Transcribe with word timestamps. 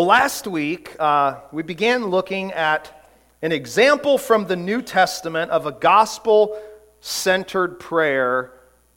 Well, 0.00 0.06
last 0.06 0.46
week 0.46 0.96
uh, 0.98 1.40
we 1.52 1.62
began 1.62 2.06
looking 2.06 2.52
at 2.52 3.06
an 3.42 3.52
example 3.52 4.16
from 4.16 4.46
the 4.46 4.56
New 4.56 4.80
Testament 4.80 5.50
of 5.50 5.66
a 5.66 5.72
gospel 5.72 6.58
centered 7.02 7.78
prayer 7.78 8.50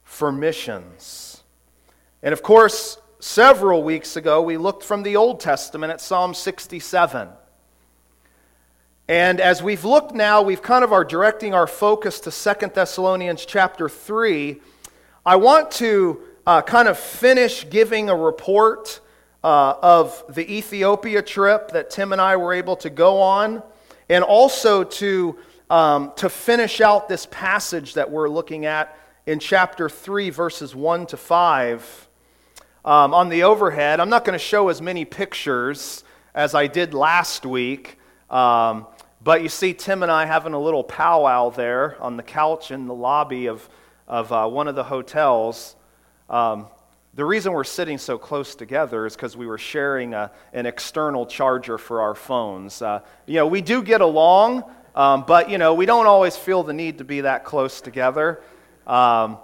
for 0.06 0.32
missions. 0.32 1.44
And 2.22 2.32
of 2.32 2.42
course, 2.42 3.00
several 3.20 3.84
weeks 3.84 4.16
ago 4.16 4.42
we 4.42 4.56
looked 4.56 4.82
from 4.82 5.04
the 5.04 5.18
Old 5.18 5.42
Testament 5.42 5.92
at 5.92 6.00
Psalm 6.00 6.34
67. 6.34 7.28
And 9.10 9.42
as 9.42 9.62
we've 9.62 9.84
looked 9.84 10.14
now, 10.14 10.42
we've 10.42 10.62
kind 10.62 10.86
of 10.86 10.94
are 10.94 11.04
directing 11.04 11.54
our 11.54 11.68
focus 11.68 12.22
to 12.22 12.32
Second 12.32 12.76
Thessalonians 12.76 13.46
chapter 13.46 13.90
3. 13.90 14.62
I 15.26 15.36
want 15.36 15.70
to 15.72 16.22
uh, 16.48 16.62
kind 16.62 16.88
of 16.88 16.98
finish 16.98 17.70
giving 17.70 18.10
a 18.10 18.16
report 18.16 19.02
uh, 19.44 19.76
of 19.82 20.24
the 20.30 20.50
Ethiopia 20.52 21.22
trip 21.22 21.72
that 21.72 21.90
Tim 21.90 22.14
and 22.14 22.22
I 22.22 22.38
were 22.38 22.54
able 22.54 22.76
to 22.78 22.90
go 22.90 23.22
on, 23.22 23.62
and 24.10 24.24
also 24.24 24.84
to, 24.84 25.38
um, 25.70 26.14
to 26.16 26.30
finish 26.30 26.82
out 26.82 27.10
this 27.10 27.28
passage 27.30 27.96
that 27.96 28.10
we're 28.10 28.30
looking 28.30 28.66
at 28.66 28.98
in 29.26 29.40
chapter 29.40 29.90
3, 29.90 30.30
verses 30.30 30.76
1 30.76 31.08
to 31.08 31.18
5. 31.18 32.08
Um, 32.86 33.14
on 33.14 33.30
the 33.30 33.44
overhead, 33.44 34.00
I'm 34.00 34.10
not 34.10 34.26
going 34.26 34.38
to 34.38 34.44
show 34.44 34.70
as 34.70 34.82
many 34.82 35.06
pictures 35.06 36.04
as 36.36 36.56
I 36.56 36.68
did 36.68 36.94
last 36.94 37.46
week, 37.46 37.98
um, 38.30 38.88
but 39.24 39.42
you 39.42 39.50
see 39.50 39.74
Tim 39.74 40.04
and 40.04 40.12
I 40.12 40.26
having 40.26 40.54
a 40.54 40.60
little 40.60 40.84
powwow 40.84 41.50
there 41.50 42.02
on 42.02 42.18
the 42.18 42.24
couch 42.24 42.72
in 42.72 42.88
the 42.88 42.94
lobby 42.94 43.48
of, 43.48 43.70
of 44.08 44.32
uh, 44.32 44.48
one 44.48 44.68
of 44.68 44.76
the 44.76 44.84
hotels. 44.84 45.76
Um, 46.30 46.68
the 47.16 47.24
reason 47.24 47.54
we're 47.54 47.64
sitting 47.64 48.00
so 48.00 48.18
close 48.18 48.56
together 48.56 49.06
is 49.06 49.16
because 49.16 49.38
we 49.38 49.46
were 49.46 49.60
sharing 49.60 50.16
a, 50.16 50.32
an 50.52 50.66
external 50.66 51.28
charger 51.28 51.78
for 51.78 52.02
our 52.02 52.16
phones. 52.16 52.82
Uh, 52.82 53.02
you 53.28 53.36
know, 53.36 53.46
we 53.46 53.62
do 53.62 53.84
get 53.84 54.02
along, 54.02 54.64
um, 54.96 55.24
but, 55.28 55.48
you 55.48 55.60
know, 55.60 55.76
we 55.76 55.86
don't 55.86 56.08
always 56.08 56.36
feel 56.36 56.64
the 56.64 56.74
need 56.74 56.98
to 56.98 57.04
be 57.04 57.22
that 57.22 57.44
close 57.44 57.82
together. 57.82 58.42
Um, 58.88 59.38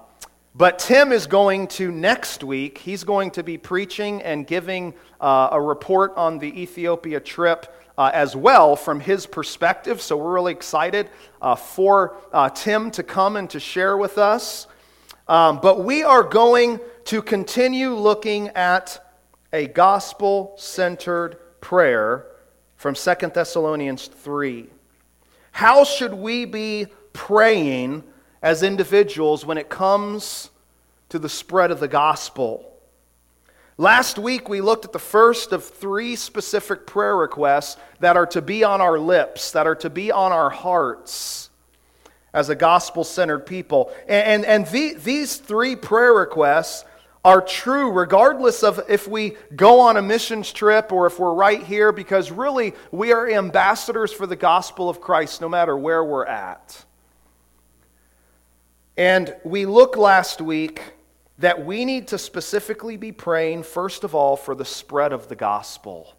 but 0.55 0.79
Tim 0.79 1.11
is 1.11 1.27
going 1.27 1.67
to, 1.67 1.91
next 1.91 2.43
week, 2.43 2.79
he's 2.79 3.03
going 3.03 3.29
to 3.31 3.43
be 3.43 3.59
preaching 3.59 4.23
and 4.23 4.47
giving 4.47 4.95
uh, 5.21 5.49
a 5.51 5.61
report 5.61 6.13
on 6.17 6.39
the 6.39 6.61
Ethiopia 6.61 7.19
trip 7.19 7.71
uh, 7.99 8.09
as 8.11 8.35
well 8.35 8.75
from 8.75 8.99
his 8.99 9.27
perspective. 9.27 10.01
So 10.01 10.17
we're 10.17 10.33
really 10.33 10.53
excited 10.53 11.07
uh, 11.39 11.53
for 11.53 12.15
uh, 12.33 12.49
Tim 12.49 12.89
to 12.91 13.03
come 13.03 13.35
and 13.35 13.47
to 13.51 13.59
share 13.59 13.95
with 13.95 14.17
us. 14.17 14.65
Um, 15.27 15.59
but 15.61 15.83
we 15.83 16.01
are 16.01 16.23
going 16.23 16.79
to 17.05 17.21
continue 17.21 17.93
looking 17.93 18.49
at 18.49 19.03
a 19.51 19.67
gospel 19.67 20.53
centered 20.57 21.37
prayer 21.61 22.25
from 22.75 22.95
2 22.95 23.13
Thessalonians 23.33 24.07
3. 24.07 24.67
How 25.51 25.83
should 25.83 26.13
we 26.13 26.45
be 26.45 26.87
praying 27.13 28.03
as 28.41 28.63
individuals 28.63 29.45
when 29.45 29.57
it 29.57 29.69
comes 29.69 30.49
to 31.09 31.19
the 31.19 31.29
spread 31.29 31.71
of 31.71 31.79
the 31.79 31.87
gospel? 31.87 32.65
Last 33.77 34.19
week, 34.19 34.49
we 34.49 34.61
looked 34.61 34.85
at 34.85 34.91
the 34.91 34.99
first 34.99 35.53
of 35.53 35.63
three 35.63 36.15
specific 36.15 36.85
prayer 36.85 37.15
requests 37.15 37.77
that 38.01 38.17
are 38.17 38.27
to 38.27 38.41
be 38.41 38.63
on 38.63 38.81
our 38.81 38.99
lips, 38.99 39.51
that 39.53 39.67
are 39.67 39.75
to 39.75 39.89
be 39.89 40.11
on 40.11 40.31
our 40.31 40.49
hearts 40.49 41.49
as 42.33 42.49
a 42.49 42.55
gospel 42.55 43.03
centered 43.03 43.45
people. 43.45 43.91
And, 44.07 44.45
and, 44.45 44.45
and 44.45 44.67
the, 44.67 44.93
these 44.95 45.37
three 45.37 45.75
prayer 45.75 46.13
requests 46.13 46.85
are 47.29 47.41
true 47.41 47.91
regardless 47.91 48.63
of 48.63 48.81
if 48.89 49.07
we 49.07 49.37
go 49.55 49.81
on 49.81 49.97
a 49.97 50.01
missions 50.01 50.51
trip 50.51 50.91
or 50.91 51.05
if 51.05 51.19
we're 51.19 51.31
right 51.31 51.61
here, 51.61 51.91
because 51.91 52.31
really 52.31 52.73
we 52.91 53.13
are 53.13 53.29
ambassadors 53.29 54.11
for 54.11 54.25
the 54.25 54.35
gospel 54.35 54.89
of 54.89 54.99
Christ 54.99 55.39
no 55.39 55.47
matter 55.47 55.77
where 55.77 56.03
we're 56.03 56.25
at. 56.25 56.83
And 58.97 59.35
we 59.43 59.67
look 59.67 59.95
last 59.95 60.41
week 60.41 60.81
that 61.37 61.63
we 61.63 61.85
need 61.85 62.07
to 62.07 62.17
specifically 62.17 62.97
be 62.97 63.11
praying, 63.11 63.61
first 63.61 64.03
of 64.03 64.15
all, 64.15 64.35
for 64.35 64.55
the 64.55 64.65
spread 64.65 65.13
of 65.13 65.27
the 65.27 65.35
gospel. 65.35 66.17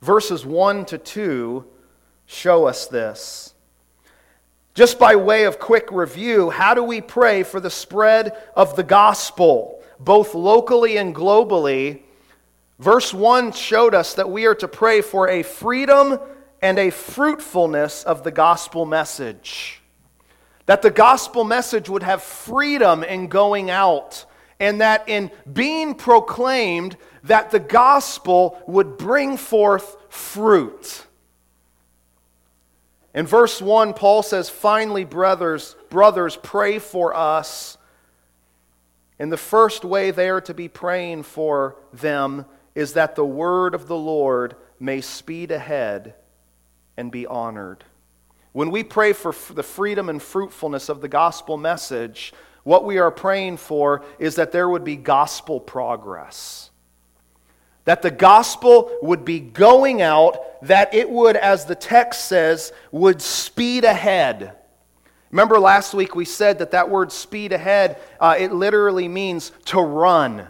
Verses 0.00 0.46
1 0.46 0.86
to 0.86 0.96
2 0.96 1.66
show 2.24 2.64
us 2.64 2.86
this. 2.86 3.52
Just 4.76 4.98
by 4.98 5.16
way 5.16 5.44
of 5.44 5.58
quick 5.58 5.90
review, 5.90 6.50
how 6.50 6.74
do 6.74 6.82
we 6.82 7.00
pray 7.00 7.44
for 7.44 7.60
the 7.60 7.70
spread 7.70 8.36
of 8.54 8.76
the 8.76 8.82
gospel, 8.82 9.82
both 9.98 10.34
locally 10.34 10.98
and 10.98 11.14
globally? 11.14 12.02
Verse 12.78 13.14
1 13.14 13.52
showed 13.52 13.94
us 13.94 14.12
that 14.12 14.28
we 14.28 14.44
are 14.44 14.54
to 14.56 14.68
pray 14.68 15.00
for 15.00 15.30
a 15.30 15.42
freedom 15.42 16.20
and 16.60 16.78
a 16.78 16.90
fruitfulness 16.90 18.04
of 18.04 18.22
the 18.22 18.30
gospel 18.30 18.84
message. 18.84 19.80
That 20.66 20.82
the 20.82 20.90
gospel 20.90 21.42
message 21.42 21.88
would 21.88 22.02
have 22.02 22.22
freedom 22.22 23.02
in 23.02 23.28
going 23.28 23.70
out, 23.70 24.26
and 24.60 24.82
that 24.82 25.08
in 25.08 25.30
being 25.50 25.94
proclaimed, 25.94 26.98
that 27.22 27.50
the 27.50 27.60
gospel 27.60 28.62
would 28.66 28.98
bring 28.98 29.38
forth 29.38 29.96
fruit. 30.10 31.05
In 33.16 33.26
verse 33.26 33.62
1, 33.62 33.94
Paul 33.94 34.22
says, 34.22 34.50
Finally, 34.50 35.04
brothers, 35.04 35.74
brothers, 35.88 36.36
pray 36.36 36.78
for 36.78 37.16
us. 37.16 37.78
And 39.18 39.32
the 39.32 39.38
first 39.38 39.86
way 39.86 40.10
they 40.10 40.28
are 40.28 40.42
to 40.42 40.52
be 40.52 40.68
praying 40.68 41.22
for 41.22 41.76
them 41.94 42.44
is 42.74 42.92
that 42.92 43.16
the 43.16 43.24
word 43.24 43.74
of 43.74 43.88
the 43.88 43.96
Lord 43.96 44.54
may 44.78 45.00
speed 45.00 45.50
ahead 45.50 46.14
and 46.98 47.10
be 47.10 47.26
honored. 47.26 47.84
When 48.52 48.70
we 48.70 48.84
pray 48.84 49.14
for 49.14 49.34
the 49.50 49.62
freedom 49.62 50.10
and 50.10 50.22
fruitfulness 50.22 50.90
of 50.90 51.00
the 51.00 51.08
gospel 51.08 51.56
message, 51.56 52.34
what 52.64 52.84
we 52.84 52.98
are 52.98 53.10
praying 53.10 53.56
for 53.56 54.04
is 54.18 54.34
that 54.34 54.52
there 54.52 54.68
would 54.68 54.84
be 54.84 54.96
gospel 54.96 55.58
progress 55.58 56.65
that 57.86 58.02
the 58.02 58.10
gospel 58.10 58.94
would 59.00 59.24
be 59.24 59.40
going 59.40 60.02
out, 60.02 60.60
that 60.66 60.92
it 60.92 61.08
would, 61.08 61.36
as 61.36 61.64
the 61.64 61.74
text 61.74 62.26
says, 62.26 62.72
would 62.90 63.22
speed 63.22 63.84
ahead. 63.84 64.52
Remember 65.30 65.58
last 65.58 65.94
week 65.94 66.14
we 66.14 66.24
said 66.24 66.58
that 66.58 66.72
that 66.72 66.90
word 66.90 67.10
speed 67.10 67.52
ahead, 67.52 67.98
uh, 68.20 68.34
it 68.38 68.52
literally 68.52 69.08
means 69.08 69.52
to 69.66 69.80
run. 69.80 70.48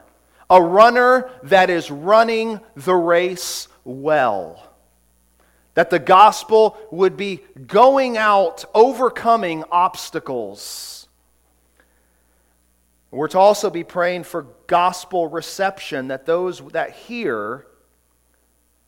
A 0.48 0.62
runner 0.62 1.30
that 1.44 1.70
is 1.70 1.90
running 1.90 2.60
the 2.74 2.94
race 2.94 3.68
well. 3.84 4.72
That 5.74 5.90
the 5.90 5.98
gospel 5.98 6.78
would 6.90 7.18
be 7.18 7.42
going 7.66 8.16
out, 8.16 8.64
overcoming 8.74 9.62
obstacles 9.70 11.05
we're 13.16 13.28
to 13.28 13.38
also 13.38 13.70
be 13.70 13.84
praying 13.84 14.24
for 14.24 14.46
gospel 14.66 15.28
reception, 15.28 16.08
that 16.08 16.26
those 16.26 16.60
that 16.68 16.90
hear 16.92 17.66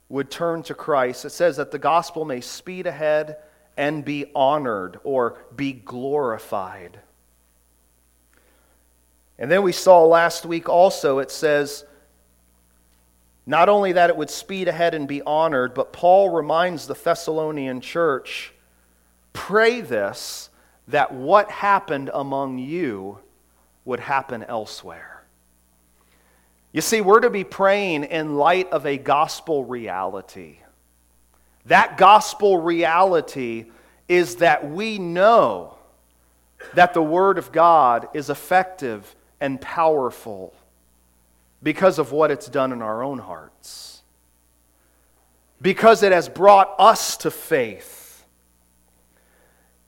would 0.09 0.31
turn 0.31 0.63
to 0.65 0.75
Christ. 0.75 1.25
It 1.25 1.31
says 1.31 1.57
that 1.57 1.71
the 1.71 1.79
gospel 1.79 2.25
may 2.25 2.41
speed 2.41 2.87
ahead 2.87 3.37
and 3.77 4.05
be 4.05 4.27
honored 4.35 4.99
or 5.05 5.39
be 5.55 5.73
glorified. 5.73 6.99
And 9.39 9.51
then 9.51 9.63
we 9.63 9.73
saw 9.73 10.05
last 10.05 10.45
week 10.45 10.69
also, 10.69 11.21
it 11.21 11.31
says 11.31 11.85
not 13.47 13.69
only 13.69 13.93
that 13.93 14.11
it 14.11 14.17
would 14.17 14.31
speed 14.31 14.67
ahead 14.67 14.95
and 14.95 15.07
be 15.07 15.23
honored, 15.23 15.75
but 15.75 15.93
Paul 15.93 16.31
reminds 16.31 16.87
the 16.87 16.95
Thessalonian 16.95 17.81
church 17.81 18.53
pray 19.33 19.81
this, 19.81 20.51
that 20.89 21.15
what 21.15 21.51
happened 21.51 22.11
among 22.13 22.59
you 22.59 23.21
would 23.89 24.01
happen 24.01 24.45
elsewhere. 24.45 25.25
You 26.73 26.83
see, 26.83 27.01
we're 27.01 27.21
to 27.21 27.31
be 27.31 27.43
praying 27.43 28.05
in 28.05 28.37
light 28.37 28.71
of 28.71 28.85
a 28.85 28.99
gospel 28.99 29.65
reality. 29.65 30.59
That 31.65 31.97
gospel 31.97 32.59
reality 32.59 33.71
is 34.07 34.37
that 34.37 34.71
we 34.71 34.99
know 34.99 35.79
that 36.75 36.93
the 36.93 37.03
Word 37.03 37.39
of 37.39 37.51
God 37.51 38.09
is 38.13 38.29
effective 38.29 39.17
and 39.41 39.59
powerful 39.59 40.53
because 41.63 41.99
of 41.99 42.13
what 42.13 42.31
it's 42.31 42.47
done 42.47 42.73
in 42.73 42.83
our 42.83 43.03
own 43.03 43.19
hearts, 43.19 44.03
because 45.63 46.03
it 46.03 46.13
has 46.13 46.29
brought 46.29 46.75
us 46.79 47.17
to 47.19 47.31
faith. 47.31 48.25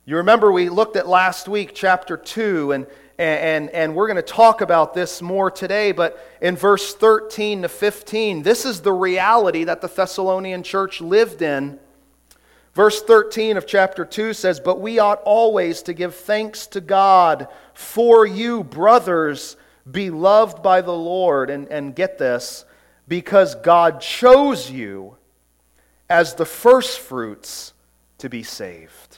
You 0.06 0.17
remember 0.17 0.50
we 0.50 0.70
looked 0.70 0.97
at 0.97 1.06
last 1.06 1.49
week, 1.49 1.73
chapter 1.75 2.17
2, 2.17 2.73
and, 2.73 2.87
and, 3.20 3.67
and, 3.67 3.75
and 3.75 3.94
we're 3.94 4.06
going 4.06 4.17
to 4.17 4.22
talk 4.22 4.62
about 4.62 4.94
this 4.94 5.20
more 5.20 5.50
today, 5.50 5.93
but 5.93 6.19
in 6.40 6.56
verse 6.56 6.94
13 6.94 7.62
to 7.62 7.69
15, 7.69 8.43
this 8.43 8.64
is 8.64 8.81
the 8.81 8.94
reality 8.94 9.64
that 9.64 9.82
the 9.82 9.88
Thessalonian 9.88 10.62
church 10.62 11.02
lived 11.02 11.43
in. 11.43 11.78
Verse 12.72 13.02
13 13.02 13.58
of 13.58 13.67
chapter 13.67 14.06
2 14.06 14.32
says, 14.32 14.58
But 14.58 14.81
we 14.81 14.99
ought 14.99 15.20
always 15.26 15.82
to 15.82 15.93
give 15.93 16.14
thanks 16.14 16.67
to 16.69 16.81
God 16.81 17.49
for 17.75 18.25
you, 18.25 18.64
brothers, 18.64 19.58
beloved 19.90 20.62
by 20.62 20.81
the 20.81 20.96
Lord. 20.96 21.50
And, 21.50 21.69
and 21.69 21.94
get 21.94 22.16
this, 22.16 22.64
because 23.06 23.55
God 23.55 24.00
chose 24.00 24.70
you 24.70 25.19
as 26.08 26.37
the 26.37 26.46
firstfruits 26.46 27.75
to 28.16 28.31
be 28.31 28.43
saved. 28.43 29.10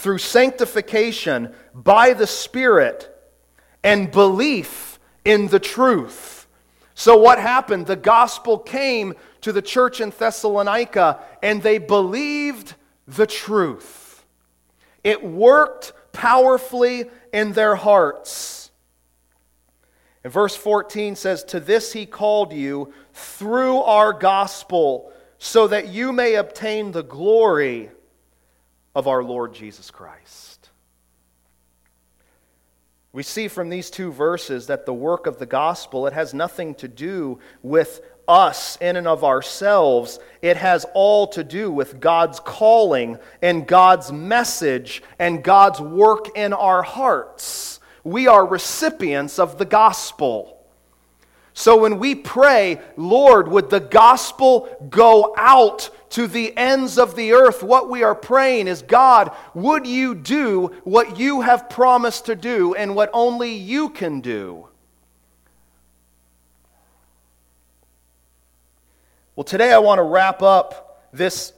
Through 0.00 0.18
sanctification 0.18 1.52
by 1.74 2.14
the 2.14 2.26
Spirit 2.26 3.14
and 3.84 4.10
belief 4.10 4.98
in 5.26 5.48
the 5.48 5.60
truth. 5.60 6.46
So, 6.94 7.18
what 7.18 7.38
happened? 7.38 7.86
The 7.86 7.96
gospel 7.96 8.58
came 8.58 9.12
to 9.42 9.52
the 9.52 9.60
church 9.60 10.00
in 10.00 10.08
Thessalonica 10.08 11.20
and 11.42 11.62
they 11.62 11.76
believed 11.76 12.76
the 13.06 13.26
truth. 13.26 14.24
It 15.04 15.22
worked 15.22 15.92
powerfully 16.12 17.10
in 17.30 17.52
their 17.52 17.74
hearts. 17.74 18.70
And 20.24 20.32
verse 20.32 20.56
14 20.56 21.14
says, 21.14 21.44
To 21.44 21.60
this 21.60 21.92
he 21.92 22.06
called 22.06 22.54
you 22.54 22.94
through 23.12 23.80
our 23.80 24.14
gospel, 24.14 25.12
so 25.36 25.66
that 25.68 25.88
you 25.88 26.10
may 26.10 26.36
obtain 26.36 26.92
the 26.92 27.02
glory 27.02 27.90
of 28.94 29.06
our 29.06 29.22
Lord 29.22 29.54
Jesus 29.54 29.90
Christ. 29.90 30.70
We 33.12 33.22
see 33.24 33.48
from 33.48 33.70
these 33.70 33.90
two 33.90 34.12
verses 34.12 34.68
that 34.68 34.86
the 34.86 34.94
work 34.94 35.26
of 35.26 35.38
the 35.38 35.46
gospel, 35.46 36.06
it 36.06 36.12
has 36.12 36.32
nothing 36.32 36.74
to 36.76 36.86
do 36.86 37.40
with 37.60 38.02
us 38.28 38.78
in 38.80 38.94
and 38.94 39.08
of 39.08 39.24
ourselves. 39.24 40.20
It 40.40 40.56
has 40.56 40.86
all 40.94 41.26
to 41.28 41.42
do 41.42 41.72
with 41.72 41.98
God's 41.98 42.38
calling 42.38 43.18
and 43.42 43.66
God's 43.66 44.12
message 44.12 45.02
and 45.18 45.42
God's 45.42 45.80
work 45.80 46.36
in 46.36 46.52
our 46.52 46.84
hearts. 46.84 47.80
We 48.04 48.28
are 48.28 48.46
recipients 48.46 49.40
of 49.40 49.58
the 49.58 49.64
gospel. 49.64 50.59
So 51.52 51.76
when 51.76 51.98
we 51.98 52.14
pray, 52.14 52.80
Lord, 52.96 53.48
would 53.48 53.70
the 53.70 53.80
gospel 53.80 54.68
go 54.88 55.34
out 55.36 55.90
to 56.10 56.26
the 56.26 56.56
ends 56.56 56.98
of 56.98 57.16
the 57.16 57.32
earth? 57.32 57.62
What 57.62 57.90
we 57.90 58.02
are 58.02 58.14
praying 58.14 58.68
is, 58.68 58.82
God, 58.82 59.32
would 59.54 59.86
you 59.86 60.14
do 60.14 60.68
what 60.84 61.18
you 61.18 61.40
have 61.40 61.68
promised 61.68 62.26
to 62.26 62.36
do 62.36 62.74
and 62.74 62.94
what 62.94 63.10
only 63.12 63.52
you 63.52 63.90
can 63.90 64.20
do? 64.20 64.68
Well, 69.36 69.44
today 69.44 69.72
I 69.72 69.78
want 69.78 69.98
to 69.98 70.02
wrap 70.02 70.42
up 70.42 71.08
this 71.12 71.52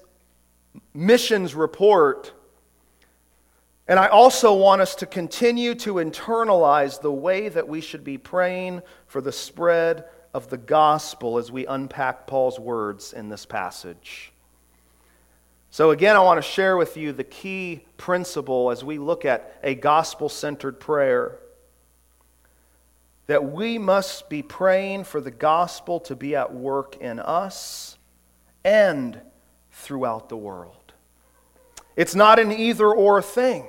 missions 0.95 1.55
report. 1.55 2.33
And 3.93 4.01
I 4.01 4.07
also 4.07 4.55
want 4.55 4.81
us 4.81 4.95
to 4.95 5.07
continue 5.07 5.75
to 5.75 5.97
internalize 5.97 6.99
the 6.99 7.13
way 7.13 7.51
that 7.51 7.69
we 7.69 7.83
should 7.83 8.05
be 8.05 8.17
praying 8.17 8.81
for 9.07 9.21
the 9.21 9.33
spread 9.33 10.07
of 10.33 10.49
the 10.49 10.57
gospel 10.57 11.37
as 11.37 11.53
we 11.53 11.67
unpack 11.67 12.27
Paul's 12.27 12.59
words 12.59 13.13
in 13.13 13.29
this 13.29 13.45
passage. 13.45 14.33
So, 15.71 15.91
again, 15.91 16.17
I 16.17 16.21
want 16.21 16.39
to 16.39 16.51
share 16.51 16.79
with 16.79 16.97
you 16.97 17.13
the 17.13 17.23
key 17.23 17.85
principle 17.99 18.71
as 18.71 18.83
we 18.83 18.97
look 18.97 19.27
at 19.27 19.61
a 19.63 19.75
gospel 19.75 20.31
centered 20.31 20.81
prayer 20.81 21.39
that 23.27 23.53
we 23.53 23.77
must 23.77 24.31
be 24.31 24.41
praying 24.41 25.05
for 25.05 25.21
the 25.21 25.31
gospel 25.31 26.01
to 26.01 26.17
be 26.17 26.35
at 26.35 26.55
work 26.55 26.97
in 26.97 27.19
us 27.21 27.99
and 28.65 29.21
throughout 29.71 30.31
the 30.31 30.37
world. 30.39 30.95
It's 31.95 32.15
not 32.15 32.39
an 32.39 32.53
either 32.53 32.91
or 32.91 33.21
thing. 33.21 33.69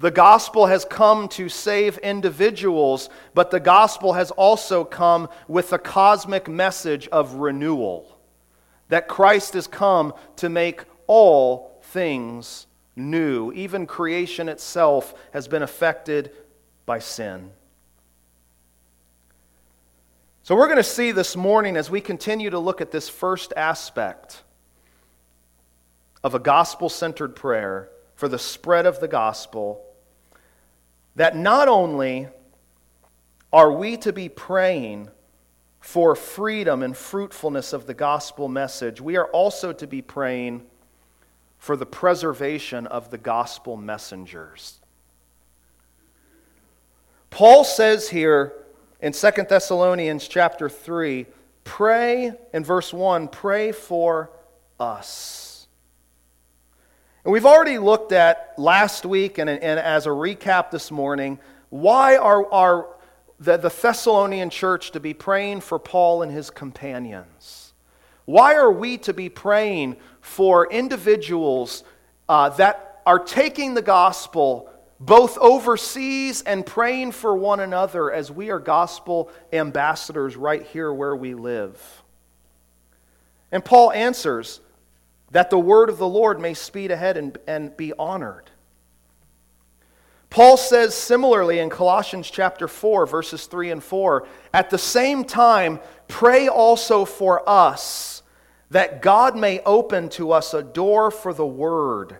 The 0.00 0.10
gospel 0.10 0.64
has 0.64 0.86
come 0.86 1.28
to 1.28 1.50
save 1.50 1.98
individuals, 1.98 3.10
but 3.34 3.50
the 3.50 3.60
gospel 3.60 4.14
has 4.14 4.30
also 4.30 4.82
come 4.82 5.28
with 5.46 5.74
a 5.74 5.78
cosmic 5.78 6.48
message 6.48 7.06
of 7.08 7.34
renewal 7.34 8.18
that 8.88 9.08
Christ 9.08 9.52
has 9.52 9.66
come 9.66 10.14
to 10.36 10.48
make 10.48 10.84
all 11.06 11.78
things 11.82 12.66
new. 12.96 13.52
Even 13.52 13.86
creation 13.86 14.48
itself 14.48 15.12
has 15.34 15.46
been 15.48 15.62
affected 15.62 16.32
by 16.86 16.98
sin. 16.98 17.50
So, 20.44 20.56
we're 20.56 20.66
going 20.66 20.78
to 20.78 20.82
see 20.82 21.12
this 21.12 21.36
morning 21.36 21.76
as 21.76 21.90
we 21.90 22.00
continue 22.00 22.48
to 22.48 22.58
look 22.58 22.80
at 22.80 22.90
this 22.90 23.10
first 23.10 23.52
aspect 23.54 24.44
of 26.24 26.34
a 26.34 26.38
gospel 26.38 26.88
centered 26.88 27.36
prayer 27.36 27.90
for 28.14 28.28
the 28.28 28.38
spread 28.38 28.86
of 28.86 29.00
the 29.00 29.06
gospel 29.06 29.84
that 31.16 31.36
not 31.36 31.68
only 31.68 32.28
are 33.52 33.72
we 33.72 33.96
to 33.98 34.12
be 34.12 34.28
praying 34.28 35.10
for 35.80 36.14
freedom 36.14 36.82
and 36.82 36.96
fruitfulness 36.96 37.72
of 37.72 37.86
the 37.86 37.94
gospel 37.94 38.48
message, 38.48 39.00
we 39.00 39.16
are 39.16 39.26
also 39.26 39.72
to 39.72 39.86
be 39.86 40.02
praying 40.02 40.62
for 41.58 41.76
the 41.76 41.86
preservation 41.86 42.86
of 42.86 43.10
the 43.10 43.18
gospel 43.18 43.76
messengers. 43.76 44.80
Paul 47.30 47.64
says 47.64 48.08
here, 48.08 48.52
in 49.00 49.12
2 49.12 49.30
Thessalonians 49.48 50.28
chapter 50.28 50.68
3, 50.68 51.26
pray, 51.64 52.32
in 52.52 52.64
verse 52.64 52.92
1, 52.92 53.28
pray 53.28 53.72
for 53.72 54.30
us. 54.78 55.49
And 57.24 57.32
we've 57.32 57.46
already 57.46 57.78
looked 57.78 58.12
at 58.12 58.54
last 58.56 59.04
week 59.04 59.38
and, 59.38 59.50
and 59.50 59.78
as 59.78 60.06
a 60.06 60.10
recap 60.10 60.70
this 60.70 60.90
morning, 60.90 61.38
why 61.68 62.16
are, 62.16 62.50
are 62.52 62.88
the, 63.38 63.56
the 63.56 63.68
Thessalonian 63.68 64.50
church 64.50 64.92
to 64.92 65.00
be 65.00 65.14
praying 65.14 65.60
for 65.60 65.78
Paul 65.78 66.22
and 66.22 66.32
his 66.32 66.50
companions? 66.50 67.74
Why 68.24 68.54
are 68.54 68.70
we 68.70 68.98
to 68.98 69.12
be 69.12 69.28
praying 69.28 69.96
for 70.20 70.70
individuals 70.70 71.84
uh, 72.28 72.50
that 72.50 73.02
are 73.06 73.18
taking 73.18 73.74
the 73.74 73.82
gospel 73.82 74.70
both 75.00 75.38
overseas 75.38 76.42
and 76.42 76.64
praying 76.64 77.12
for 77.12 77.34
one 77.34 77.60
another 77.60 78.12
as 78.12 78.30
we 78.30 78.50
are 78.50 78.58
gospel 78.58 79.30
ambassadors 79.50 80.36
right 80.36 80.62
here 80.62 80.92
where 80.92 81.16
we 81.16 81.34
live. 81.34 82.02
And 83.50 83.64
Paul 83.64 83.92
answers 83.92 84.60
that 85.30 85.50
the 85.50 85.58
word 85.58 85.88
of 85.88 85.98
the 85.98 86.08
Lord 86.08 86.40
may 86.40 86.54
speed 86.54 86.90
ahead 86.90 87.16
and, 87.16 87.38
and 87.46 87.76
be 87.76 87.92
honored. 87.98 88.50
Paul 90.30 90.56
says 90.56 90.94
similarly 90.94 91.58
in 91.58 91.70
Colossians 91.70 92.30
chapter 92.30 92.68
4, 92.68 93.06
verses 93.06 93.46
3 93.46 93.72
and 93.72 93.82
4 93.82 94.26
at 94.54 94.70
the 94.70 94.78
same 94.78 95.24
time, 95.24 95.80
pray 96.06 96.48
also 96.48 97.04
for 97.04 97.48
us 97.48 98.22
that 98.70 99.02
God 99.02 99.36
may 99.36 99.58
open 99.60 100.08
to 100.10 100.30
us 100.30 100.54
a 100.54 100.62
door 100.62 101.10
for 101.10 101.34
the 101.34 101.46
word 101.46 102.18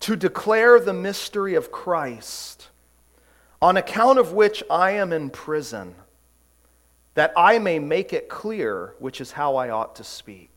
to 0.00 0.14
declare 0.14 0.78
the 0.78 0.92
mystery 0.92 1.54
of 1.54 1.72
Christ, 1.72 2.68
on 3.62 3.78
account 3.78 4.18
of 4.18 4.32
which 4.32 4.62
I 4.70 4.92
am 4.92 5.12
in 5.12 5.30
prison, 5.30 5.94
that 7.14 7.32
I 7.34 7.58
may 7.58 7.78
make 7.78 8.12
it 8.12 8.28
clear 8.28 8.94
which 8.98 9.22
is 9.22 9.32
how 9.32 9.56
I 9.56 9.70
ought 9.70 9.96
to 9.96 10.04
speak. 10.04 10.55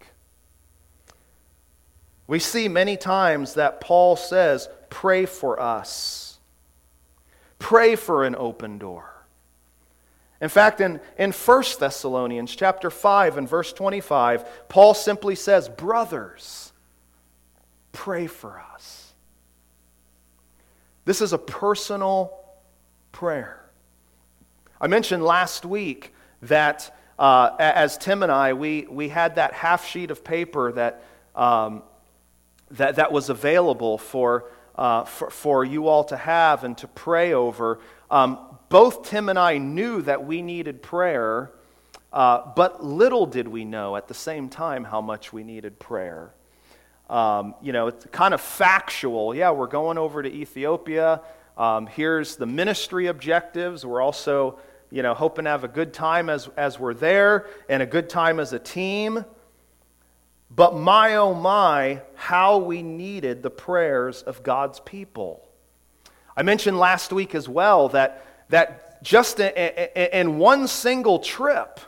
We 2.29 2.38
see 2.38 2.67
many 2.67 2.95
times 2.95 3.55
that 3.55 3.81
Paul 3.81 4.15
says, 4.15 4.69
Pray 4.91 5.25
for 5.25 5.59
us. 5.59 6.38
Pray 7.57 7.95
for 7.95 8.24
an 8.24 8.36
open 8.36 8.77
door. 8.77 9.25
In 10.39 10.48
fact, 10.48 10.79
in, 10.79 11.01
in 11.17 11.31
1 11.31 11.63
Thessalonians 11.79 12.55
chapter 12.55 12.91
5 12.91 13.39
and 13.39 13.50
verse 13.50 13.74
25, 13.74 14.45
Paul 14.69 14.93
simply 14.93 15.33
says, 15.33 15.69
Brothers, 15.69 16.71
pray 17.93 18.27
for 18.27 18.63
us. 18.75 19.12
This 21.05 21.21
is 21.21 21.33
a 21.33 21.39
personal 21.39 22.39
prayer. 23.12 23.59
I 24.79 24.86
mentioned 24.86 25.24
last 25.24 25.65
week 25.65 26.13
that 26.43 26.95
uh, 27.17 27.55
as 27.57 27.98
Tim 27.98 28.21
and 28.21 28.31
I, 28.31 28.53
we, 28.53 28.86
we 28.88 29.09
had 29.09 29.38
that 29.38 29.53
half 29.53 29.88
sheet 29.88 30.12
of 30.12 30.24
paper 30.24 30.71
that, 30.74 31.03
um, 31.36 31.81
that, 32.71 32.95
that 32.95 33.11
was 33.11 33.29
available 33.29 33.97
for, 33.97 34.45
uh, 34.75 35.03
for, 35.03 35.29
for 35.29 35.65
you 35.65 35.88
all 35.88 36.03
to 36.05 36.17
have 36.17 36.63
and 36.63 36.77
to 36.79 36.88
pray 36.88 37.33
over. 37.33 37.79
Um, 38.11 38.39
both 38.69 39.09
Tim 39.09 39.29
and 39.29 39.39
I 39.39 39.57
knew 39.57 40.01
that 40.03 40.25
we 40.25 40.41
needed 40.41 40.81
prayer, 40.81 41.51
uh, 42.13 42.51
but 42.55 42.83
little 42.83 43.25
did 43.25 43.47
we 43.47 43.65
know 43.65 43.95
at 43.95 44.07
the 44.07 44.13
same 44.13 44.49
time 44.49 44.83
how 44.83 45.01
much 45.01 45.33
we 45.33 45.43
needed 45.43 45.79
prayer. 45.79 46.31
Um, 47.09 47.55
you 47.61 47.73
know, 47.73 47.88
it's 47.88 48.05
kind 48.11 48.33
of 48.33 48.41
factual. 48.41 49.33
Yeah, 49.33 49.51
we're 49.51 49.67
going 49.67 49.97
over 49.97 50.21
to 50.21 50.29
Ethiopia. 50.29 51.21
Um, 51.57 51.88
here's 51.88 52.35
the 52.35 52.45
ministry 52.45 53.07
objectives. 53.07 53.85
We're 53.85 54.01
also, 54.01 54.59
you 54.91 55.01
know, 55.01 55.15
hoping 55.15 55.45
to 55.45 55.49
have 55.49 55.63
a 55.63 55.67
good 55.67 55.91
time 55.91 56.29
as, 56.29 56.47
as 56.55 56.79
we're 56.79 56.93
there 56.93 57.47
and 57.67 57.81
a 57.81 57.88
good 57.88 58.09
time 58.09 58.39
as 58.39 58.53
a 58.53 58.59
team. 58.59 59.25
But 60.50 60.75
my, 60.75 61.15
oh 61.15 61.34
my, 61.34 62.01
how 62.15 62.58
we 62.58 62.82
needed 62.82 63.44
the 63.44 63.50
prayers 63.50 64.24
of 64.24 64.44
God's 64.44 64.79
people. 64.79 65.48
I 66.36 66.41
mentioned 66.41 66.79
last 66.79 67.13
week 67.13 67.36
as 67.36 67.48
well 67.48 67.89
that, 67.89 68.25
that 68.50 69.03
just 69.03 69.39
in, 69.39 70.38
one 70.38 70.68
single 70.68 71.20
trip, 71.20 71.79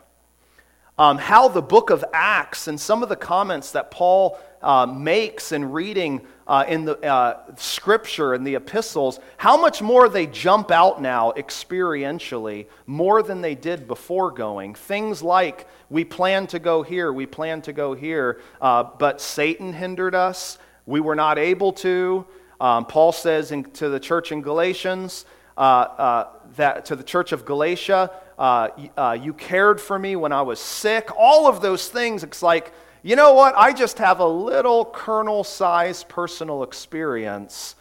um, 0.97 1.17
how 1.17 1.47
the 1.47 1.61
book 1.61 1.89
of 1.89 2.05
Acts 2.13 2.67
and 2.67 2.79
some 2.79 3.01
of 3.01 3.09
the 3.09 3.15
comments 3.15 3.71
that 3.71 3.91
Paul 3.91 4.39
uh, 4.61 4.85
makes 4.85 5.51
in 5.51 5.71
reading 5.71 6.21
uh, 6.51 6.65
in 6.67 6.83
the 6.83 6.99
uh, 7.09 7.39
scripture 7.55 8.33
and 8.33 8.45
the 8.45 8.55
epistles, 8.55 9.21
how 9.37 9.55
much 9.55 9.81
more 9.81 10.09
they 10.09 10.27
jump 10.27 10.69
out 10.69 11.01
now 11.01 11.31
experientially, 11.37 12.65
more 12.85 13.23
than 13.23 13.39
they 13.39 13.55
did 13.55 13.87
before 13.87 14.29
going. 14.31 14.75
Things 14.75 15.23
like, 15.23 15.65
we 15.89 16.03
plan 16.03 16.47
to 16.47 16.59
go 16.59 16.83
here, 16.83 17.13
we 17.13 17.25
plan 17.25 17.61
to 17.61 17.71
go 17.71 17.93
here, 17.93 18.41
uh, 18.59 18.83
but 18.83 19.21
Satan 19.21 19.71
hindered 19.71 20.13
us, 20.13 20.57
we 20.85 20.99
were 20.99 21.15
not 21.15 21.39
able 21.39 21.71
to. 21.71 22.25
Um, 22.59 22.85
Paul 22.85 23.13
says 23.13 23.53
in, 23.53 23.63
to 23.71 23.87
the 23.87 23.99
church 23.99 24.33
in 24.33 24.41
Galatians, 24.41 25.23
uh, 25.57 25.61
uh, 25.61 26.27
that 26.57 26.83
to 26.87 26.97
the 26.97 27.03
church 27.03 27.31
of 27.31 27.45
Galatia, 27.45 28.11
uh, 28.37 29.17
you 29.21 29.33
cared 29.33 29.79
for 29.79 29.97
me 29.97 30.17
when 30.17 30.33
I 30.33 30.41
was 30.41 30.59
sick. 30.59 31.11
All 31.17 31.47
of 31.47 31.61
those 31.61 31.87
things, 31.87 32.25
it's 32.25 32.43
like, 32.43 32.73
you 33.03 33.15
know 33.15 33.33
what? 33.33 33.55
I 33.57 33.73
just 33.73 33.97
have 33.97 34.19
a 34.19 34.27
little 34.27 34.85
kernel 34.85 35.43
sized 35.43 36.07
personal 36.07 36.63
experience 36.63 37.75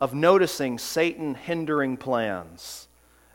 of 0.00 0.14
noticing 0.14 0.78
Satan 0.78 1.34
hindering 1.34 1.96
plans, 1.96 2.88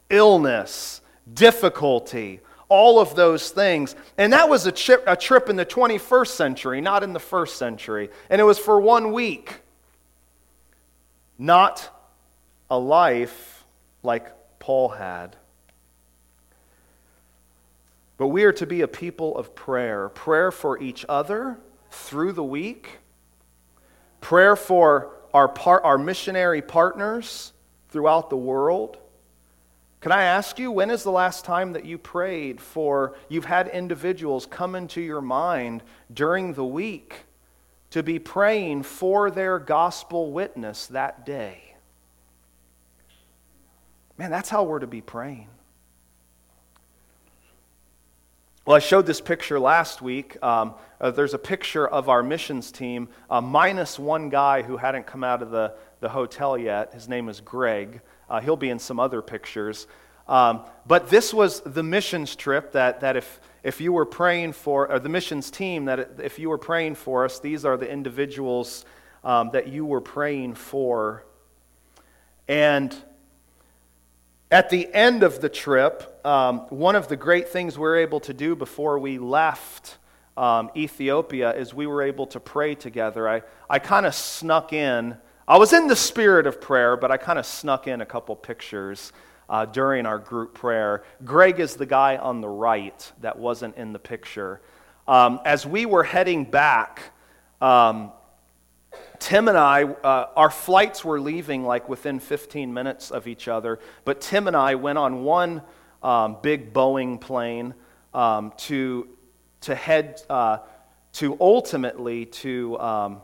illness, 0.10 1.02
difficulty, 1.32 2.40
all 2.70 3.00
of 3.00 3.16
those 3.16 3.52
things. 3.52 3.96
And 4.18 4.34
that 4.34 4.50
was 4.50 4.66
a 4.66 4.72
trip, 4.72 5.04
a 5.06 5.16
trip 5.16 5.50
in 5.50 5.56
the 5.56 5.66
21st 5.66 6.28
century, 6.30 6.82
not 6.82 7.04
in 7.04 7.14
the 7.14 7.20
first 7.20 7.58
century. 7.58 8.10
And 8.30 8.42
it 8.42 8.44
was 8.44 8.58
for 8.58 8.80
one 8.80 9.12
week. 9.12 9.62
Not 11.38 11.90
a 12.70 12.80
life 12.80 13.64
like 14.02 14.32
Paul 14.60 14.90
had. 14.90 15.36
But 18.18 18.28
we 18.28 18.44
are 18.46 18.54
to 18.54 18.66
be 18.66 18.82
a 18.82 18.88
people 18.88 19.38
of 19.38 19.56
prayer 19.56 20.10
prayer 20.10 20.52
for 20.52 20.82
each 20.82 21.06
other 21.10 21.58
through 21.92 22.34
the 22.34 22.44
week, 22.44 23.00
prayer 24.22 24.56
for 24.56 25.12
our, 25.34 25.48
par- 25.48 25.84
our 25.84 25.98
missionary 25.98 26.62
partners 26.62 27.52
throughout 27.90 28.30
the 28.30 28.38
world. 28.38 28.98
Can 30.00 30.12
I 30.12 30.24
ask 30.24 30.60
you, 30.60 30.72
when 30.72 30.92
is 30.92 31.04
the 31.04 31.12
last 31.12 31.46
time 31.46 31.74
that 31.74 31.84
you 31.84 31.98
prayed 31.98 32.62
for, 32.62 33.16
you've 33.28 33.46
had 33.46 33.68
individuals 33.70 34.46
come 34.46 34.76
into 34.76 35.02
your 35.02 35.22
mind 35.22 35.84
during 36.14 36.54
the 36.54 36.64
week 36.64 37.26
to 37.90 38.04
be 38.04 38.20
praying 38.20 38.84
for 38.84 39.32
their 39.32 39.58
gospel 39.58 40.32
witness 40.32 40.88
that 40.88 41.26
day? 41.26 41.76
Man, 44.18 44.30
that's 44.30 44.50
how 44.50 44.64
we're 44.64 44.80
to 44.80 44.88
be 44.88 45.02
praying. 45.02 45.50
Well, 48.66 48.76
I 48.76 48.80
showed 48.80 49.06
this 49.06 49.22
picture 49.22 49.60
last 49.60 50.02
week. 50.02 50.44
Um, 50.44 50.74
uh, 51.00 51.12
there's 51.12 51.36
a 51.36 51.38
picture 51.38 51.88
of 51.88 52.10
our 52.10 52.24
missions 52.24 52.72
team, 52.72 53.10
uh, 53.30 53.40
minus 53.40 54.00
one 54.00 54.30
guy 54.30 54.64
who 54.64 54.76
hadn't 54.76 55.06
come 55.06 55.24
out 55.24 55.44
of 55.44 55.52
the, 55.52 55.76
the 56.00 56.10
hotel 56.10 56.58
yet. 56.58 56.92
His 56.92 57.08
name 57.08 57.30
is 57.30 57.42
Greg. 57.42 58.02
Uh, 58.28 58.42
he'll 58.42 58.58
be 58.58 58.72
in 58.72 58.80
some 58.80 59.00
other 59.00 59.22
pictures. 59.22 59.86
Um, 60.28 60.62
but 60.88 61.12
this 61.12 61.32
was 61.32 61.62
the 61.62 61.84
missions 61.84 62.36
trip 62.36 62.72
that, 62.72 63.02
that 63.02 63.16
if, 63.16 63.40
if 63.62 63.80
you 63.80 63.94
were 63.94 64.04
praying 64.04 64.54
for, 64.54 64.92
or 64.92 64.98
the 64.98 65.10
missions 65.10 65.52
team, 65.52 65.86
that 65.86 66.20
if 66.24 66.40
you 66.40 66.50
were 66.50 66.58
praying 66.58 66.96
for 66.96 67.24
us, 67.24 67.40
these 67.40 67.66
are 67.66 67.78
the 67.78 67.88
individuals 67.88 68.84
um, 69.24 69.52
that 69.54 69.68
you 69.68 69.86
were 69.86 70.02
praying 70.02 70.56
for. 70.56 71.24
And 72.48 72.96
at 74.52 74.70
the 74.70 74.88
end 74.94 75.24
of 75.24 75.42
the 75.42 75.50
trip, 75.50 76.26
um, 76.26 76.60
one 76.70 76.96
of 76.96 77.08
the 77.08 77.16
great 77.16 77.50
things 77.50 77.78
we 77.78 77.82
were 77.82 77.98
able 77.98 78.20
to 78.22 78.34
do 78.34 78.56
before 78.56 79.00
we 79.00 79.18
left 79.18 79.98
um, 80.38 80.70
Ethiopia 80.76 81.54
is 81.56 81.74
we 81.74 81.88
were 81.88 82.02
able 82.02 82.28
to 82.28 82.40
pray 82.40 82.76
together. 82.76 83.28
I, 83.28 83.42
I 83.70 83.80
kind 83.80 84.06
of 84.06 84.14
snuck 84.14 84.74
in, 84.74 85.18
I 85.48 85.58
was 85.58 85.74
in 85.74 85.88
the 85.88 85.96
spirit 85.96 86.46
of 86.48 86.60
prayer, 86.60 86.98
but 86.98 87.12
I 87.12 87.18
kind 87.18 87.40
of 87.40 87.46
snuck 87.46 87.88
in 87.88 88.02
a 88.02 88.06
couple 88.06 88.36
pictures 88.36 89.14
uh, 89.50 89.66
during 89.66 90.06
our 90.06 90.20
group 90.20 90.54
prayer. 90.54 91.04
Greg 91.24 91.60
is 91.60 91.76
the 91.76 91.86
guy 91.86 92.18
on 92.18 92.42
the 92.42 92.50
right 92.50 93.12
that 93.22 93.38
wasn't 93.38 93.76
in 93.78 93.94
the 93.94 94.00
picture. 94.00 94.62
Um, 95.08 95.40
as 95.46 95.66
we 95.66 95.86
were 95.86 96.04
heading 96.04 96.46
back, 96.46 97.02
um, 97.62 98.12
Tim 99.20 99.48
and 99.48 99.58
I, 99.58 99.84
uh, 99.84 100.30
our 100.36 100.50
flights 100.50 101.04
were 101.06 101.20
leaving 101.20 101.64
like 101.64 101.88
within 101.90 102.20
15 102.20 102.74
minutes 102.74 103.12
of 103.12 103.28
each 103.28 103.48
other, 103.48 103.80
but 104.04 104.22
Tim 104.22 104.48
and 104.48 104.56
I 104.56 104.76
went 104.76 104.98
on 104.98 105.24
one 105.24 105.62
um, 106.02 106.38
big 106.42 106.74
Boeing 106.74 107.20
plane 107.20 107.74
um, 108.14 108.54
to, 108.58 109.08
to 109.62 109.76
head 109.76 110.22
uh, 110.30 110.60
to 111.14 111.38
ultimately 111.40 112.26
to, 112.26 112.78
um, 112.80 113.22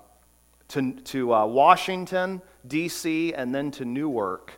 to, 0.70 0.94
to 0.94 1.34
uh, 1.34 1.46
Washington, 1.46 2.42
D.C., 2.66 3.34
and 3.34 3.54
then 3.54 3.72
to 3.72 3.86
Newark. 3.86 4.54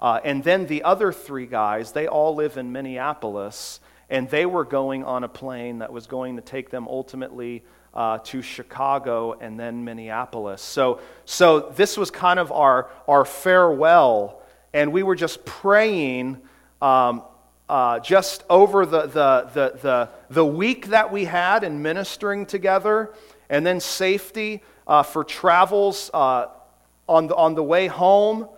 Uh, 0.00 0.20
and 0.24 0.42
then 0.42 0.66
the 0.66 0.82
other 0.82 1.12
three 1.12 1.46
guys, 1.46 1.92
they 1.92 2.08
all 2.08 2.34
live 2.34 2.56
in 2.56 2.72
Minneapolis, 2.72 3.78
and 4.10 4.28
they 4.30 4.46
were 4.46 4.64
going 4.64 5.04
on 5.04 5.22
a 5.22 5.28
plane 5.28 5.78
that 5.78 5.92
was 5.92 6.06
going 6.08 6.36
to 6.36 6.42
take 6.42 6.70
them 6.70 6.88
ultimately 6.88 7.62
uh, 7.94 8.18
to 8.18 8.42
Chicago 8.42 9.32
and 9.40 9.58
then 9.58 9.84
Minneapolis. 9.84 10.62
So, 10.62 11.00
so 11.24 11.72
this 11.76 11.96
was 11.96 12.10
kind 12.10 12.38
of 12.38 12.50
our, 12.52 12.90
our 13.06 13.24
farewell, 13.24 14.42
and 14.72 14.92
we 14.92 15.02
were 15.02 15.16
just 15.16 15.44
praying 15.44 16.38
um, 16.80 17.22
uh, 17.68 18.00
just 18.00 18.44
over 18.50 18.84
the, 18.86 19.02
the, 19.02 19.50
the, 19.54 19.78
the, 19.80 20.08
the 20.30 20.44
week 20.44 20.88
that 20.88 21.12
we 21.12 21.24
had 21.24 21.64
in 21.64 21.82
ministering 21.82 22.46
together, 22.46 23.12
and 23.48 23.64
then 23.64 23.80
safety 23.80 24.62
uh, 24.86 25.02
for 25.02 25.24
travels 25.24 26.10
uh, 26.14 26.46
on, 27.08 27.26
the, 27.26 27.36
on 27.36 27.54
the 27.54 27.62
way 27.62 27.86
home. 27.86 28.48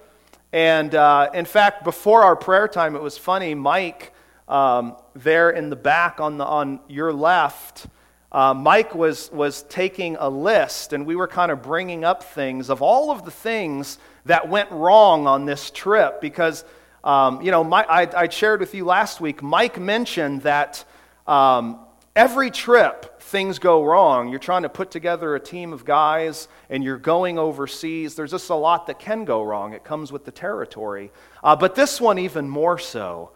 And 0.53 0.95
uh, 0.95 1.31
in 1.35 1.45
fact, 1.45 1.83
before 1.83 2.23
our 2.23 2.37
prayer 2.37 2.69
time, 2.69 2.95
it 2.95 3.03
was 3.03 3.19
funny. 3.19 3.55
Mike, 3.55 4.13
um, 4.49 4.97
there 5.15 5.51
in 5.51 5.69
the 5.69 5.77
back 5.77 6.21
on, 6.21 6.39
the, 6.39 6.45
on 6.45 6.81
your 6.89 7.13
left, 7.13 7.87
uh, 8.35 8.53
Mike 8.53 8.97
was, 8.97 9.31
was 9.31 9.63
taking 9.69 10.17
a 10.19 10.29
list, 10.29 10.93
and 10.93 11.07
we 11.07 11.15
were 11.15 11.29
kind 11.29 11.53
of 11.53 11.63
bringing 11.63 12.03
up 12.03 12.25
things 12.25 12.69
of 12.69 12.83
all 12.83 13.13
of 13.13 13.25
the 13.25 13.31
things 13.31 13.97
that 14.25 14.49
went 14.49 14.69
wrong 14.73 15.29
on 15.29 15.45
this 15.45 15.71
trip. 15.71 16.21
Because, 16.21 16.65
um, 17.05 17.41
you 17.43 17.53
know, 17.53 17.63
my, 17.63 17.85
I, 17.85 18.23
I, 18.23 18.29
shared 18.29 18.59
with 18.59 18.75
you 18.75 18.85
last 18.85 19.21
week, 19.21 19.41
Mike 19.41 19.81
mentioned 19.81 20.43
that 20.43 20.85
um, 21.29 21.79
every 22.17 22.51
trip 22.51 23.21
things 23.21 23.61
go 23.61 23.85
wrong. 23.85 24.31
You're 24.31 24.41
trying 24.41 24.63
to 24.63 24.69
put 24.69 24.91
together 24.91 25.37
a 25.37 25.41
team 25.41 25.73
of 25.73 25.85
guys 25.85 26.49
and 26.69 26.83
you're 26.83 26.99
going 26.99 27.39
overseas. 27.39 28.17
There's 28.17 28.33
just 28.33 28.51
a 28.51 28.57
lot 28.57 28.89
that 28.89 28.99
can 28.99 29.25
go 29.25 29.45
wrong. 29.45 29.75
It 29.75 29.85
comes 29.85 30.11
with 30.11 30.25
the 30.25 30.33
territory. 30.33 31.13
Uh, 31.45 31.55
but 31.55 31.77
this 31.77 32.01
one, 32.01 32.19
even 32.19 32.49
more 32.49 32.79
so. 32.79 33.31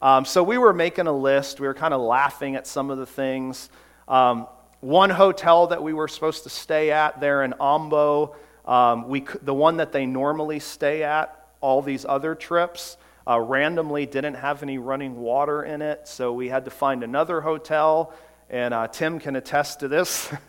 Um, 0.00 0.24
so 0.24 0.44
we 0.44 0.58
were 0.58 0.72
making 0.72 1.08
a 1.08 1.12
list. 1.12 1.58
We 1.58 1.66
were 1.66 1.74
kind 1.74 1.92
of 1.92 2.00
laughing 2.00 2.54
at 2.54 2.68
some 2.68 2.90
of 2.90 2.98
the 2.98 3.06
things. 3.06 3.68
Um, 4.08 4.46
one 4.80 5.08
hotel 5.08 5.68
that 5.68 5.82
we 5.82 5.94
were 5.94 6.08
supposed 6.08 6.42
to 6.42 6.50
stay 6.50 6.90
at 6.90 7.18
there 7.20 7.42
in 7.42 7.54
Ambo, 7.58 8.36
um, 8.66 9.08
we, 9.08 9.24
the 9.42 9.54
one 9.54 9.78
that 9.78 9.92
they 9.92 10.04
normally 10.04 10.60
stay 10.60 11.02
at, 11.02 11.48
all 11.60 11.80
these 11.80 12.04
other 12.04 12.34
trips, 12.34 12.98
uh, 13.26 13.40
randomly 13.40 14.04
didn't 14.04 14.34
have 14.34 14.62
any 14.62 14.76
running 14.76 15.16
water 15.16 15.62
in 15.62 15.80
it, 15.80 16.06
so 16.06 16.32
we 16.34 16.48
had 16.48 16.66
to 16.66 16.70
find 16.70 17.02
another 17.02 17.40
hotel. 17.40 18.12
And 18.50 18.74
uh, 18.74 18.88
Tim 18.88 19.18
can 19.18 19.36
attest 19.36 19.80
to 19.80 19.88
this 19.88 20.30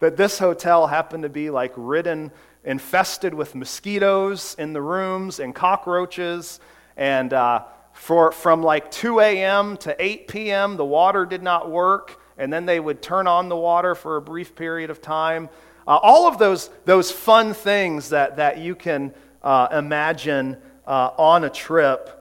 that 0.00 0.16
this 0.16 0.38
hotel 0.38 0.86
happened 0.86 1.22
to 1.22 1.30
be 1.30 1.48
like 1.48 1.72
ridden, 1.76 2.30
infested 2.62 3.32
with 3.32 3.54
mosquitoes 3.54 4.54
in 4.58 4.74
the 4.74 4.82
rooms 4.82 5.40
and 5.40 5.54
cockroaches. 5.54 6.60
And 6.98 7.32
uh, 7.32 7.64
for, 7.94 8.32
from 8.32 8.62
like 8.62 8.90
2 8.90 9.20
a.m. 9.20 9.78
to 9.78 9.96
8 9.98 10.28
p.m., 10.28 10.76
the 10.76 10.84
water 10.84 11.24
did 11.24 11.42
not 11.42 11.70
work 11.70 12.20
and 12.38 12.52
then 12.52 12.66
they 12.66 12.80
would 12.80 13.02
turn 13.02 13.26
on 13.26 13.48
the 13.48 13.56
water 13.56 13.94
for 13.94 14.16
a 14.16 14.22
brief 14.22 14.54
period 14.54 14.90
of 14.90 15.00
time. 15.00 15.48
Uh, 15.86 15.96
all 16.02 16.26
of 16.26 16.38
those, 16.38 16.70
those 16.84 17.10
fun 17.10 17.54
things 17.54 18.10
that, 18.10 18.36
that 18.36 18.58
you 18.58 18.74
can 18.74 19.14
uh, 19.42 19.68
imagine 19.72 20.56
uh, 20.86 21.10
on 21.18 21.44
a 21.44 21.50
trip. 21.50 22.12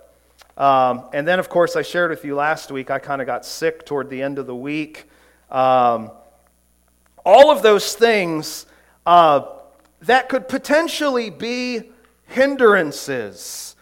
Um, 0.58 1.06
and 1.14 1.28
then, 1.28 1.40
of 1.40 1.50
course, 1.50 1.76
I 1.76 1.82
shared 1.82 2.12
with 2.12 2.24
you 2.24 2.36
last 2.36 2.72
week, 2.72 2.90
I 2.90 3.00
kind 3.00 3.22
of 3.22 3.28
got 3.28 3.46
sick 3.46 3.86
toward 3.86 4.10
the 4.10 4.22
end 4.22 4.40
of 4.40 4.48
the 4.48 4.56
week. 4.56 5.10
Um, 5.52 6.12
all 7.26 7.52
of 7.52 7.62
those 7.62 7.96
things 7.96 8.66
uh, 9.06 9.46
that 10.02 10.30
could 10.30 10.48
potentially 10.48 11.30
be 11.30 11.92
hindrances 12.28 13.76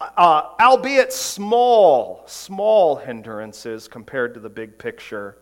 uh, 0.00 0.54
albeit 0.58 1.12
small, 1.12 2.22
small 2.26 2.96
hindrances 2.96 3.86
compared 3.86 4.34
to 4.34 4.40
the 4.40 4.48
big 4.48 4.78
picture. 4.78 5.36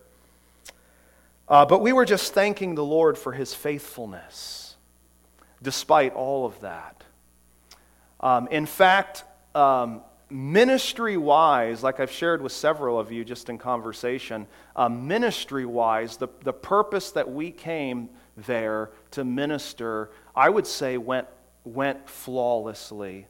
Uh, 1.49 1.65
but 1.65 1.81
we 1.81 1.93
were 1.93 2.05
just 2.05 2.35
thanking 2.35 2.75
the 2.75 2.85
Lord 2.85 3.17
for 3.17 3.33
his 3.33 3.55
faithfulness 3.55 4.77
despite 5.63 6.15
all 6.15 6.47
of 6.47 6.61
that. 6.61 7.03
Um, 8.21 8.49
in 8.49 8.67
fact, 8.67 9.25
um, 9.55 10.03
ministry 10.31 11.17
wise, 11.17 11.83
like 11.83 12.01
I've 12.01 12.11
shared 12.11 12.43
with 12.43 12.53
several 12.53 12.99
of 12.99 13.11
you 13.11 13.25
just 13.25 13.49
in 13.49 13.59
conversation, 13.59 14.47
uh, 14.77 14.89
ministry 14.89 15.65
wise, 15.65 16.17
the, 16.17 16.29
the 16.43 16.53
purpose 16.53 17.13
that 17.13 17.31
we 17.31 17.51
came 17.51 18.11
there 18.37 18.91
to 19.13 19.25
minister, 19.25 20.11
I 20.35 20.49
would 20.49 20.67
say, 20.67 20.99
went, 20.99 21.27
went 21.65 22.09
flawlessly. 22.09 23.27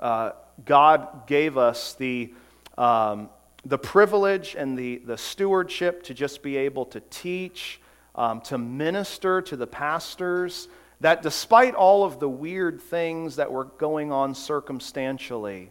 Uh, 0.00 0.32
God 0.64 1.26
gave 1.26 1.56
us 1.56 1.94
the, 1.94 2.34
um, 2.76 3.30
the 3.64 3.78
privilege 3.78 4.56
and 4.56 4.76
the, 4.76 4.98
the 4.98 5.16
stewardship 5.16 6.02
to 6.04 6.14
just 6.14 6.42
be 6.42 6.56
able 6.56 6.84
to 6.86 7.00
teach, 7.10 7.80
um, 8.14 8.40
to 8.42 8.58
minister 8.58 9.40
to 9.42 9.56
the 9.56 9.66
pastors, 9.66 10.68
that 11.00 11.22
despite 11.22 11.74
all 11.74 12.04
of 12.04 12.20
the 12.20 12.28
weird 12.28 12.80
things 12.80 13.36
that 13.36 13.50
were 13.50 13.64
going 13.64 14.12
on 14.12 14.34
circumstantially, 14.34 15.70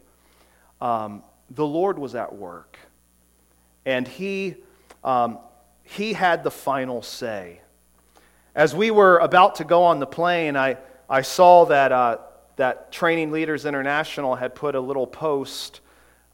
um, 0.79 1.23
the 1.49 1.65
Lord 1.65 1.99
was 1.99 2.15
at 2.15 2.33
work. 2.33 2.77
And 3.85 4.07
He, 4.07 4.55
um, 5.03 5.39
he 5.83 6.13
had 6.13 6.43
the 6.43 6.51
final 6.51 7.01
say. 7.01 7.61
As 8.55 8.75
we 8.75 8.91
were 8.91 9.17
about 9.19 9.55
to 9.55 9.63
go 9.63 9.83
on 9.83 9.99
the 9.99 10.07
plane, 10.07 10.55
I, 10.55 10.77
I 11.09 11.21
saw 11.21 11.65
that, 11.65 11.91
uh, 11.91 12.17
that 12.55 12.91
Training 12.91 13.31
Leaders 13.31 13.65
International 13.65 14.35
had 14.35 14.55
put 14.55 14.75
a 14.75 14.81
little 14.81 15.07
post 15.07 15.81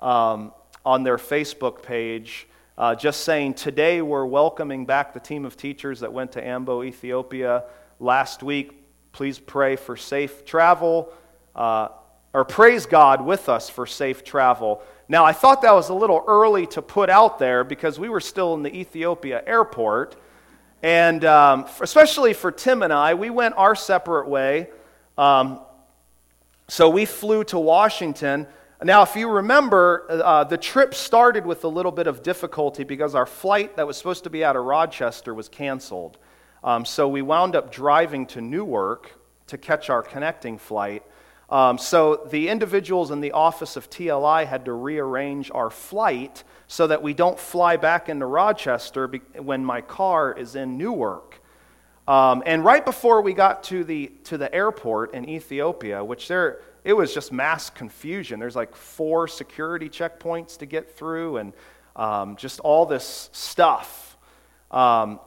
um, 0.01 0.51
on 0.87 1.03
their 1.03 1.17
Facebook 1.17 1.83
page 1.83 2.47
uh, 2.77 2.95
just 2.95 3.25
saying, 3.25 3.55
Today 3.55 4.01
we're 4.01 4.25
welcoming 4.25 4.85
back 4.85 5.13
the 5.13 5.19
team 5.19 5.43
of 5.43 5.57
teachers 5.57 5.99
that 5.99 6.13
went 6.13 6.31
to 6.31 6.47
Ambo, 6.47 6.81
Ethiopia 6.81 7.65
last 7.99 8.41
week. 8.41 8.71
Please 9.11 9.37
pray 9.37 9.75
for 9.75 9.97
safe 9.97 10.45
travel. 10.45 11.11
Uh, 11.53 11.89
or 12.33 12.45
praise 12.45 12.85
God 12.85 13.25
with 13.25 13.49
us 13.49 13.69
for 13.69 13.85
safe 13.85 14.23
travel. 14.23 14.81
Now, 15.09 15.25
I 15.25 15.33
thought 15.33 15.61
that 15.63 15.73
was 15.73 15.89
a 15.89 15.93
little 15.93 16.23
early 16.25 16.65
to 16.67 16.81
put 16.81 17.09
out 17.09 17.37
there 17.37 17.65
because 17.65 17.99
we 17.99 18.07
were 18.07 18.21
still 18.21 18.53
in 18.53 18.63
the 18.63 18.73
Ethiopia 18.73 19.43
airport. 19.45 20.15
And 20.81 21.25
um, 21.25 21.65
especially 21.81 22.31
for 22.33 22.49
Tim 22.49 22.81
and 22.81 22.93
I, 22.93 23.15
we 23.15 23.29
went 23.29 23.55
our 23.57 23.75
separate 23.75 24.29
way. 24.29 24.69
Um, 25.17 25.59
so 26.69 26.87
we 26.87 27.03
flew 27.03 27.43
to 27.45 27.59
Washington. 27.59 28.47
Now, 28.83 29.01
if 29.01 29.15
you 29.15 29.27
remember, 29.27 30.05
uh, 30.07 30.43
the 30.43 30.57
trip 30.57 30.93
started 30.93 31.47
with 31.47 31.63
a 31.63 31.67
little 31.67 31.91
bit 31.91 32.05
of 32.05 32.21
difficulty 32.21 32.83
because 32.83 33.15
our 33.15 33.25
flight 33.25 33.75
that 33.75 33.87
was 33.87 33.97
supposed 33.97 34.23
to 34.25 34.29
be 34.29 34.43
out 34.43 34.55
of 34.55 34.65
Rochester 34.65 35.33
was 35.33 35.49
canceled. 35.49 36.19
Um, 36.63 36.85
so 36.85 37.07
we 37.07 37.23
wound 37.23 37.55
up 37.55 37.71
driving 37.71 38.27
to 38.27 38.41
Newark 38.41 39.19
to 39.47 39.57
catch 39.57 39.89
our 39.89 40.03
connecting 40.03 40.59
flight. 40.59 41.01
Um, 41.49 41.79
so 41.79 42.27
the 42.29 42.49
individuals 42.49 43.09
in 43.09 43.19
the 43.19 43.31
office 43.31 43.77
of 43.77 43.89
TLI 43.89 44.45
had 44.45 44.65
to 44.65 44.73
rearrange 44.73 45.49
our 45.49 45.71
flight 45.71 46.43
so 46.67 46.85
that 46.85 47.01
we 47.01 47.15
don't 47.15 47.39
fly 47.39 47.77
back 47.77 48.09
into 48.09 48.27
Rochester 48.27 49.07
be- 49.07 49.21
when 49.39 49.65
my 49.65 49.81
car 49.81 50.33
is 50.33 50.55
in 50.55 50.77
Newark. 50.77 51.41
Um, 52.07 52.41
and 52.45 52.63
right 52.63 52.85
before 52.85 53.21
we 53.21 53.33
got 53.33 53.63
to 53.65 53.83
the, 53.83 54.11
to 54.25 54.37
the 54.37 54.53
airport 54.53 55.13
in 55.13 55.27
Ethiopia, 55.27 56.03
which 56.03 56.27
there, 56.27 56.61
it 56.85 56.93
was 56.93 57.13
just 57.13 57.33
mass 57.33 57.69
confusion. 57.69 58.39
There's 58.39 58.55
like 58.55 58.75
four 58.75 59.27
security 59.27 59.89
checkpoints 59.89 60.57
to 60.59 60.65
get 60.65 60.95
through 60.95 61.37
and 61.37 61.53
um, 61.97 62.37
just 62.37 62.61
all 62.61 62.85
this 62.85 63.29
stuff. 63.33 64.17
Um, 64.71 65.19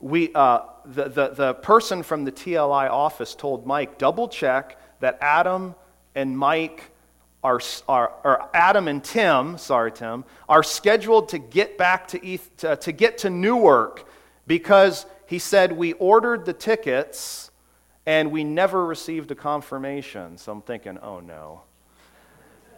we, 0.00 0.32
uh, 0.32 0.60
the, 0.86 1.08
the, 1.08 1.28
the 1.30 1.54
person 1.54 2.04
from 2.04 2.24
the 2.24 2.30
TLI 2.30 2.88
office 2.88 3.34
told 3.34 3.66
Mike, 3.66 3.98
double 3.98 4.28
check 4.28 4.78
that 5.00 5.18
Adam 5.20 5.74
and 6.14 6.38
Mike 6.38 6.92
are, 7.42 7.60
are 7.88 8.50
Adam 8.54 8.88
and 8.88 9.02
Tim, 9.02 9.58
sorry, 9.58 9.90
Tim, 9.90 10.24
are 10.48 10.62
scheduled 10.62 11.30
to 11.30 11.38
get 11.38 11.78
back 11.78 12.08
to, 12.08 12.32
Eth, 12.32 12.56
to, 12.58 12.76
to 12.76 12.92
get 12.92 13.18
to 13.18 13.30
Newark 13.30 14.08
because 14.46 15.06
he 15.28 15.38
said 15.38 15.72
we 15.72 15.92
ordered 15.92 16.46
the 16.46 16.54
tickets 16.54 17.50
and 18.06 18.32
we 18.32 18.44
never 18.44 18.86
received 18.86 19.30
a 19.30 19.34
confirmation. 19.34 20.38
So 20.38 20.52
I'm 20.52 20.62
thinking, 20.62 20.96
oh 20.98 21.20
no. 21.20 21.64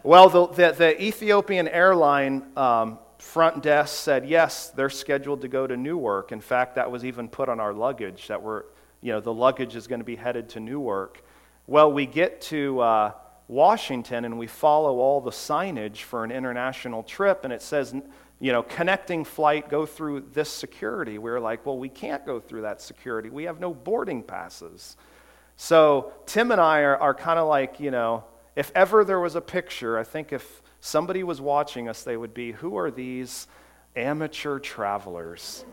Well, 0.03 0.27
the, 0.27 0.47
the, 0.47 0.71
the 0.77 1.01
Ethiopian 1.01 1.69
airline 1.69 2.43
um, 2.57 2.99
front 3.19 3.63
desk 3.63 3.95
said 3.95 4.27
yes, 4.27 4.67
they're 4.67 4.89
scheduled 4.89 5.39
to 5.41 5.47
go 5.47 5.65
to 5.65 5.77
Newark. 5.77 6.33
In 6.33 6.41
fact, 6.41 6.75
that 6.75 6.91
was 6.91 7.05
even 7.05 7.29
put 7.29 7.47
on 7.47 7.61
our 7.61 7.73
luggage 7.73 8.27
that 8.27 8.41
we're, 8.41 8.63
you 8.99 9.13
know, 9.13 9.21
the 9.21 9.33
luggage 9.33 9.77
is 9.77 9.87
going 9.87 10.01
to 10.01 10.05
be 10.05 10.17
headed 10.17 10.49
to 10.49 10.59
Newark. 10.59 11.23
Well, 11.67 11.93
we 11.93 12.05
get 12.05 12.41
to 12.41 12.81
uh, 12.81 13.11
Washington 13.47 14.25
and 14.25 14.37
we 14.37 14.47
follow 14.47 14.99
all 14.99 15.21
the 15.21 15.31
signage 15.31 15.99
for 15.99 16.25
an 16.25 16.31
international 16.31 17.03
trip, 17.03 17.45
and 17.45 17.53
it 17.53 17.61
says, 17.61 17.95
you 18.41 18.51
know, 18.51 18.63
connecting 18.63 19.23
flight, 19.23 19.69
go 19.69 19.85
through 19.85 20.25
this 20.33 20.49
security. 20.49 21.19
We 21.19 21.29
we're 21.29 21.39
like, 21.39 21.63
well, 21.63 21.77
we 21.77 21.89
can't 21.89 22.25
go 22.25 22.39
through 22.39 22.63
that 22.63 22.81
security. 22.81 23.29
We 23.29 23.43
have 23.43 23.59
no 23.59 23.71
boarding 23.71 24.23
passes. 24.23 24.97
So 25.57 26.11
Tim 26.25 26.51
and 26.51 26.59
I 26.59 26.79
are, 26.79 26.97
are 26.97 27.13
kind 27.13 27.37
of 27.37 27.47
like, 27.47 27.79
you 27.79 27.91
know, 27.91 28.23
if 28.55 28.71
ever 28.73 29.05
there 29.05 29.19
was 29.19 29.35
a 29.35 29.41
picture, 29.41 29.97
I 29.97 30.03
think 30.03 30.33
if 30.33 30.63
somebody 30.79 31.23
was 31.23 31.39
watching 31.39 31.87
us, 31.87 32.01
they 32.03 32.17
would 32.17 32.33
be, 32.33 32.51
who 32.51 32.77
are 32.77 32.89
these 32.89 33.47
amateur 33.95 34.57
travelers? 34.57 35.63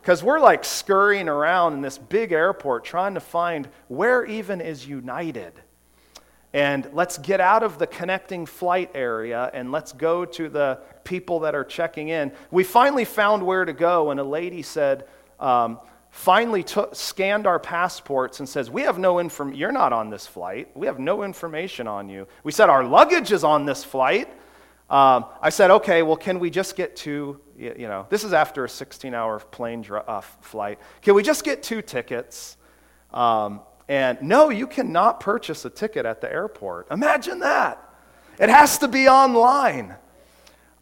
Because 0.00 0.22
we're 0.22 0.40
like 0.40 0.64
scurrying 0.64 1.28
around 1.28 1.74
in 1.74 1.80
this 1.80 1.98
big 1.98 2.30
airport 2.30 2.84
trying 2.84 3.14
to 3.14 3.20
find 3.20 3.68
where 3.88 4.24
even 4.24 4.60
is 4.60 4.86
United. 4.86 5.54
And 6.54 6.88
let's 6.92 7.16
get 7.18 7.40
out 7.40 7.62
of 7.62 7.78
the 7.78 7.86
connecting 7.86 8.44
flight 8.44 8.90
area 8.94 9.50
and 9.54 9.72
let's 9.72 9.92
go 9.92 10.24
to 10.26 10.48
the 10.48 10.80
people 11.02 11.40
that 11.40 11.54
are 11.54 11.64
checking 11.64 12.08
in. 12.08 12.32
We 12.50 12.62
finally 12.62 13.06
found 13.06 13.44
where 13.44 13.64
to 13.64 13.72
go, 13.72 14.10
and 14.10 14.20
a 14.20 14.24
lady 14.24 14.62
said, 14.62 15.06
um, 15.40 15.80
finally 16.10 16.62
took, 16.62 16.94
scanned 16.94 17.46
our 17.46 17.58
passports 17.58 18.40
and 18.40 18.48
says, 18.48 18.70
We 18.70 18.82
have 18.82 18.98
no 18.98 19.18
information. 19.18 19.58
You're 19.58 19.72
not 19.72 19.94
on 19.94 20.10
this 20.10 20.26
flight. 20.26 20.68
We 20.76 20.86
have 20.86 20.98
no 20.98 21.22
information 21.22 21.86
on 21.86 22.10
you. 22.10 22.26
We 22.44 22.52
said, 22.52 22.68
Our 22.68 22.84
luggage 22.84 23.32
is 23.32 23.44
on 23.44 23.64
this 23.64 23.82
flight. 23.82 24.28
Um, 24.92 25.24
I 25.40 25.48
said, 25.48 25.70
okay, 25.70 26.02
well, 26.02 26.18
can 26.18 26.38
we 26.38 26.50
just 26.50 26.76
get 26.76 26.96
two, 26.96 27.40
you 27.56 27.88
know, 27.88 28.06
this 28.10 28.24
is 28.24 28.34
after 28.34 28.66
a 28.66 28.68
16 28.68 29.14
hour 29.14 29.38
plane 29.38 29.80
dr- 29.80 30.06
uh, 30.06 30.20
flight. 30.20 30.78
Can 31.00 31.14
we 31.14 31.22
just 31.22 31.44
get 31.44 31.62
two 31.62 31.80
tickets? 31.80 32.58
Um, 33.10 33.62
and 33.88 34.20
no, 34.22 34.50
you 34.50 34.66
cannot 34.66 35.20
purchase 35.20 35.64
a 35.64 35.70
ticket 35.70 36.06
at 36.06 36.20
the 36.20 36.32
airport. 36.32 36.90
Imagine 36.90 37.40
that. 37.40 37.78
It 38.38 38.48
has 38.48 38.78
to 38.78 38.88
be 38.88 39.08
online. 39.08 39.96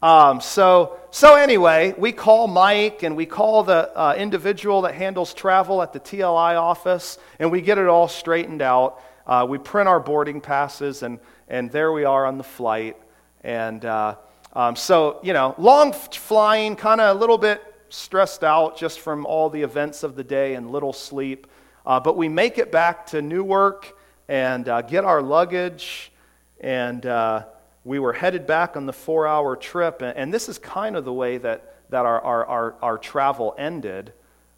Um, 0.01 0.41
so, 0.41 0.99
so 1.11 1.35
anyway, 1.35 1.93
we 1.97 2.11
call 2.11 2.47
Mike 2.47 3.03
and 3.03 3.15
we 3.15 3.25
call 3.25 3.63
the 3.63 3.95
uh, 3.95 4.15
individual 4.17 4.81
that 4.83 4.95
handles 4.95 5.33
travel 5.33 5.81
at 5.81 5.93
the 5.93 5.99
TLI 5.99 6.59
office, 6.59 7.19
and 7.37 7.51
we 7.51 7.61
get 7.61 7.77
it 7.77 7.87
all 7.87 8.07
straightened 8.07 8.61
out. 8.61 9.01
Uh, 9.27 9.45
we 9.47 9.59
print 9.59 9.87
our 9.87 9.99
boarding 9.99 10.41
passes, 10.41 11.03
and, 11.03 11.19
and 11.47 11.71
there 11.71 11.91
we 11.91 12.03
are 12.03 12.25
on 12.25 12.37
the 12.37 12.43
flight. 12.43 12.97
And 13.43 13.85
uh, 13.85 14.15
um, 14.53 14.75
so, 14.75 15.19
you 15.21 15.33
know, 15.33 15.53
long 15.57 15.93
flying, 15.93 16.75
kind 16.75 16.99
of 16.99 17.15
a 17.15 17.19
little 17.19 17.37
bit 17.37 17.61
stressed 17.89 18.43
out 18.43 18.77
just 18.77 18.99
from 18.99 19.25
all 19.25 19.49
the 19.49 19.61
events 19.61 20.01
of 20.01 20.15
the 20.15 20.23
day 20.23 20.55
and 20.55 20.71
little 20.71 20.93
sleep. 20.93 21.45
Uh, 21.85 21.99
but 21.99 22.15
we 22.15 22.29
make 22.29 22.57
it 22.57 22.71
back 22.71 23.07
to 23.07 23.21
Newark 23.21 23.97
and 24.27 24.67
uh, 24.69 24.81
get 24.81 25.03
our 25.03 25.21
luggage. 25.21 26.11
And 26.59 27.05
uh, 27.05 27.45
we 27.83 27.99
were 27.99 28.13
headed 28.13 28.45
back 28.45 28.77
on 28.77 28.85
the 28.85 28.93
four 28.93 29.27
hour 29.27 29.55
trip. 29.55 30.01
And, 30.01 30.15
and, 30.17 30.33
this 30.33 30.47
is 30.47 30.57
kind 30.57 30.95
of 30.95 31.05
the 31.05 31.13
way 31.13 31.37
that, 31.39 31.75
that 31.89 32.05
our, 32.05 32.21
our, 32.21 32.45
our, 32.45 32.75
our 32.81 32.97
travel 32.97 33.55
ended. 33.57 34.13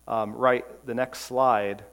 Um, 0.08 0.34
right, 0.34 0.66
the 0.86 0.94
next 0.94 1.20
slide. 1.22 1.84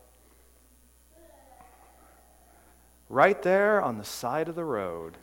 Right 3.09 3.41
there 3.43 3.81
on 3.81 3.99
the 3.99 4.05
side 4.05 4.49
of 4.49 4.57
the 4.57 4.65
road. 4.65 5.17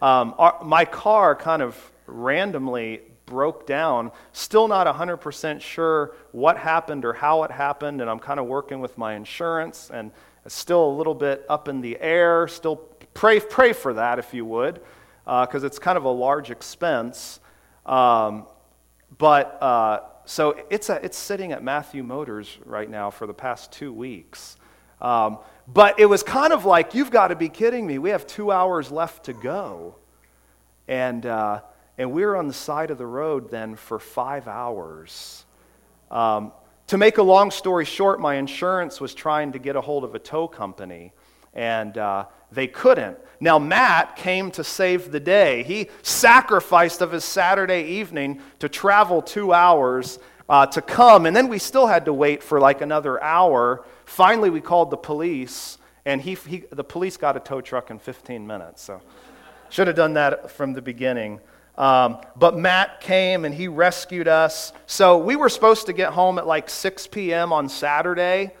Um, 0.00 0.34
our, 0.38 0.58
my 0.64 0.84
car 0.84 1.34
kind 1.34 1.60
of 1.60 1.76
randomly 2.06 3.02
broke 3.30 3.66
down. 3.66 4.12
Still 4.32 4.68
not 4.68 4.86
100% 4.86 5.60
sure 5.62 6.14
what 6.32 6.58
happened 6.58 7.06
or 7.06 7.14
how 7.14 7.44
it 7.44 7.50
happened, 7.50 8.02
and 8.02 8.10
I'm 8.10 8.18
kind 8.18 8.38
of 8.38 8.44
working 8.44 8.80
with 8.80 8.98
my 8.98 9.14
insurance, 9.14 9.90
and 9.90 10.10
still 10.46 10.84
a 10.84 10.94
little 10.94 11.14
bit 11.14 11.46
up 11.48 11.68
in 11.68 11.80
the 11.80 11.98
air. 11.98 12.46
Still 12.48 12.76
pray, 13.14 13.40
pray 13.40 13.72
for 13.72 13.94
that 13.94 14.18
if 14.18 14.34
you 14.34 14.44
would, 14.44 14.82
because 15.24 15.64
uh, 15.64 15.66
it's 15.66 15.78
kind 15.78 15.96
of 15.96 16.04
a 16.04 16.10
large 16.10 16.50
expense. 16.50 17.40
Um, 17.86 18.46
but 19.16 19.62
uh, 19.62 20.00
so 20.26 20.62
it's, 20.68 20.90
a, 20.90 21.04
it's 21.04 21.16
sitting 21.18 21.52
at 21.52 21.62
Matthew 21.62 22.02
Motors 22.02 22.58
right 22.66 22.90
now 22.90 23.10
for 23.10 23.26
the 23.26 23.34
past 23.34 23.72
two 23.72 23.92
weeks. 23.92 24.56
Um, 25.00 25.38
but 25.66 25.98
it 25.98 26.06
was 26.06 26.22
kind 26.22 26.52
of 26.52 26.64
like, 26.64 26.94
you've 26.94 27.10
got 27.10 27.28
to 27.28 27.36
be 27.36 27.48
kidding 27.48 27.86
me. 27.86 27.98
We 27.98 28.10
have 28.10 28.26
two 28.26 28.50
hours 28.50 28.90
left 28.90 29.24
to 29.24 29.32
go. 29.32 29.96
And, 30.88 31.24
uh, 31.24 31.62
and 32.00 32.12
we 32.12 32.24
were 32.24 32.34
on 32.34 32.48
the 32.48 32.54
side 32.54 32.90
of 32.90 32.96
the 32.96 33.06
road 33.06 33.50
then 33.50 33.76
for 33.76 33.98
five 33.98 34.48
hours. 34.48 35.44
Um, 36.10 36.50
to 36.86 36.96
make 36.96 37.18
a 37.18 37.22
long 37.22 37.50
story 37.50 37.84
short, 37.84 38.20
my 38.20 38.36
insurance 38.36 39.02
was 39.02 39.12
trying 39.12 39.52
to 39.52 39.58
get 39.58 39.76
a 39.76 39.82
hold 39.82 40.04
of 40.04 40.14
a 40.14 40.18
tow 40.18 40.48
company. 40.48 41.12
and 41.52 41.98
uh, 41.98 42.24
they 42.52 42.66
couldn't. 42.66 43.18
Now, 43.38 43.58
Matt 43.58 44.16
came 44.16 44.50
to 44.52 44.64
save 44.64 45.12
the 45.12 45.20
day. 45.20 45.62
He 45.62 45.90
sacrificed 46.00 47.02
of 47.02 47.12
his 47.12 47.24
Saturday 47.24 47.82
evening 47.82 48.40
to 48.60 48.68
travel 48.68 49.20
two 49.20 49.52
hours 49.52 50.18
uh, 50.48 50.66
to 50.66 50.80
come, 50.80 51.26
and 51.26 51.36
then 51.36 51.48
we 51.48 51.58
still 51.58 51.86
had 51.86 52.06
to 52.06 52.14
wait 52.14 52.42
for 52.42 52.60
like 52.60 52.80
another 52.80 53.22
hour. 53.22 53.84
Finally, 54.06 54.48
we 54.48 54.60
called 54.62 54.90
the 54.90 54.96
police, 54.96 55.76
and 56.06 56.22
he, 56.22 56.34
he, 56.34 56.64
the 56.70 56.84
police 56.84 57.18
got 57.18 57.36
a 57.36 57.40
tow 57.40 57.60
truck 57.60 57.90
in 57.90 57.98
15 57.98 58.46
minutes. 58.46 58.82
So, 58.82 59.02
should 59.68 59.86
have 59.86 59.96
done 59.96 60.14
that 60.14 60.50
from 60.50 60.72
the 60.72 60.82
beginning. 60.82 61.40
Um, 61.80 62.18
but 62.36 62.58
Matt 62.58 63.00
came 63.00 63.46
and 63.46 63.54
he 63.54 63.66
rescued 63.66 64.28
us. 64.28 64.74
So 64.84 65.16
we 65.16 65.34
were 65.34 65.48
supposed 65.48 65.86
to 65.86 65.94
get 65.94 66.12
home 66.12 66.36
at 66.36 66.46
like 66.46 66.68
6 66.68 67.06
p.m. 67.06 67.54
on 67.54 67.70
Saturday, 67.70 68.52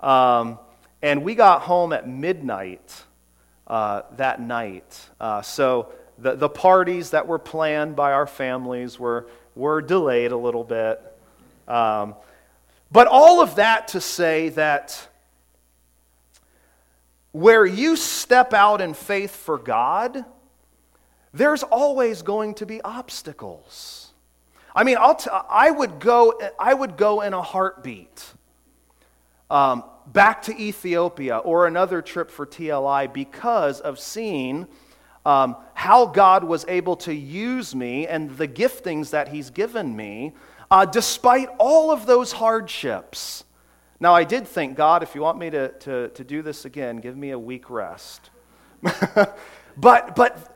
um, 0.00 0.58
and 1.00 1.22
we 1.22 1.36
got 1.36 1.62
home 1.62 1.92
at 1.92 2.08
midnight 2.08 3.04
uh, 3.68 4.02
that 4.16 4.40
night. 4.40 5.08
Uh, 5.20 5.40
so 5.40 5.92
the, 6.18 6.34
the 6.34 6.48
parties 6.48 7.10
that 7.10 7.28
were 7.28 7.38
planned 7.38 7.94
by 7.94 8.10
our 8.10 8.26
families 8.26 8.98
were, 8.98 9.28
were 9.54 9.80
delayed 9.80 10.32
a 10.32 10.36
little 10.36 10.64
bit. 10.64 11.00
Um, 11.68 12.16
but 12.90 13.06
all 13.06 13.40
of 13.40 13.54
that 13.54 13.86
to 13.88 14.00
say 14.00 14.48
that 14.48 15.08
where 17.30 17.64
you 17.64 17.94
step 17.94 18.52
out 18.52 18.80
in 18.80 18.94
faith 18.94 19.36
for 19.36 19.58
God, 19.58 20.24
there's 21.34 21.64
always 21.64 22.22
going 22.22 22.54
to 22.54 22.66
be 22.66 22.80
obstacles. 22.82 24.12
I 24.74 24.84
mean, 24.84 24.96
I'll 24.98 25.16
t- 25.16 25.30
I, 25.32 25.70
would 25.70 25.98
go, 25.98 26.40
I 26.58 26.72
would 26.72 26.96
go 26.96 27.20
in 27.20 27.34
a 27.34 27.42
heartbeat 27.42 28.24
um, 29.50 29.84
back 30.06 30.42
to 30.42 30.56
Ethiopia 30.56 31.38
or 31.38 31.66
another 31.66 32.02
trip 32.02 32.30
for 32.30 32.46
TLI 32.46 33.12
because 33.12 33.80
of 33.80 33.98
seeing 33.98 34.66
um, 35.26 35.56
how 35.74 36.06
God 36.06 36.44
was 36.44 36.64
able 36.68 36.96
to 36.96 37.14
use 37.14 37.74
me 37.74 38.06
and 38.06 38.36
the 38.36 38.48
giftings 38.48 39.10
that 39.10 39.28
He's 39.28 39.50
given 39.50 39.94
me 39.94 40.32
uh, 40.70 40.84
despite 40.84 41.48
all 41.58 41.90
of 41.90 42.06
those 42.06 42.32
hardships. 42.32 43.44
Now, 44.00 44.14
I 44.14 44.24
did 44.24 44.46
think, 44.46 44.76
God, 44.76 45.02
if 45.02 45.14
you 45.14 45.20
want 45.20 45.38
me 45.38 45.50
to, 45.50 45.68
to, 45.68 46.08
to 46.08 46.24
do 46.24 46.42
this 46.42 46.64
again, 46.64 46.98
give 46.98 47.16
me 47.16 47.30
a 47.30 47.38
week 47.38 47.70
rest. 47.70 48.30
but, 49.76 50.16
but 50.16 50.53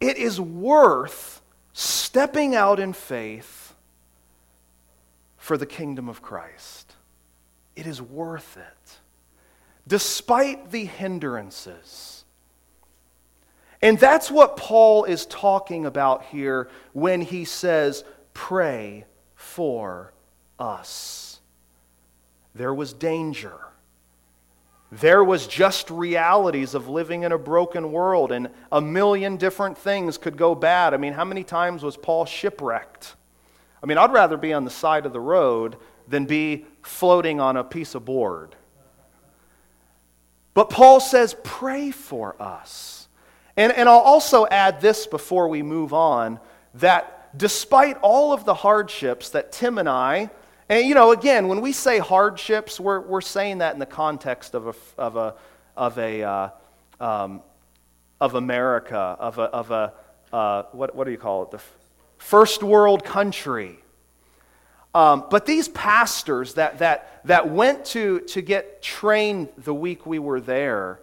it 0.00 0.16
is 0.16 0.40
worth 0.40 1.40
stepping 1.72 2.54
out 2.54 2.80
in 2.80 2.92
faith 2.92 3.74
for 5.36 5.56
the 5.56 5.66
kingdom 5.66 6.08
of 6.08 6.22
Christ. 6.22 6.94
It 7.74 7.86
is 7.86 8.00
worth 8.00 8.56
it, 8.56 8.96
despite 9.86 10.70
the 10.70 10.84
hindrances. 10.84 12.24
And 13.82 13.98
that's 13.98 14.30
what 14.30 14.56
Paul 14.56 15.04
is 15.04 15.26
talking 15.26 15.84
about 15.86 16.24
here 16.24 16.68
when 16.92 17.20
he 17.20 17.44
says, 17.44 18.04
Pray 18.32 19.04
for 19.34 20.12
us. 20.58 21.40
There 22.54 22.74
was 22.74 22.92
danger. 22.92 23.65
There 24.92 25.24
was 25.24 25.46
just 25.46 25.90
realities 25.90 26.74
of 26.74 26.88
living 26.88 27.24
in 27.24 27.32
a 27.32 27.38
broken 27.38 27.90
world, 27.90 28.30
and 28.30 28.50
a 28.70 28.80
million 28.80 29.36
different 29.36 29.76
things 29.76 30.16
could 30.16 30.36
go 30.36 30.54
bad. 30.54 30.94
I 30.94 30.96
mean, 30.96 31.12
how 31.12 31.24
many 31.24 31.42
times 31.42 31.82
was 31.82 31.96
Paul 31.96 32.24
shipwrecked? 32.24 33.16
I 33.82 33.86
mean, 33.86 33.98
I'd 33.98 34.12
rather 34.12 34.36
be 34.36 34.52
on 34.52 34.64
the 34.64 34.70
side 34.70 35.04
of 35.04 35.12
the 35.12 35.20
road 35.20 35.76
than 36.08 36.26
be 36.26 36.66
floating 36.82 37.40
on 37.40 37.56
a 37.56 37.64
piece 37.64 37.94
of 37.94 38.04
board. 38.04 38.54
But 40.54 40.70
Paul 40.70 41.00
says, 41.00 41.36
pray 41.42 41.90
for 41.90 42.40
us. 42.40 43.08
And, 43.56 43.72
and 43.72 43.88
I'll 43.88 43.98
also 43.98 44.46
add 44.46 44.80
this 44.80 45.06
before 45.06 45.48
we 45.48 45.62
move 45.62 45.92
on 45.92 46.40
that 46.74 47.36
despite 47.36 47.98
all 48.02 48.32
of 48.32 48.44
the 48.44 48.54
hardships 48.54 49.30
that 49.30 49.52
Tim 49.52 49.78
and 49.78 49.88
I, 49.88 50.30
and 50.68 50.86
you 50.86 50.94
know, 50.94 51.12
again, 51.12 51.48
when 51.48 51.60
we 51.60 51.72
say 51.72 51.98
hardships, 51.98 52.80
we're, 52.80 53.00
we're 53.00 53.20
saying 53.20 53.58
that 53.58 53.74
in 53.74 53.78
the 53.78 53.86
context 53.86 54.54
of 54.54 54.66
a, 54.66 54.74
of 54.98 55.16
a, 55.16 55.34
of 55.76 55.98
a, 55.98 56.22
uh, 56.22 56.50
um, 57.00 57.42
of 58.20 58.34
America, 58.34 58.96
of 58.96 59.38
a, 59.38 59.42
of 59.42 59.70
a 59.70 59.92
uh, 60.32 60.64
what, 60.72 60.94
what 60.94 61.04
do 61.04 61.10
you 61.10 61.18
call 61.18 61.44
it? 61.44 61.50
The 61.50 61.60
first 62.18 62.62
world 62.62 63.04
country. 63.04 63.78
Um, 64.94 65.24
but 65.30 65.46
these 65.46 65.68
pastors 65.68 66.54
that, 66.54 66.78
that, 66.78 67.20
that 67.24 67.50
went 67.50 67.84
to, 67.86 68.20
to 68.20 68.40
get 68.40 68.82
trained 68.82 69.48
the 69.58 69.74
week 69.74 70.06
we 70.06 70.18
were 70.18 70.40
there, 70.40 71.00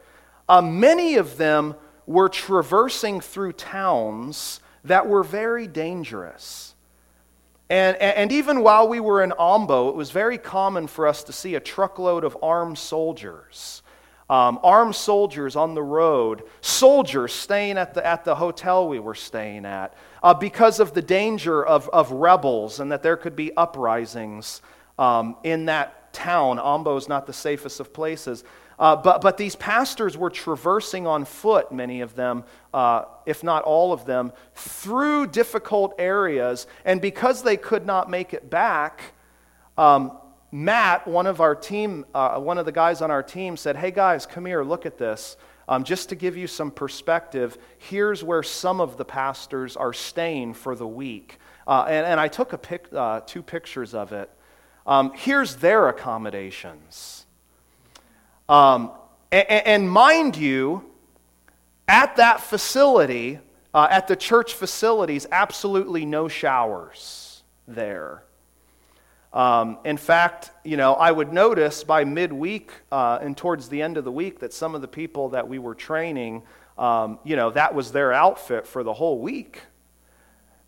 uh, 0.49 0.61
many 0.61 1.15
of 1.15 1.37
them 1.37 1.75
were 2.05 2.27
traversing 2.27 3.21
through 3.21 3.53
towns 3.53 4.59
that 4.83 5.07
were 5.07 5.23
very 5.23 5.67
dangerous. 5.67 6.72
And, 7.69 7.97
and 7.97 8.31
even 8.31 8.61
while 8.61 8.87
we 8.87 8.99
were 8.99 9.23
in 9.23 9.33
Ambo, 9.39 9.89
it 9.89 9.95
was 9.95 10.11
very 10.11 10.37
common 10.37 10.87
for 10.87 11.07
us 11.07 11.23
to 11.23 11.33
see 11.33 11.55
a 11.55 11.59
truckload 11.59 12.23
of 12.23 12.37
armed 12.41 12.77
soldiers 12.77 13.83
um, 14.29 14.59
armed 14.63 14.95
soldiers 14.95 15.55
on 15.55 15.75
the 15.75 15.83
road, 15.83 16.43
soldiers 16.61 17.33
staying 17.33 17.77
at 17.77 17.93
the, 17.93 18.05
at 18.05 18.23
the 18.23 18.35
hotel 18.35 18.87
we 18.87 18.99
were 18.99 19.15
staying 19.15 19.65
at, 19.65 19.93
uh, 20.21 20.33
because 20.33 20.79
of 20.79 20.93
the 20.93 21.01
danger 21.01 21.63
of, 21.63 21.89
of 21.89 22.11
rebels 22.11 22.79
and 22.79 22.91
that 22.91 23.03
there 23.03 23.17
could 23.17 23.35
be 23.35 23.55
uprisings 23.55 24.61
um, 24.97 25.35
in 25.43 25.65
that 25.65 26.13
town. 26.13 26.59
Ambo 26.59 26.95
is 26.95 27.09
not 27.09 27.27
the 27.27 27.33
safest 27.33 27.79
of 27.79 27.93
places. 27.93 28.43
Uh, 28.83 28.97
but, 28.97 29.21
but 29.21 29.37
these 29.37 29.55
pastors 29.55 30.17
were 30.17 30.29
traversing 30.29 31.07
on 31.07 31.23
foot, 31.23 31.71
many 31.71 32.01
of 32.01 32.15
them, 32.15 32.43
uh, 32.73 33.05
if 33.25 33.41
not 33.41 33.63
all 33.63 33.93
of 33.93 34.03
them, 34.03 34.33
through 34.55 35.25
difficult 35.27 35.95
areas. 35.97 36.67
And 36.83 36.99
because 36.99 37.43
they 37.43 37.55
could 37.55 37.85
not 37.85 38.09
make 38.09 38.33
it 38.33 38.49
back, 38.49 39.13
um, 39.77 40.17
Matt, 40.51 41.07
one 41.07 41.27
of 41.27 41.39
our 41.39 41.55
team, 41.55 42.05
uh, 42.13 42.37
one 42.41 42.57
of 42.57 42.65
the 42.65 42.73
guys 42.73 43.01
on 43.01 43.09
our 43.09 43.23
team 43.23 43.55
said, 43.55 43.77
Hey 43.77 43.89
guys, 43.89 44.25
come 44.25 44.45
here, 44.45 44.65
look 44.65 44.85
at 44.85 44.97
this. 44.97 45.37
Um, 45.69 45.85
just 45.85 46.09
to 46.09 46.15
give 46.15 46.35
you 46.35 46.47
some 46.47 46.69
perspective, 46.69 47.57
here's 47.77 48.21
where 48.21 48.43
some 48.43 48.81
of 48.81 48.97
the 48.97 49.05
pastors 49.05 49.77
are 49.77 49.93
staying 49.93 50.55
for 50.55 50.75
the 50.75 50.85
week. 50.85 51.39
Uh, 51.65 51.85
and, 51.87 52.05
and, 52.05 52.19
I 52.19 52.27
took 52.27 52.51
a 52.51 52.57
pic, 52.57 52.87
uh, 52.91 53.21
two 53.25 53.43
pictures 53.43 53.93
of 53.93 54.11
it. 54.11 54.29
Um, 54.85 55.13
here's 55.15 55.55
their 55.55 55.87
accommodations. 55.87 57.22
Um, 58.53 58.91
and, 59.31 59.49
and, 59.49 59.89
mind 59.89 60.37
you, 60.37 60.85
at 61.87 62.17
that 62.17 62.39
facility, 62.39 63.39
uh, 63.73 63.87
at 63.89 64.07
the 64.07 64.15
church 64.15 64.53
facilities, 64.53 65.25
absolutely 65.31 66.05
no 66.05 66.27
showers 66.27 67.41
there. 67.67 68.25
Um, 69.33 69.79
in 69.85 69.97
fact, 69.97 70.51
you 70.63 70.77
know, 70.77 70.93
I 70.93 71.11
would 71.11 71.33
notice 71.33 71.83
by 71.83 72.05
midweek 72.05 72.71
uh, 72.91 73.17
and 73.23 73.35
towards 73.35 73.69
the 73.69 73.81
end 73.81 73.97
of 73.97 74.03
the 74.03 74.11
week 74.11 74.41
that 74.41 74.53
some 74.53 74.75
of 74.75 74.81
the 74.81 74.87
people 74.87 75.29
that 75.29 75.47
we 75.49 75.57
were 75.57 75.73
training, 75.73 76.43
um, 76.77 77.17
you 77.23 77.35
know, 77.35 77.49
that 77.49 77.73
was 77.73 77.91
their 77.91 78.13
outfit 78.13 78.67
for 78.67 78.83
the 78.83 78.93
whole 78.93 79.17
week. 79.17 79.61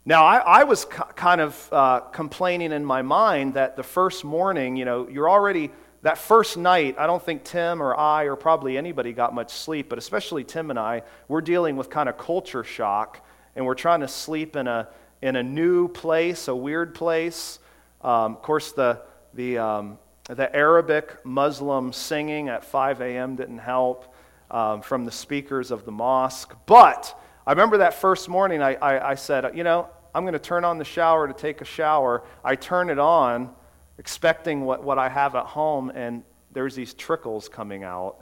Now, 0.05 0.25
I, 0.25 0.37
I 0.37 0.63
was 0.63 0.85
kind 0.85 1.39
of 1.39 1.69
uh, 1.71 1.99
complaining 1.99 2.71
in 2.71 2.83
my 2.83 3.03
mind 3.03 3.53
that 3.53 3.75
the 3.75 3.83
first 3.83 4.23
morning, 4.23 4.75
you 4.75 4.85
know, 4.85 5.07
you're 5.07 5.29
already, 5.29 5.69
that 6.05 6.19
first 6.19 6.55
night, 6.55 6.97
I 6.99 7.07
don't 7.07 7.21
think 7.21 7.43
Tim 7.43 7.81
or 7.81 7.99
I 7.99 8.25
or 8.25 8.35
probably 8.35 8.77
anybody 8.77 9.11
got 9.11 9.33
much 9.33 9.51
sleep, 9.51 9.89
but 9.89 9.97
especially 9.97 10.43
Tim 10.43 10.69
and 10.69 10.77
I, 10.77 11.01
we're 11.27 11.41
dealing 11.41 11.77
with 11.77 11.89
kind 11.89 12.07
of 12.07 12.15
culture 12.15 12.63
shock 12.63 13.25
and 13.55 13.65
we're 13.65 13.73
trying 13.73 14.01
to 14.01 14.07
sleep 14.07 14.55
in 14.55 14.67
a, 14.67 14.87
in 15.23 15.35
a 15.35 15.41
new 15.41 15.87
place, 15.87 16.47
a 16.47 16.55
weird 16.55 16.93
place. 16.93 17.57
Um, 18.03 18.35
of 18.35 18.43
course, 18.43 18.71
the, 18.71 19.01
the, 19.33 19.57
um, 19.57 19.97
the 20.29 20.55
Arabic 20.55 21.25
Muslim 21.25 21.91
singing 21.91 22.49
at 22.49 22.63
5 22.63 23.01
a.m. 23.01 23.35
didn't 23.35 23.57
help 23.57 24.13
um, 24.51 24.83
from 24.83 25.05
the 25.05 25.11
speakers 25.11 25.71
of 25.71 25.85
the 25.85 25.91
mosque. 25.91 26.55
But 26.67 27.19
I 27.47 27.51
remember 27.51 27.77
that 27.79 27.95
first 27.95 28.29
morning, 28.29 28.61
I, 28.61 28.75
I, 28.75 29.09
I 29.09 29.15
said, 29.15 29.57
you 29.57 29.63
know, 29.63 29.89
I'm 30.13 30.21
going 30.21 30.33
to 30.33 30.39
turn 30.39 30.65
on 30.65 30.77
the 30.77 30.85
shower 30.85 31.27
to 31.27 31.33
take 31.33 31.61
a 31.61 31.65
shower. 31.65 32.21
I 32.43 32.55
turn 32.55 32.91
it 32.91 32.99
on, 32.99 33.55
expecting 33.97 34.61
what, 34.61 34.83
what 34.83 34.97
I 34.97 35.09
have 35.09 35.35
at 35.35 35.45
home, 35.45 35.89
and 35.89 36.23
there's 36.51 36.75
these 36.75 36.93
trickles 36.93 37.49
coming 37.49 37.83
out. 37.83 38.17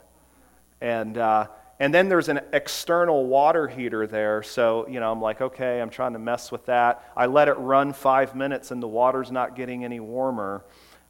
And, 0.80 1.16
uh, 1.16 1.48
and 1.80 1.92
then 1.92 2.08
there's 2.08 2.28
an 2.28 2.40
external 2.52 3.26
water 3.26 3.66
heater 3.66 4.06
there. 4.06 4.42
So, 4.42 4.86
you 4.88 5.00
know, 5.00 5.10
I'm 5.10 5.20
like, 5.20 5.40
okay, 5.40 5.80
I'm 5.80 5.90
trying 5.90 6.12
to 6.12 6.18
mess 6.18 6.52
with 6.52 6.66
that. 6.66 7.10
I 7.16 7.26
let 7.26 7.48
it 7.48 7.54
run 7.54 7.92
five 7.92 8.34
minutes 8.34 8.70
and 8.70 8.82
the 8.82 8.88
water's 8.88 9.32
not 9.32 9.56
getting 9.56 9.84
any 9.84 10.00
warmer. 10.00 10.64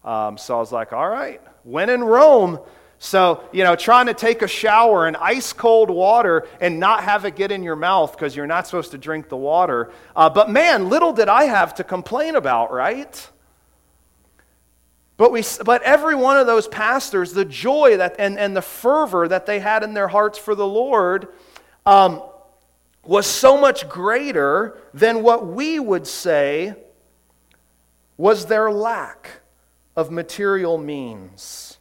Um, 0.04 0.38
so 0.38 0.56
I 0.56 0.58
was 0.58 0.72
like, 0.72 0.92
all 0.92 1.08
right, 1.08 1.40
when 1.64 1.90
in 1.90 2.02
Rome. 2.02 2.60
So, 2.98 3.46
you 3.52 3.64
know, 3.64 3.76
trying 3.76 4.06
to 4.06 4.14
take 4.14 4.40
a 4.40 4.48
shower 4.48 5.06
in 5.06 5.16
ice 5.16 5.52
cold 5.52 5.90
water 5.90 6.46
and 6.60 6.80
not 6.80 7.04
have 7.04 7.26
it 7.26 7.36
get 7.36 7.52
in 7.52 7.62
your 7.62 7.76
mouth 7.76 8.12
because 8.12 8.34
you're 8.34 8.46
not 8.46 8.66
supposed 8.66 8.92
to 8.92 8.98
drink 8.98 9.28
the 9.28 9.36
water. 9.36 9.90
Uh, 10.16 10.30
but 10.30 10.48
man, 10.48 10.88
little 10.88 11.12
did 11.12 11.28
I 11.28 11.44
have 11.44 11.74
to 11.74 11.84
complain 11.84 12.36
about, 12.36 12.72
right? 12.72 13.30
But, 15.16 15.30
we, 15.30 15.44
but 15.64 15.82
every 15.82 16.16
one 16.16 16.38
of 16.38 16.46
those 16.46 16.66
pastors, 16.66 17.32
the 17.32 17.44
joy 17.44 17.98
that, 17.98 18.16
and, 18.18 18.38
and 18.38 18.56
the 18.56 18.62
fervor 18.62 19.28
that 19.28 19.46
they 19.46 19.60
had 19.60 19.84
in 19.84 19.94
their 19.94 20.08
hearts 20.08 20.38
for 20.38 20.54
the 20.54 20.66
Lord 20.66 21.28
um, 21.86 22.22
was 23.04 23.26
so 23.26 23.56
much 23.56 23.88
greater 23.88 24.78
than 24.92 25.22
what 25.22 25.46
we 25.46 25.78
would 25.78 26.06
say 26.06 26.74
was 28.16 28.46
their 28.46 28.70
lack 28.70 29.40
of 29.96 30.10
material 30.10 30.78
means. 30.78 31.78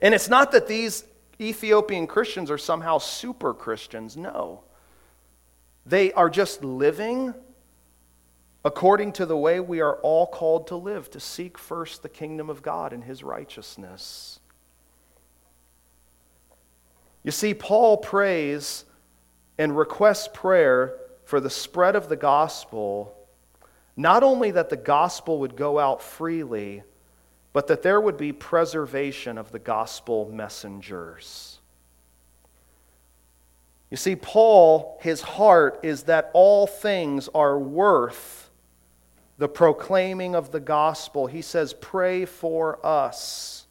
And 0.00 0.14
it's 0.14 0.28
not 0.28 0.52
that 0.52 0.66
these 0.66 1.04
Ethiopian 1.40 2.06
Christians 2.06 2.50
are 2.50 2.58
somehow 2.58 2.98
super 2.98 3.54
Christians. 3.54 4.16
No. 4.16 4.62
They 5.86 6.12
are 6.12 6.28
just 6.28 6.62
living 6.62 7.34
according 8.64 9.12
to 9.12 9.26
the 9.26 9.36
way 9.36 9.60
we 9.60 9.80
are 9.80 9.96
all 9.96 10.26
called 10.26 10.66
to 10.66 10.76
live, 10.76 11.10
to 11.10 11.20
seek 11.20 11.56
first 11.56 12.02
the 12.02 12.08
kingdom 12.08 12.50
of 12.50 12.62
God 12.62 12.92
and 12.92 13.04
his 13.04 13.22
righteousness. 13.22 14.40
You 17.22 17.30
see, 17.30 17.54
Paul 17.54 17.98
prays 17.98 18.84
and 19.58 19.76
requests 19.76 20.28
prayer 20.32 20.96
for 21.24 21.40
the 21.40 21.50
spread 21.50 21.96
of 21.96 22.08
the 22.08 22.16
gospel, 22.16 23.14
not 23.96 24.22
only 24.22 24.50
that 24.50 24.70
the 24.70 24.76
gospel 24.76 25.38
would 25.40 25.56
go 25.56 25.78
out 25.78 26.02
freely, 26.02 26.82
but 27.52 27.66
that 27.66 27.82
there 27.82 28.00
would 28.00 28.16
be 28.16 28.32
preservation 28.32 29.36
of 29.36 29.52
the 29.52 29.58
gospel 29.58 30.30
messengers. 30.32 31.58
You 33.90 33.96
see, 33.96 34.14
Paul, 34.14 34.98
his 35.02 35.20
heart 35.20 35.80
is 35.82 36.04
that 36.04 36.30
all 36.32 36.66
things 36.66 37.28
are 37.34 37.58
worth 37.58 38.39
the 39.40 39.48
proclaiming 39.48 40.34
of 40.34 40.52
the 40.52 40.60
gospel. 40.60 41.26
He 41.26 41.40
says, 41.40 41.72
Pray 41.72 42.26
for 42.26 42.78
us. 42.84 43.64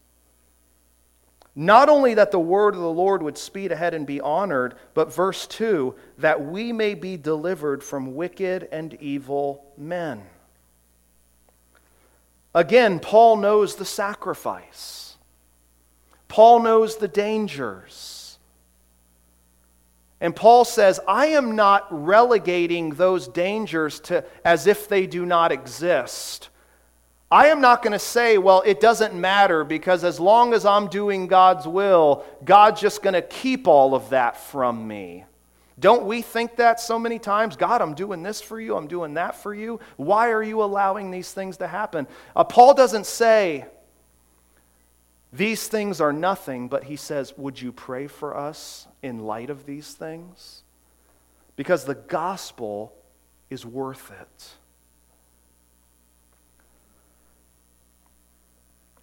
Not 1.56 1.90
only 1.90 2.16
that 2.16 2.32
the 2.32 2.40
word 2.40 2.74
of 2.74 2.82
the 2.82 2.90
Lord 2.90 3.22
would 3.22 3.38
speed 3.38 3.72
ahead 3.72 3.94
and 3.94 4.08
be 4.08 4.20
honored, 4.20 4.74
but 4.96 5.14
verse 5.14 5.46
2 5.46 5.94
that 6.18 6.44
we 6.44 6.74
may 6.74 6.96
be 6.96 7.18
delivered 7.18 7.84
from 7.84 8.16
wicked 8.16 8.68
and 8.72 8.96
evil 8.96 9.64
men. 9.78 10.24
Again, 12.56 13.00
Paul 13.00 13.38
knows 13.38 13.76
the 13.76 13.86
sacrifice, 13.86 15.18
Paul 16.28 16.64
knows 16.64 16.98
the 16.98 17.08
dangers. 17.08 18.19
And 20.22 20.36
Paul 20.36 20.66
says, 20.66 21.00
I 21.08 21.28
am 21.28 21.56
not 21.56 21.88
relegating 21.90 22.92
those 22.92 23.28
dangers 23.28 24.00
to 24.02 24.26
as 24.44 24.68
if 24.68 24.88
they 24.90 25.08
do 25.08 25.26
not 25.26 25.52
exist. 25.52 26.50
I 27.32 27.48
am 27.48 27.62
not 27.62 27.84
going 27.84 27.94
to 27.94 28.00
say, 28.00 28.38
well, 28.38 28.64
it 28.66 28.80
doesn't 28.80 29.14
matter 29.14 29.64
because 29.64 30.04
as 30.04 30.20
long 30.20 30.54
as 30.54 30.66
I'm 30.66 30.88
doing 30.88 31.28
God's 31.28 31.68
will, 31.68 32.26
God's 32.44 32.82
just 32.82 33.04
going 33.04 33.14
to 33.14 33.22
keep 33.22 33.68
all 33.68 33.94
of 33.94 34.10
that 34.10 34.36
from 34.36 34.88
me. 34.88 35.26
Don't 35.80 36.06
we 36.06 36.22
think 36.22 36.58
that 36.58 36.80
so 36.80 37.00
many 37.00 37.20
times? 37.20 37.56
God, 37.56 37.82
I'm 37.82 37.94
doing 37.94 38.24
this 38.24 38.42
for 38.42 38.60
you, 38.60 38.76
I'm 38.76 38.88
doing 38.88 39.14
that 39.14 39.36
for 39.36 39.54
you. 39.54 39.80
Why 39.96 40.32
are 40.32 40.44
you 40.44 40.62
allowing 40.62 41.12
these 41.12 41.32
things 41.32 41.58
to 41.58 41.68
happen? 41.68 42.08
Uh, 42.36 42.44
Paul 42.44 42.74
doesn't 42.74 43.06
say, 43.06 43.66
these 45.32 45.68
things 45.68 46.02
are 46.02 46.14
nothing, 46.14 46.68
but 46.68 46.86
he 46.86 46.96
says, 46.96 47.38
Would 47.38 47.62
you 47.62 47.72
pray 47.72 48.08
for 48.08 48.36
us 48.36 48.88
in 49.02 49.20
light 49.20 49.50
of 49.50 49.66
these 49.66 49.94
things? 49.94 50.64
Because 51.56 51.86
the 51.86 51.96
gospel 51.96 52.94
is 53.50 53.66
worth 53.66 54.12
it. 54.12 54.50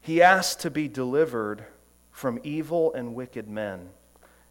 He 0.00 0.22
asked 0.22 0.60
to 0.60 0.70
be 0.70 0.88
delivered 0.88 1.64
from 2.12 2.40
evil 2.42 2.94
and 2.94 3.14
wicked 3.14 3.48
men. 3.48 3.90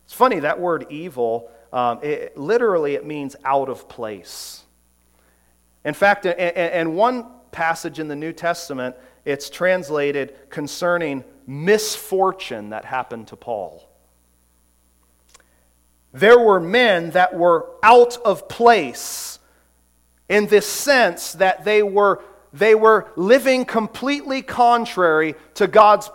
It's 0.03 0.13
funny, 0.13 0.39
that 0.39 0.59
word 0.59 0.85
evil 0.89 1.49
um, 1.75 1.99
it, 2.01 2.38
literally, 2.38 2.95
it 2.95 3.05
means 3.05 3.35
out 3.43 3.67
of 3.67 3.89
place. 3.89 4.63
In 5.83 5.93
fact, 5.93 6.25
in 6.25 6.95
one 6.95 7.27
passage 7.51 7.99
in 7.99 8.07
the 8.07 8.15
New 8.15 8.31
Testament, 8.31 8.95
it's 9.25 9.49
translated 9.49 10.35
concerning 10.49 11.23
misfortune 11.47 12.69
that 12.69 12.85
happened 12.85 13.27
to 13.27 13.35
Paul. 13.35 13.89
There 16.13 16.39
were 16.39 16.59
men 16.59 17.11
that 17.11 17.35
were 17.35 17.69
out 17.83 18.17
of 18.23 18.47
place 18.47 19.39
in 20.29 20.47
this 20.47 20.65
sense 20.65 21.33
that 21.33 21.65
they 21.65 21.83
were, 21.83 22.23
they 22.53 22.73
were 22.73 23.11
living 23.15 23.65
completely 23.65 24.41
contrary 24.41 25.35
to 25.55 25.67
God's 25.67 26.09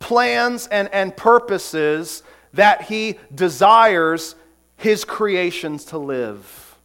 plans 0.00 0.66
and, 0.66 0.88
and 0.92 1.16
purposes 1.16 2.22
that 2.52 2.82
He 2.82 3.18
desires 3.34 4.34
his 4.76 5.04
creations 5.04 5.86
to 5.86 5.98
live. 5.98 6.76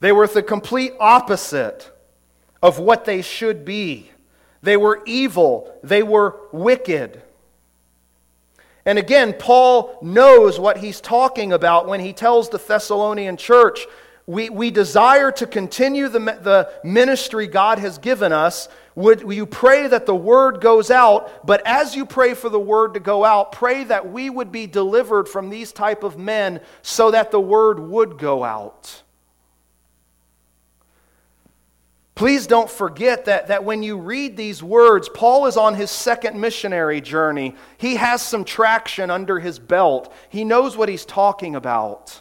They 0.00 0.12
were 0.12 0.26
the 0.26 0.42
complete 0.42 0.92
opposite 0.98 1.90
of 2.62 2.78
what 2.78 3.04
they 3.04 3.22
should 3.22 3.64
be. 3.64 4.10
They 4.62 4.76
were 4.76 5.02
evil, 5.06 5.74
they 5.82 6.02
were 6.02 6.38
wicked. 6.52 7.22
And 8.86 8.98
again, 8.98 9.34
Paul 9.38 9.98
knows 10.02 10.58
what 10.58 10.78
he's 10.78 11.00
talking 11.00 11.52
about 11.52 11.86
when 11.86 12.00
he 12.00 12.12
tells 12.12 12.48
the 12.48 12.58
Thessalonian 12.58 13.36
church 13.36 13.86
we, 14.30 14.48
we 14.48 14.70
desire 14.70 15.32
to 15.32 15.46
continue 15.46 16.08
the, 16.08 16.20
the 16.20 16.72
ministry 16.84 17.48
God 17.48 17.80
has 17.80 17.98
given 17.98 18.32
us. 18.32 18.68
Would 18.94 19.22
you 19.32 19.44
pray 19.44 19.88
that 19.88 20.06
the 20.06 20.14
word 20.14 20.60
goes 20.60 20.88
out, 20.88 21.44
but 21.44 21.62
as 21.66 21.96
you 21.96 22.06
pray 22.06 22.34
for 22.34 22.48
the 22.48 22.60
word 22.60 22.94
to 22.94 23.00
go 23.00 23.24
out, 23.24 23.50
pray 23.50 23.82
that 23.82 24.12
we 24.12 24.30
would 24.30 24.52
be 24.52 24.68
delivered 24.68 25.28
from 25.28 25.50
these 25.50 25.72
type 25.72 26.04
of 26.04 26.16
men 26.16 26.60
so 26.80 27.10
that 27.10 27.32
the 27.32 27.40
word 27.40 27.80
would 27.80 28.18
go 28.18 28.44
out. 28.44 29.02
Please 32.20 32.46
don't 32.46 32.68
forget 32.68 33.24
that, 33.24 33.46
that 33.46 33.64
when 33.64 33.82
you 33.82 33.96
read 33.96 34.36
these 34.36 34.62
words, 34.62 35.08
Paul 35.08 35.46
is 35.46 35.56
on 35.56 35.74
his 35.74 35.90
second 35.90 36.38
missionary 36.38 37.00
journey. 37.00 37.54
He 37.78 37.96
has 37.96 38.20
some 38.20 38.44
traction 38.44 39.10
under 39.10 39.40
his 39.40 39.58
belt, 39.58 40.12
he 40.28 40.44
knows 40.44 40.76
what 40.76 40.90
he's 40.90 41.06
talking 41.06 41.56
about. 41.56 42.20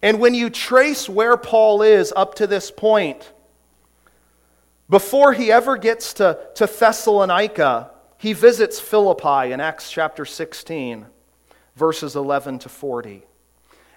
And 0.00 0.20
when 0.20 0.34
you 0.34 0.50
trace 0.50 1.08
where 1.08 1.36
Paul 1.36 1.82
is 1.82 2.12
up 2.14 2.36
to 2.36 2.46
this 2.46 2.70
point, 2.70 3.32
before 4.88 5.32
he 5.32 5.50
ever 5.50 5.76
gets 5.76 6.14
to, 6.14 6.38
to 6.54 6.66
Thessalonica, 6.66 7.90
he 8.18 8.34
visits 8.34 8.78
Philippi 8.78 9.50
in 9.50 9.60
Acts 9.60 9.90
chapter 9.90 10.24
16, 10.24 11.06
verses 11.74 12.14
11 12.14 12.60
to 12.60 12.68
40. 12.68 13.24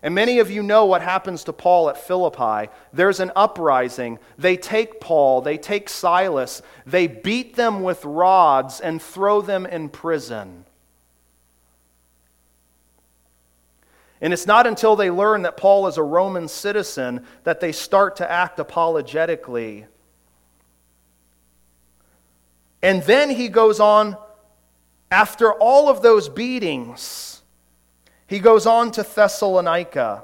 And 0.04 0.14
many 0.14 0.40
of 0.40 0.52
you 0.52 0.62
know 0.62 0.84
what 0.84 1.02
happens 1.02 1.46
to 1.46 1.54
Paul 1.54 1.90
at 1.90 1.98
Philippi. 1.98 2.70
There's 2.92 3.22
an 3.22 3.32
uprising. 3.38 4.20
They 4.38 4.58
take 4.58 5.00
Paul, 5.00 5.40
they 5.42 5.58
take 5.58 5.88
Silas, 5.88 6.62
they 6.86 7.08
beat 7.08 7.56
them 7.56 7.84
with 7.84 8.04
rods 8.04 8.82
and 8.82 9.02
throw 9.02 9.42
them 9.42 9.66
in 9.66 9.88
prison. 9.88 10.66
And 14.20 14.34
it's 14.34 14.46
not 14.46 14.68
until 14.68 14.98
they 14.98 15.10
learn 15.10 15.44
that 15.44 15.56
Paul 15.56 15.88
is 15.88 15.98
a 15.98 16.04
Roman 16.04 16.50
citizen 16.50 17.26
that 17.46 17.62
they 17.62 17.72
start 17.72 18.18
to 18.18 18.30
act 18.30 18.60
apologetically. 18.60 19.86
And 22.82 23.04
then 23.04 23.30
he 23.30 23.48
goes 23.48 23.80
on, 23.80 24.18
after 25.10 25.54
all 25.54 25.88
of 25.88 26.02
those 26.02 26.28
beatings, 26.28 27.33
he 28.34 28.40
goes 28.40 28.66
on 28.66 28.90
to 28.90 29.04
Thessalonica. 29.04 30.24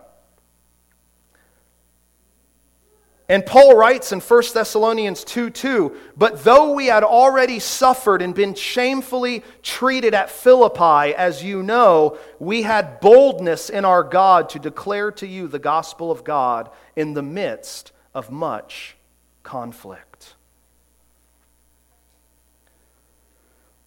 And 3.27 3.45
Paul 3.45 3.75
writes 3.77 4.11
in 4.11 4.19
1 4.19 4.43
Thessalonians 4.51 5.23
2 5.23 5.51
2, 5.51 5.95
but 6.17 6.43
though 6.43 6.73
we 6.73 6.87
had 6.87 7.03
already 7.03 7.59
suffered 7.59 8.23
and 8.23 8.33
been 8.33 8.55
shamefully 8.55 9.43
treated 9.61 10.15
at 10.15 10.31
Philippi, 10.31 11.13
as 11.13 11.43
you 11.43 11.61
know, 11.61 12.17
we 12.39 12.63
had 12.63 12.99
boldness 12.99 13.69
in 13.69 13.85
our 13.85 14.01
God 14.01 14.49
to 14.49 14.59
declare 14.59 15.11
to 15.11 15.27
you 15.27 15.47
the 15.47 15.59
gospel 15.59 16.09
of 16.09 16.23
God 16.23 16.71
in 16.95 17.13
the 17.13 17.21
midst 17.21 17.91
of 18.15 18.31
much 18.31 18.97
conflict. 19.43 20.08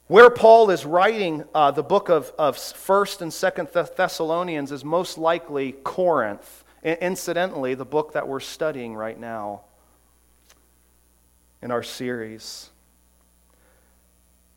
Where 0.08 0.30
Paul 0.30 0.70
is 0.70 0.84
writing 0.84 1.44
uh, 1.54 1.70
the 1.70 1.82
book 1.82 2.08
of, 2.08 2.32
of 2.38 2.56
1st 2.56 3.22
and 3.22 3.30
2nd 3.30 3.94
Thessalonians 3.96 4.72
is 4.72 4.84
most 4.84 5.16
likely 5.16 5.72
Corinth. 5.72 6.64
Incidentally, 6.82 7.74
the 7.74 7.84
book 7.84 8.12
that 8.14 8.26
we're 8.26 8.40
studying 8.40 8.94
right 8.94 9.18
now 9.18 9.62
in 11.62 11.70
our 11.70 11.82
series. 11.82 12.70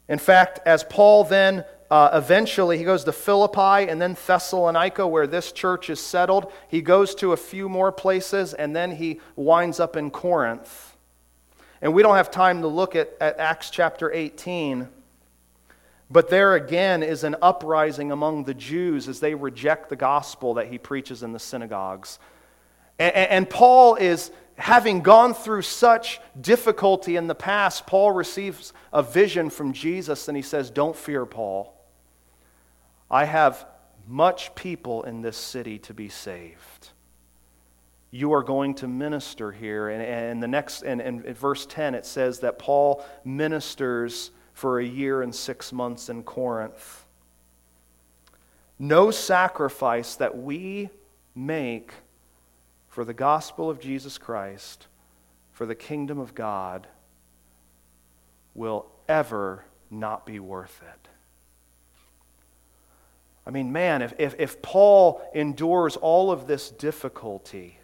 In 0.08 0.18
fact, 0.18 0.60
as 0.66 0.84
Paul 0.84 1.24
then 1.24 1.64
uh, 1.92 2.10
eventually 2.14 2.80
he 2.80 2.84
goes 2.84 3.04
to 3.04 3.12
Philippi 3.12 3.90
and 3.90 4.02
then 4.02 4.18
Thessalonica, 4.26 5.08
where 5.08 5.28
this 5.28 5.52
church 5.52 5.90
is 5.90 6.00
settled. 6.00 6.52
He 6.68 6.82
goes 6.82 7.14
to 7.16 7.32
a 7.32 7.38
few 7.38 7.70
more 7.70 7.92
places 7.92 8.54
and 8.56 8.76
then 8.76 8.92
he 8.96 9.22
winds 9.36 9.80
up 9.80 9.96
in 9.96 10.10
Corinth. 10.10 10.98
And 11.82 11.94
we 11.94 12.02
don't 12.02 12.16
have 12.16 12.32
time 12.32 12.62
to 12.62 12.68
look 12.68 12.96
at, 12.96 13.14
at 13.22 13.38
Acts 13.38 13.70
chapter 13.70 14.12
18. 14.12 14.88
But 16.10 16.30
there 16.30 16.56
again 16.56 17.02
is 17.02 17.24
an 17.24 17.36
uprising 17.42 18.12
among 18.12 18.44
the 18.44 18.54
Jews 18.54 19.08
as 19.08 19.20
they 19.20 19.34
reject 19.34 19.90
the 19.90 19.96
gospel 19.96 20.56
that 20.56 20.68
he 20.68 20.78
preaches 20.78 21.24
in 21.24 21.34
the 21.34 21.40
synagogues. 21.40 22.20
And, 23.00 23.16
and, 23.16 23.50
Paul 23.50 23.96
is, 23.96 24.32
having 24.58 25.02
gone 25.02 25.34
through 25.34 25.64
such 25.64 26.22
difficulty 26.40 27.16
in 27.16 27.28
the 27.28 27.36
past, 27.36 27.88
Paul 27.88 28.12
receives 28.12 28.72
a 28.94 29.02
vision 29.02 29.50
from 29.50 29.74
Jesus 29.74 30.28
and 30.28 30.38
he 30.38 30.44
says, 30.44 30.70
Don't 30.70 30.96
fear, 30.96 31.26
Paul. 31.26 31.74
I 33.10 33.26
have 33.26 33.66
much 34.08 34.54
people 34.56 35.04
in 35.04 35.22
this 35.22 35.38
city 35.38 35.80
to 35.80 35.94
be 35.94 36.10
saved. 36.10 36.90
You 38.12 38.34
are 38.34 38.44
going 38.44 38.76
to 38.76 38.88
minister 38.88 39.52
here. 39.52 39.90
And, 39.90 40.02
and 40.02 40.44
the 40.44 40.48
next, 40.48 40.84
and, 40.84 41.02
and 41.02 41.26
in 41.26 41.34
verse 41.34 41.66
10, 41.66 41.96
it 41.96 42.06
says 42.06 42.40
that 42.40 42.60
Paul 42.60 43.04
ministers 43.26 44.32
for 44.56 44.80
a 44.80 44.86
year 44.86 45.22
and 45.22 45.36
six 45.36 45.74
months 45.74 46.08
in 46.08 46.24
Corinth. 46.24 47.06
No 48.80 49.12
sacrifice 49.12 50.16
that 50.16 50.38
we 50.38 50.90
make 51.36 51.92
for 52.88 53.04
the 53.04 53.14
gospel 53.14 53.70
of 53.70 53.82
Jesus 53.82 54.18
Christ, 54.18 54.88
for 55.52 55.66
the 55.66 55.76
kingdom 55.76 56.20
of 56.20 56.34
God, 56.34 56.88
will 58.54 58.86
ever 59.10 59.66
not 59.92 60.26
be 60.26 60.40
worth 60.40 60.82
it. 60.82 61.10
I 63.46 63.52
mean, 63.52 63.74
man, 63.74 64.02
if, 64.02 64.14
if, 64.18 64.36
if 64.40 64.62
Paul 64.62 65.22
endures 65.36 65.98
all 65.98 66.32
of 66.32 66.48
this 66.48 66.72
difficulty, 66.72 67.78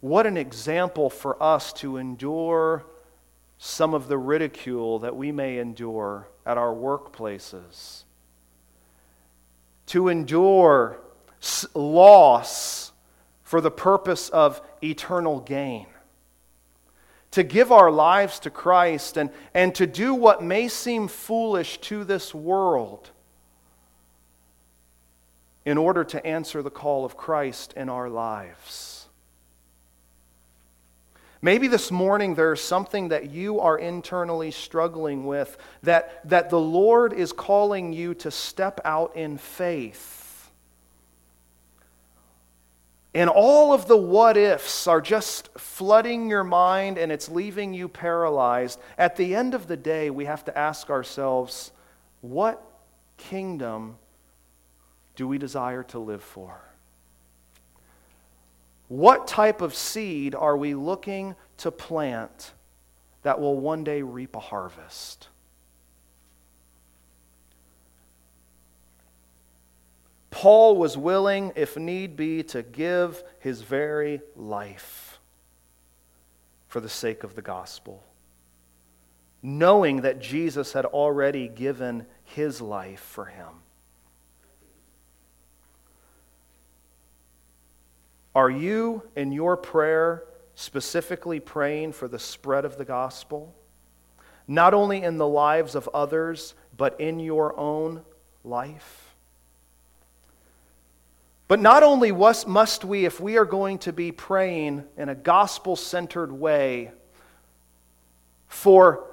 what 0.00 0.28
an 0.28 0.36
example 0.36 1.10
for 1.10 1.42
us 1.42 1.72
to 1.74 1.96
endure 1.96 2.86
some 3.64 3.94
of 3.94 4.08
the 4.08 4.18
ridicule 4.18 4.98
that 4.98 5.14
we 5.14 5.30
may 5.30 5.58
endure 5.58 6.26
at 6.44 6.58
our 6.58 6.74
workplaces, 6.74 8.02
to 9.86 10.08
endure 10.08 10.98
loss 11.72 12.90
for 13.44 13.60
the 13.60 13.70
purpose 13.70 14.28
of 14.30 14.60
eternal 14.82 15.38
gain, 15.38 15.86
to 17.30 17.44
give 17.44 17.70
our 17.70 17.92
lives 17.92 18.40
to 18.40 18.50
Christ 18.50 19.16
and, 19.16 19.30
and 19.54 19.72
to 19.76 19.86
do 19.86 20.12
what 20.12 20.42
may 20.42 20.66
seem 20.66 21.06
foolish 21.06 21.78
to 21.82 22.02
this 22.02 22.34
world 22.34 23.10
in 25.64 25.78
order 25.78 26.02
to 26.02 26.26
answer 26.26 26.62
the 26.62 26.70
call 26.70 27.04
of 27.04 27.16
Christ 27.16 27.74
in 27.76 27.88
our 27.88 28.08
lives. 28.08 28.91
Maybe 31.44 31.66
this 31.66 31.90
morning 31.90 32.36
there's 32.36 32.60
something 32.60 33.08
that 33.08 33.30
you 33.30 33.58
are 33.58 33.76
internally 33.76 34.52
struggling 34.52 35.26
with 35.26 35.56
that, 35.82 36.28
that 36.28 36.50
the 36.50 36.60
Lord 36.60 37.12
is 37.12 37.32
calling 37.32 37.92
you 37.92 38.14
to 38.14 38.30
step 38.30 38.80
out 38.84 39.16
in 39.16 39.38
faith. 39.38 40.50
And 43.12 43.28
all 43.28 43.74
of 43.74 43.88
the 43.88 43.96
what 43.96 44.36
ifs 44.36 44.86
are 44.86 45.00
just 45.00 45.48
flooding 45.58 46.30
your 46.30 46.44
mind 46.44 46.96
and 46.96 47.10
it's 47.10 47.28
leaving 47.28 47.74
you 47.74 47.88
paralyzed. 47.88 48.78
At 48.96 49.16
the 49.16 49.34
end 49.34 49.52
of 49.54 49.66
the 49.66 49.76
day, 49.76 50.10
we 50.10 50.24
have 50.26 50.44
to 50.44 50.56
ask 50.56 50.90
ourselves 50.90 51.72
what 52.20 52.62
kingdom 53.16 53.96
do 55.16 55.26
we 55.26 55.38
desire 55.38 55.82
to 55.82 55.98
live 55.98 56.22
for? 56.22 56.71
What 58.92 59.26
type 59.26 59.62
of 59.62 59.74
seed 59.74 60.34
are 60.34 60.54
we 60.54 60.74
looking 60.74 61.34
to 61.56 61.70
plant 61.70 62.52
that 63.22 63.40
will 63.40 63.58
one 63.58 63.84
day 63.84 64.02
reap 64.02 64.36
a 64.36 64.38
harvest? 64.38 65.28
Paul 70.30 70.76
was 70.76 70.98
willing, 70.98 71.52
if 71.56 71.78
need 71.78 72.16
be, 72.16 72.42
to 72.42 72.62
give 72.62 73.24
his 73.38 73.62
very 73.62 74.20
life 74.36 75.18
for 76.68 76.80
the 76.80 76.90
sake 76.90 77.24
of 77.24 77.34
the 77.34 77.40
gospel, 77.40 78.04
knowing 79.42 80.02
that 80.02 80.20
Jesus 80.20 80.74
had 80.74 80.84
already 80.84 81.48
given 81.48 82.04
his 82.24 82.60
life 82.60 83.00
for 83.00 83.24
him. 83.24 83.62
Are 88.34 88.50
you, 88.50 89.02
in 89.14 89.32
your 89.32 89.56
prayer, 89.56 90.24
specifically 90.54 91.40
praying 91.40 91.92
for 91.92 92.08
the 92.08 92.18
spread 92.18 92.64
of 92.64 92.78
the 92.78 92.84
gospel? 92.84 93.54
Not 94.48 94.74
only 94.74 95.02
in 95.02 95.18
the 95.18 95.26
lives 95.26 95.74
of 95.74 95.88
others, 95.92 96.54
but 96.76 96.98
in 97.00 97.20
your 97.20 97.58
own 97.58 98.02
life? 98.44 99.14
But 101.46 101.60
not 101.60 101.82
only 101.82 102.12
must 102.12 102.84
we, 102.84 103.04
if 103.04 103.20
we 103.20 103.36
are 103.36 103.44
going 103.44 103.78
to 103.80 103.92
be 103.92 104.10
praying 104.10 104.84
in 104.96 105.10
a 105.10 105.14
gospel 105.14 105.76
centered 105.76 106.32
way 106.32 106.92
for 108.48 109.04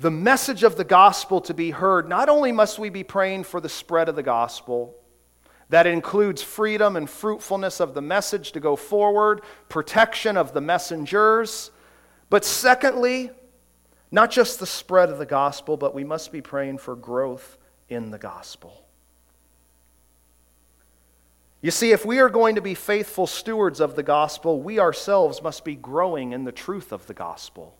the 0.00 0.10
message 0.10 0.62
of 0.62 0.76
the 0.76 0.84
gospel 0.84 1.42
to 1.42 1.52
be 1.52 1.70
heard, 1.70 2.08
not 2.08 2.30
only 2.30 2.52
must 2.52 2.78
we 2.78 2.88
be 2.88 3.04
praying 3.04 3.44
for 3.44 3.60
the 3.60 3.68
spread 3.68 4.08
of 4.08 4.16
the 4.16 4.22
gospel, 4.22 4.94
that 5.70 5.86
includes 5.86 6.42
freedom 6.42 6.96
and 6.96 7.08
fruitfulness 7.08 7.80
of 7.80 7.94
the 7.94 8.00
message 8.00 8.52
to 8.52 8.60
go 8.60 8.76
forward, 8.76 9.42
protection 9.68 10.36
of 10.36 10.52
the 10.52 10.60
messengers. 10.60 11.70
But 12.30 12.44
secondly, 12.44 13.30
not 14.10 14.30
just 14.30 14.60
the 14.60 14.66
spread 14.66 15.10
of 15.10 15.18
the 15.18 15.26
gospel, 15.26 15.76
but 15.76 15.94
we 15.94 16.04
must 16.04 16.32
be 16.32 16.40
praying 16.40 16.78
for 16.78 16.96
growth 16.96 17.58
in 17.88 18.10
the 18.10 18.18
gospel. 18.18 18.84
You 21.60 21.70
see, 21.70 21.90
if 21.90 22.06
we 22.06 22.20
are 22.20 22.28
going 22.28 22.54
to 22.54 22.60
be 22.60 22.74
faithful 22.74 23.26
stewards 23.26 23.80
of 23.80 23.96
the 23.96 24.02
gospel, 24.02 24.62
we 24.62 24.78
ourselves 24.78 25.42
must 25.42 25.64
be 25.64 25.74
growing 25.74 26.32
in 26.32 26.44
the 26.44 26.52
truth 26.52 26.92
of 26.92 27.06
the 27.06 27.14
gospel. 27.14 27.76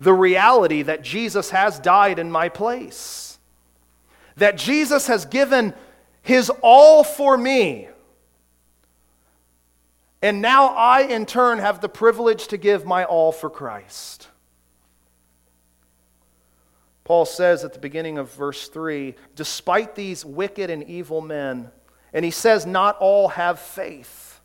The 0.00 0.12
reality 0.12 0.82
that 0.82 1.02
Jesus 1.02 1.50
has 1.50 1.78
died 1.78 2.18
in 2.18 2.30
my 2.30 2.48
place, 2.48 3.38
that 4.36 4.58
Jesus 4.58 5.06
has 5.06 5.24
given 5.24 5.74
his 6.24 6.50
all 6.62 7.04
for 7.04 7.36
me. 7.36 7.88
And 10.22 10.40
now 10.40 10.68
I, 10.68 11.02
in 11.02 11.26
turn, 11.26 11.58
have 11.58 11.82
the 11.82 11.88
privilege 11.88 12.48
to 12.48 12.56
give 12.56 12.86
my 12.86 13.04
all 13.04 13.30
for 13.30 13.50
Christ. 13.50 14.28
Paul 17.04 17.26
says 17.26 17.62
at 17.62 17.74
the 17.74 17.78
beginning 17.78 18.16
of 18.16 18.32
verse 18.32 18.68
3 18.68 19.14
despite 19.36 19.94
these 19.94 20.24
wicked 20.24 20.70
and 20.70 20.82
evil 20.84 21.20
men, 21.20 21.70
and 22.14 22.24
he 22.24 22.30
says, 22.30 22.64
not 22.64 22.96
all 23.00 23.28
have 23.28 23.58
faith. 23.60 24.40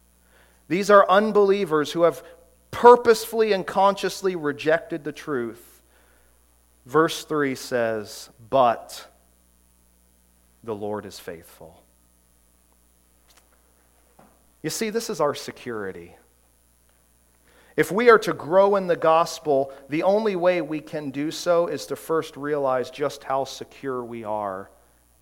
These 0.67 0.89
are 0.89 1.09
unbelievers 1.09 1.93
who 1.93 2.03
have 2.03 2.21
purposefully 2.71 3.53
and 3.53 3.65
consciously 3.65 4.35
rejected 4.35 5.05
the 5.05 5.13
truth. 5.13 5.81
Verse 6.85 7.23
3 7.23 7.55
says, 7.55 8.29
But 8.49 9.08
the 10.63 10.75
Lord 10.75 11.05
is 11.05 11.19
faithful. 11.19 11.81
You 14.61 14.69
see, 14.69 14.89
this 14.89 15.09
is 15.09 15.21
our 15.21 15.35
security. 15.35 16.15
If 17.77 17.91
we 17.91 18.09
are 18.09 18.19
to 18.19 18.33
grow 18.33 18.75
in 18.75 18.87
the 18.87 18.97
gospel, 18.97 19.71
the 19.87 20.03
only 20.03 20.35
way 20.35 20.61
we 20.61 20.81
can 20.81 21.11
do 21.11 21.31
so 21.31 21.67
is 21.67 21.85
to 21.85 21.95
first 21.95 22.35
realize 22.35 22.89
just 22.89 23.23
how 23.23 23.45
secure 23.45 24.03
we 24.03 24.25
are 24.25 24.69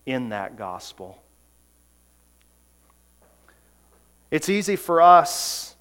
in 0.08 0.30
that 0.30 0.58
gospel. 0.58 1.22
It's 4.32 4.50
easy 4.50 4.76
for 4.76 5.02
us 5.02 5.76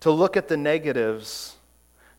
to 0.00 0.10
look 0.12 0.36
at 0.36 0.46
the 0.46 0.56
negatives, 0.56 1.56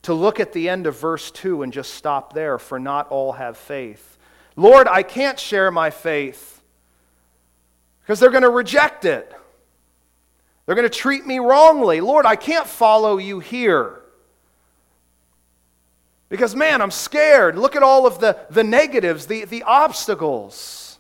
to 0.02 0.14
look 0.14 0.42
at 0.42 0.52
the 0.52 0.68
end 0.68 0.86
of 0.86 1.00
verse 1.00 1.32
2 1.32 1.64
and 1.64 1.72
just 1.72 1.94
stop 1.94 2.34
there, 2.34 2.60
for 2.60 2.80
not 2.80 3.08
all 3.08 3.32
have 3.32 3.58
faith. 3.58 4.17
Lord, 4.58 4.88
I 4.88 5.04
can't 5.04 5.40
share 5.40 5.72
my 5.72 5.92
faith 5.92 6.62
because 8.02 8.20
they're 8.20 8.32
going 8.32 8.44
to 8.44 8.50
reject 8.50 9.06
it. 9.06 9.32
They're 10.66 10.76
going 10.76 10.90
to 10.90 10.94
treat 10.94 11.26
me 11.26 11.40
wrongly. 11.40 12.02
Lord, 12.02 12.26
I 12.26 12.36
can't 12.36 12.68
follow 12.68 13.18
you 13.18 13.40
here. 13.40 14.02
Because, 16.28 16.56
man, 16.56 16.82
I'm 16.82 16.92
scared. 16.92 17.58
Look 17.58 17.76
at 17.76 17.84
all 17.84 18.06
of 18.06 18.20
the, 18.20 18.38
the 18.50 18.64
negatives, 18.64 19.28
the, 19.28 19.46
the 19.46 19.64
obstacles. 19.64 21.00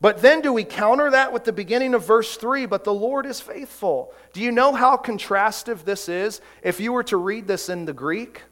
But 0.00 0.22
then 0.22 0.40
do 0.40 0.52
we 0.52 0.62
counter 0.62 1.10
that 1.10 1.32
with 1.32 1.44
the 1.44 1.52
beginning 1.52 1.92
of 1.92 2.06
verse 2.06 2.36
3? 2.36 2.66
But 2.66 2.84
the 2.84 2.94
Lord 2.94 3.26
is 3.26 3.40
faithful. 3.40 4.14
Do 4.32 4.40
you 4.40 4.52
know 4.52 4.72
how 4.72 4.96
contrastive 4.96 5.84
this 5.84 6.08
is 6.08 6.40
if 6.62 6.78
you 6.78 6.92
were 6.92 7.02
to 7.04 7.16
read 7.16 7.48
this 7.48 7.68
in 7.68 7.84
the 7.84 7.92
Greek? 7.92 8.42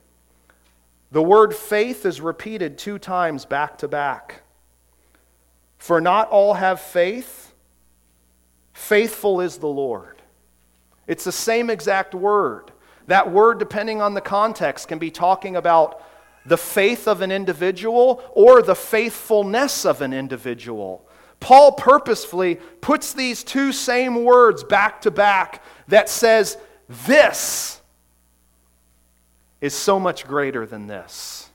The 1.10 1.22
word 1.22 1.54
faith 1.54 2.04
is 2.04 2.20
repeated 2.20 2.78
two 2.78 2.98
times 2.98 3.44
back 3.44 3.78
to 3.78 3.88
back. 3.88 4.42
For 5.78 6.00
not 6.00 6.28
all 6.30 6.54
have 6.54 6.80
faith, 6.80 7.54
faithful 8.72 9.40
is 9.40 9.58
the 9.58 9.68
Lord. 9.68 10.22
It's 11.06 11.24
the 11.24 11.32
same 11.32 11.70
exact 11.70 12.14
word. 12.14 12.72
That 13.06 13.30
word, 13.30 13.58
depending 13.58 14.02
on 14.02 14.14
the 14.14 14.20
context, 14.20 14.88
can 14.88 14.98
be 14.98 15.10
talking 15.10 15.56
about 15.56 16.02
the 16.44 16.56
faith 16.56 17.06
of 17.06 17.20
an 17.22 17.30
individual 17.30 18.22
or 18.32 18.62
the 18.62 18.74
faithfulness 18.74 19.84
of 19.84 20.00
an 20.00 20.12
individual. 20.12 21.06
Paul 21.38 21.72
purposefully 21.72 22.56
puts 22.80 23.12
these 23.12 23.44
two 23.44 23.72
same 23.72 24.24
words 24.24 24.64
back 24.64 25.00
to 25.02 25.10
back 25.10 25.62
that 25.88 26.08
says, 26.08 26.56
This 27.06 27.75
is 29.60 29.74
so 29.74 29.98
much 29.98 30.26
greater 30.26 30.66
than 30.66 30.86
this. 30.86 31.48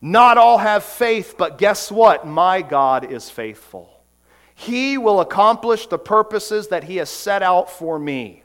Not 0.00 0.36
all 0.36 0.58
have 0.58 0.82
faith, 0.82 1.36
but 1.38 1.58
guess 1.58 1.90
what? 1.90 2.26
My 2.26 2.60
God 2.60 3.10
is 3.10 3.30
faithful. 3.30 3.88
He 4.54 4.98
will 4.98 5.20
accomplish 5.20 5.86
the 5.86 5.98
purposes 5.98 6.68
that 6.68 6.84
He 6.84 6.96
has 6.96 7.08
set 7.08 7.42
out 7.42 7.70
for 7.70 7.98
me. 7.98 8.42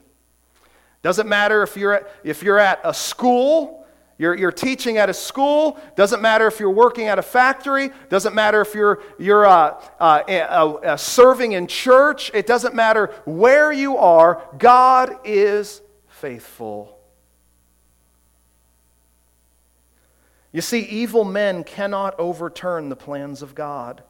Doesn't 1.02 1.28
matter 1.28 1.64
if 1.64 1.76
you're 1.76 1.94
at, 1.94 2.12
if 2.24 2.44
you're 2.44 2.60
at 2.60 2.80
a 2.84 2.94
school, 2.94 3.86
you're, 4.18 4.36
you're 4.36 4.52
teaching 4.52 4.98
at 4.98 5.10
a 5.10 5.14
school, 5.14 5.80
doesn't 5.96 6.22
matter 6.22 6.48
if 6.48 6.60
you're 6.60 6.72
working 6.72 7.08
at 7.08 7.20
a 7.20 7.22
factory, 7.22 7.92
doesn't 8.10 8.34
matter 8.34 8.62
if 8.62 8.74
you're, 8.74 9.02
you're 9.20 9.46
uh, 9.46 9.80
uh, 10.00 10.04
uh, 10.04 10.98
serving 10.98 11.52
in 11.52 11.68
church, 11.68 12.32
it 12.34 12.48
doesn't 12.48 12.74
matter 12.74 13.14
where 13.26 13.72
you 13.72 13.98
are, 13.98 14.42
God 14.58 15.20
is 15.24 15.82
faithful. 16.08 16.97
You 20.58 20.62
see, 20.62 20.80
evil 20.80 21.24
men 21.24 21.64
cannot 21.64 22.20
overturn 22.20 22.90
the 22.90 22.96
plans 22.96 23.44
of 23.44 23.54
God. 23.54 24.02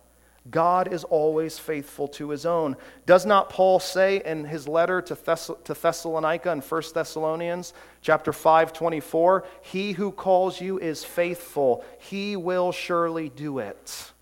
God 0.49 0.93
is 0.93 1.03
always 1.03 1.59
faithful 1.59 2.07
to 2.07 2.29
his 2.29 2.45
own. 2.45 2.77
Does 3.05 3.25
not 3.25 3.49
Paul 3.49 3.81
say 3.81 4.21
in 4.23 4.45
his 4.45 4.65
letter 4.65 5.01
to, 5.01 5.13
Thess- 5.13 5.51
to 5.65 5.73
Thessalonica 5.73 6.49
in 6.53 6.61
1 6.61 6.83
Thessalonians 6.93 7.73
chapter 8.01 8.31
5 8.31 8.71
24, 8.71 9.43
he 9.61 9.91
who 9.91 10.09
calls 10.09 10.61
you 10.61 10.79
is 10.79 11.03
faithful. 11.03 11.83
He 11.99 12.37
will 12.37 12.71
surely 12.71 13.27
do 13.27 13.59
it. 13.59 14.13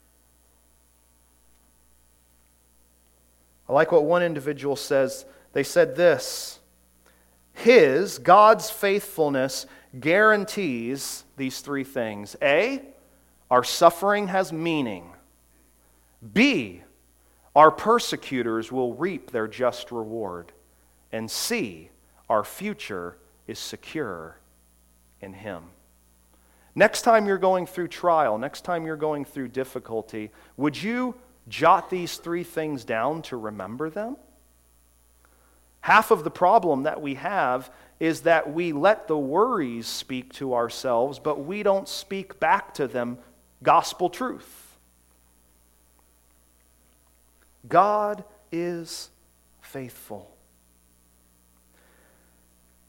I 3.69 3.73
like 3.73 3.91
what 3.91 4.03
one 4.03 4.23
individual 4.23 4.76
says. 4.76 5.26
They 5.53 5.61
said 5.61 5.95
this 5.95 6.57
His, 7.53 8.17
God's 8.17 8.71
faithfulness, 8.71 9.67
guarantees 9.99 11.24
these 11.38 11.61
three 11.61 11.83
things 11.83 12.36
A, 12.41 12.81
our 13.49 13.63
suffering 13.63 14.27
has 14.27 14.51
meaning. 14.51 15.11
B, 16.33 16.81
our 17.55 17.71
persecutors 17.71 18.71
will 18.71 18.93
reap 18.93 19.31
their 19.31 19.47
just 19.47 19.91
reward. 19.91 20.51
And 21.11 21.29
C, 21.29 21.89
our 22.29 22.43
future 22.43 23.17
is 23.47 23.59
secure 23.59 24.38
in 25.21 25.33
Him. 25.33 25.63
Next 26.73 27.03
time 27.03 27.25
you're 27.25 27.38
going 27.38 27.65
through 27.65 27.88
trial, 27.88 28.38
next 28.38 28.61
time 28.61 28.86
you're 28.86 28.97
going 28.97 29.23
through 29.23 29.47
difficulty, 29.49 30.31
would 30.57 30.81
you 30.81 31.15
jot 31.47 31.89
these 31.89 32.17
three 32.17 32.43
things 32.43 32.83
down 32.83 33.21
to 33.23 33.38
remember 33.38 33.89
them? 33.89 34.17
Half 35.81 36.11
of 36.11 36.23
the 36.23 36.31
problem 36.31 36.83
that 36.83 37.01
we 37.01 37.13
have 37.13 37.71
is 38.00 38.22
that 38.22 38.54
we 38.54 38.74
let 38.74 39.08
the 39.08 39.18
worries 39.18 39.88
speak 39.88 40.34
to 40.34 40.54
ourselves, 40.54 41.20
but 41.20 41.46
we 41.46 41.64
don't 41.64 41.88
speak 41.88 42.39
back 42.39 42.74
to 42.74 42.88
them 42.88 43.18
gospel 43.64 44.10
truth. 44.10 44.78
God 47.68 48.24
is 48.52 49.10
faithful. 49.62 50.32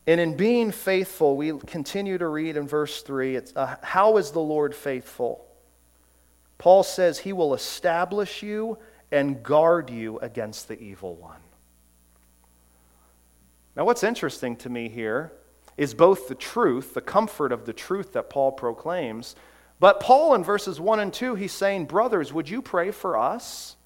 And 0.07 0.21
in 0.21 0.37
being 0.37 0.71
faithful, 0.71 1.37
we 1.37 1.53
continue 1.67 2.19
to 2.19 2.29
read 2.29 2.57
in 2.57 2.69
verse 2.69 3.03
3 3.03 3.37
it's, 3.37 3.57
uh, 3.57 3.77
How 3.83 4.19
is 4.19 4.31
the 4.31 4.41
Lord 4.41 4.75
faithful? 4.75 5.45
Paul 6.59 6.83
says 6.83 7.19
he 7.19 7.33
will 7.33 7.55
establish 7.55 8.43
you 8.43 8.79
and 9.11 9.43
guard 9.43 9.91
you 9.91 10.19
against 10.21 10.69
the 10.69 10.79
evil 10.81 11.15
one. 11.17 11.41
Now, 13.77 13.85
what's 13.85 14.03
interesting 14.03 14.57
to 14.57 14.71
me 14.71 14.89
here 14.89 15.33
is 15.77 15.93
both 15.93 16.29
the 16.29 16.35
truth, 16.35 16.95
the 16.95 17.03
comfort 17.03 17.53
of 17.53 17.67
the 17.67 17.75
truth 17.75 18.15
that 18.15 18.31
Paul 18.31 18.53
proclaims, 18.53 19.37
but 19.79 20.01
Paul 20.01 20.35
in 20.35 20.43
verses 20.43 20.81
1 20.81 21.01
and 21.01 21.13
2, 21.13 21.35
he's 21.35 21.53
saying, 21.53 21.85
Brothers, 21.85 22.33
would 22.33 22.49
you 22.49 22.63
pray 22.63 22.91
for 22.91 23.19
us? 23.19 23.77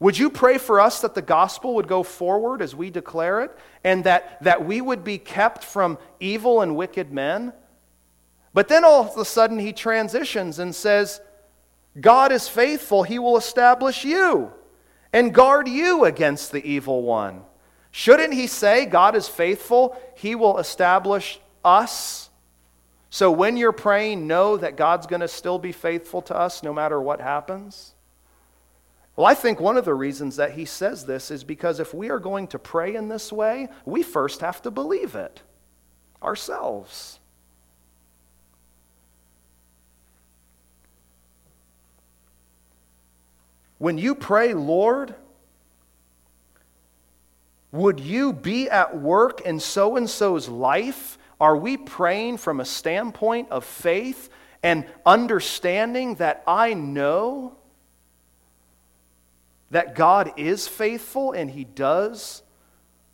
Would 0.00 0.16
you 0.16 0.30
pray 0.30 0.58
for 0.58 0.78
us 0.78 1.00
that 1.00 1.16
the 1.16 1.22
gospel 1.22 1.74
would 1.74 1.88
go 1.88 2.04
forward 2.04 2.62
as 2.62 2.74
we 2.74 2.88
declare 2.88 3.40
it 3.40 3.58
and 3.82 4.04
that, 4.04 4.40
that 4.44 4.64
we 4.64 4.80
would 4.80 5.02
be 5.02 5.18
kept 5.18 5.64
from 5.64 5.98
evil 6.20 6.60
and 6.60 6.76
wicked 6.76 7.12
men? 7.12 7.52
But 8.54 8.68
then 8.68 8.84
all 8.84 9.04
of 9.04 9.16
a 9.18 9.24
sudden 9.24 9.58
he 9.58 9.72
transitions 9.72 10.60
and 10.60 10.72
says, 10.72 11.20
God 12.00 12.30
is 12.30 12.48
faithful. 12.48 13.02
He 13.02 13.18
will 13.18 13.36
establish 13.36 14.04
you 14.04 14.52
and 15.12 15.34
guard 15.34 15.66
you 15.66 16.04
against 16.04 16.52
the 16.52 16.64
evil 16.64 17.02
one. 17.02 17.42
Shouldn't 17.98 18.32
he 18.32 18.46
say, 18.46 18.86
God 18.86 19.16
is 19.16 19.26
faithful? 19.26 20.00
He 20.14 20.36
will 20.36 20.58
establish 20.58 21.40
us. 21.64 22.30
So 23.10 23.32
when 23.32 23.56
you're 23.56 23.72
praying, 23.72 24.28
know 24.28 24.56
that 24.56 24.76
God's 24.76 25.08
going 25.08 25.18
to 25.18 25.26
still 25.26 25.58
be 25.58 25.72
faithful 25.72 26.22
to 26.22 26.36
us 26.36 26.62
no 26.62 26.72
matter 26.72 27.02
what 27.02 27.20
happens. 27.20 27.94
Well, 29.16 29.26
I 29.26 29.34
think 29.34 29.58
one 29.58 29.76
of 29.76 29.84
the 29.84 29.94
reasons 29.94 30.36
that 30.36 30.52
he 30.52 30.64
says 30.64 31.06
this 31.06 31.32
is 31.32 31.42
because 31.42 31.80
if 31.80 31.92
we 31.92 32.08
are 32.08 32.20
going 32.20 32.46
to 32.48 32.58
pray 32.60 32.94
in 32.94 33.08
this 33.08 33.32
way, 33.32 33.66
we 33.84 34.04
first 34.04 34.42
have 34.42 34.62
to 34.62 34.70
believe 34.70 35.16
it 35.16 35.42
ourselves. 36.22 37.18
When 43.78 43.98
you 43.98 44.14
pray, 44.14 44.54
Lord, 44.54 45.16
would 47.70 48.00
you 48.00 48.32
be 48.32 48.70
at 48.70 48.98
work 48.98 49.42
in 49.42 49.60
so 49.60 49.96
and 49.96 50.08
so's 50.08 50.48
life? 50.48 51.18
Are 51.40 51.56
we 51.56 51.76
praying 51.76 52.38
from 52.38 52.60
a 52.60 52.64
standpoint 52.64 53.50
of 53.50 53.64
faith 53.64 54.30
and 54.62 54.86
understanding 55.04 56.16
that 56.16 56.42
I 56.46 56.74
know 56.74 57.56
that 59.70 59.94
God 59.94 60.32
is 60.36 60.66
faithful 60.66 61.32
and 61.32 61.50
He 61.50 61.64
does 61.64 62.42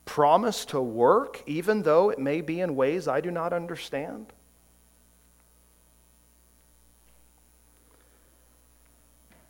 promise 0.04 0.64
to 0.66 0.80
work, 0.80 1.42
even 1.46 1.82
though 1.82 2.10
it 2.10 2.18
may 2.18 2.40
be 2.40 2.60
in 2.60 2.76
ways 2.76 3.08
I 3.08 3.20
do 3.20 3.30
not 3.30 3.52
understand? 3.52 4.32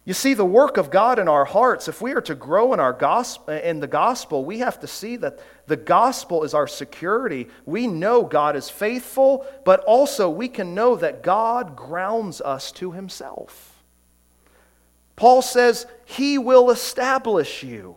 You 0.06 0.12
see, 0.12 0.34
the 0.34 0.44
work 0.44 0.76
of 0.76 0.90
God 0.90 1.18
in 1.18 1.28
our 1.28 1.46
hearts, 1.46 1.88
if 1.88 2.02
we 2.02 2.12
are 2.12 2.20
to 2.22 2.34
grow 2.34 2.74
in, 2.74 2.80
our 2.80 2.92
gospel, 2.92 3.54
in 3.54 3.80
the 3.80 3.86
gospel, 3.86 4.44
we 4.44 4.58
have 4.58 4.78
to 4.80 4.86
see 4.86 5.16
that 5.16 5.38
the 5.66 5.78
gospel 5.78 6.44
is 6.44 6.52
our 6.52 6.66
security. 6.66 7.48
We 7.64 7.86
know 7.86 8.22
God 8.22 8.54
is 8.54 8.68
faithful, 8.68 9.46
but 9.64 9.80
also 9.84 10.28
we 10.28 10.48
can 10.48 10.74
know 10.74 10.96
that 10.96 11.22
God 11.22 11.74
grounds 11.74 12.42
us 12.42 12.70
to 12.72 12.92
himself. 12.92 13.82
Paul 15.16 15.40
says, 15.40 15.86
He 16.04 16.36
will 16.36 16.70
establish 16.70 17.62
you. 17.62 17.96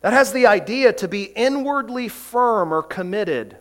That 0.00 0.14
has 0.14 0.32
the 0.32 0.46
idea 0.46 0.94
to 0.94 1.08
be 1.08 1.24
inwardly 1.24 2.08
firm 2.08 2.72
or 2.72 2.82
committed. 2.82 3.58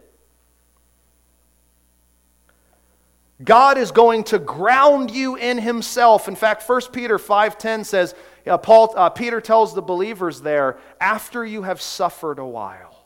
God 3.44 3.78
is 3.78 3.92
going 3.92 4.26
to 4.26 4.40
ground 4.40 5.12
you 5.12 5.36
in 5.36 5.58
himself. 5.58 6.28
In 6.28 6.36
fact, 6.36 6.64
1 6.64 6.92
Peter 6.92 7.18
5:10 7.18 7.86
says, 7.86 8.14
uh, 8.46 8.58
Paul, 8.58 8.94
uh, 8.96 9.10
Peter 9.10 9.40
tells 9.40 9.74
the 9.74 9.82
believers 9.82 10.42
there, 10.42 10.78
after 11.00 11.46
you 11.46 11.64
have 11.64 11.82
suffered 11.82 12.40
a 12.40 12.46
while, 12.46 13.06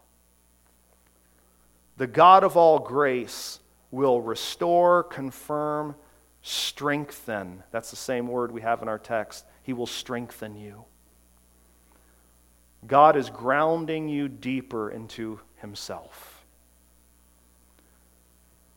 the 1.97 2.07
God 2.07 2.43
of 2.43 2.57
all 2.57 2.79
grace 2.79 3.59
will 3.91 4.21
restore, 4.21 5.03
confirm, 5.03 5.95
strengthen. 6.41 7.63
That's 7.71 7.89
the 7.89 7.95
same 7.95 8.27
word 8.27 8.51
we 8.51 8.61
have 8.61 8.81
in 8.81 8.87
our 8.87 8.99
text. 8.99 9.45
He 9.63 9.73
will 9.73 9.87
strengthen 9.87 10.55
you. 10.55 10.85
God 12.85 13.15
is 13.15 13.29
grounding 13.29 14.07
you 14.09 14.27
deeper 14.27 14.91
into 14.91 15.39
Himself. 15.55 16.34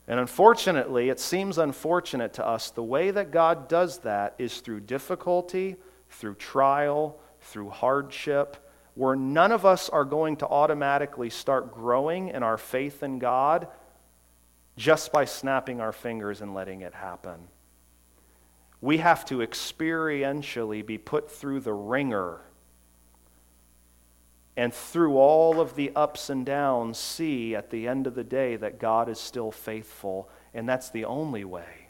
And 0.09 0.19
unfortunately, 0.19 1.11
it 1.11 1.21
seems 1.21 1.59
unfortunate 1.59 2.33
to 2.35 2.47
us, 2.47 2.71
the 2.71 2.83
way 2.83 3.11
that 3.11 3.31
God 3.31 3.69
does 3.69 3.99
that 3.99 4.35
is 4.39 4.61
through 4.61 4.81
difficulty, 4.81 5.77
through 6.09 6.37
trial, 6.37 7.21
through 7.43 7.69
hardship, 7.69 8.57
where 8.95 9.15
none 9.15 9.53
of 9.53 9.67
us 9.67 9.91
are 9.91 10.07
going 10.07 10.37
to 10.39 10.49
automatically 10.49 11.29
start 11.29 11.75
growing 11.75 12.29
in 12.29 12.43
our 12.43 12.57
faith 12.57 13.03
in 13.03 13.19
God 13.19 13.69
just 14.79 15.13
by 15.13 15.27
snapping 15.27 15.81
our 15.81 15.93
fingers 15.93 16.41
and 16.41 16.55
letting 16.55 16.81
it 16.81 16.95
happen. 16.95 17.49
We 18.81 18.99
have 18.99 19.27
to 19.27 19.39
experientially 19.39 20.87
be 20.87 20.97
put 20.97 21.31
through 21.31 21.61
the 21.61 21.75
wringer 21.75 22.41
and 24.59 24.75
through 24.75 25.17
all 25.17 25.61
of 25.61 25.77
the 25.77 25.93
ups 25.95 26.31
and 26.31 26.45
downs, 26.45 26.99
see 26.99 27.55
at 27.55 27.71
the 27.71 27.87
end 27.87 28.09
of 28.09 28.17
the 28.17 28.25
day 28.25 28.57
that 28.57 28.81
God 28.81 29.09
is 29.09 29.21
still 29.21 29.53
faithful. 29.53 30.29
And 30.53 30.69
that's 30.69 30.91
the 30.91 31.05
only 31.05 31.45
way 31.45 31.87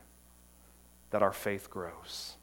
that 1.08 1.22
our 1.22 1.32
faith 1.32 1.70
grows. 1.70 2.34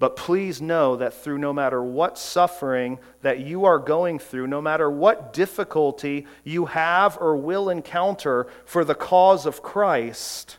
But 0.00 0.16
please 0.16 0.60
know 0.60 0.96
that 0.96 1.14
through 1.14 1.38
no 1.38 1.52
matter 1.52 1.80
what 1.80 2.18
suffering 2.18 2.98
that 3.22 3.38
you 3.38 3.66
are 3.66 3.78
going 3.78 4.18
through, 4.18 4.48
no 4.48 4.60
matter 4.60 4.90
what 4.90 5.32
difficulty 5.32 6.26
you 6.42 6.64
have 6.66 7.18
or 7.20 7.36
will 7.36 7.68
encounter 7.68 8.48
for 8.64 8.84
the 8.84 8.96
cause 8.96 9.46
of 9.46 9.62
Christ, 9.62 10.58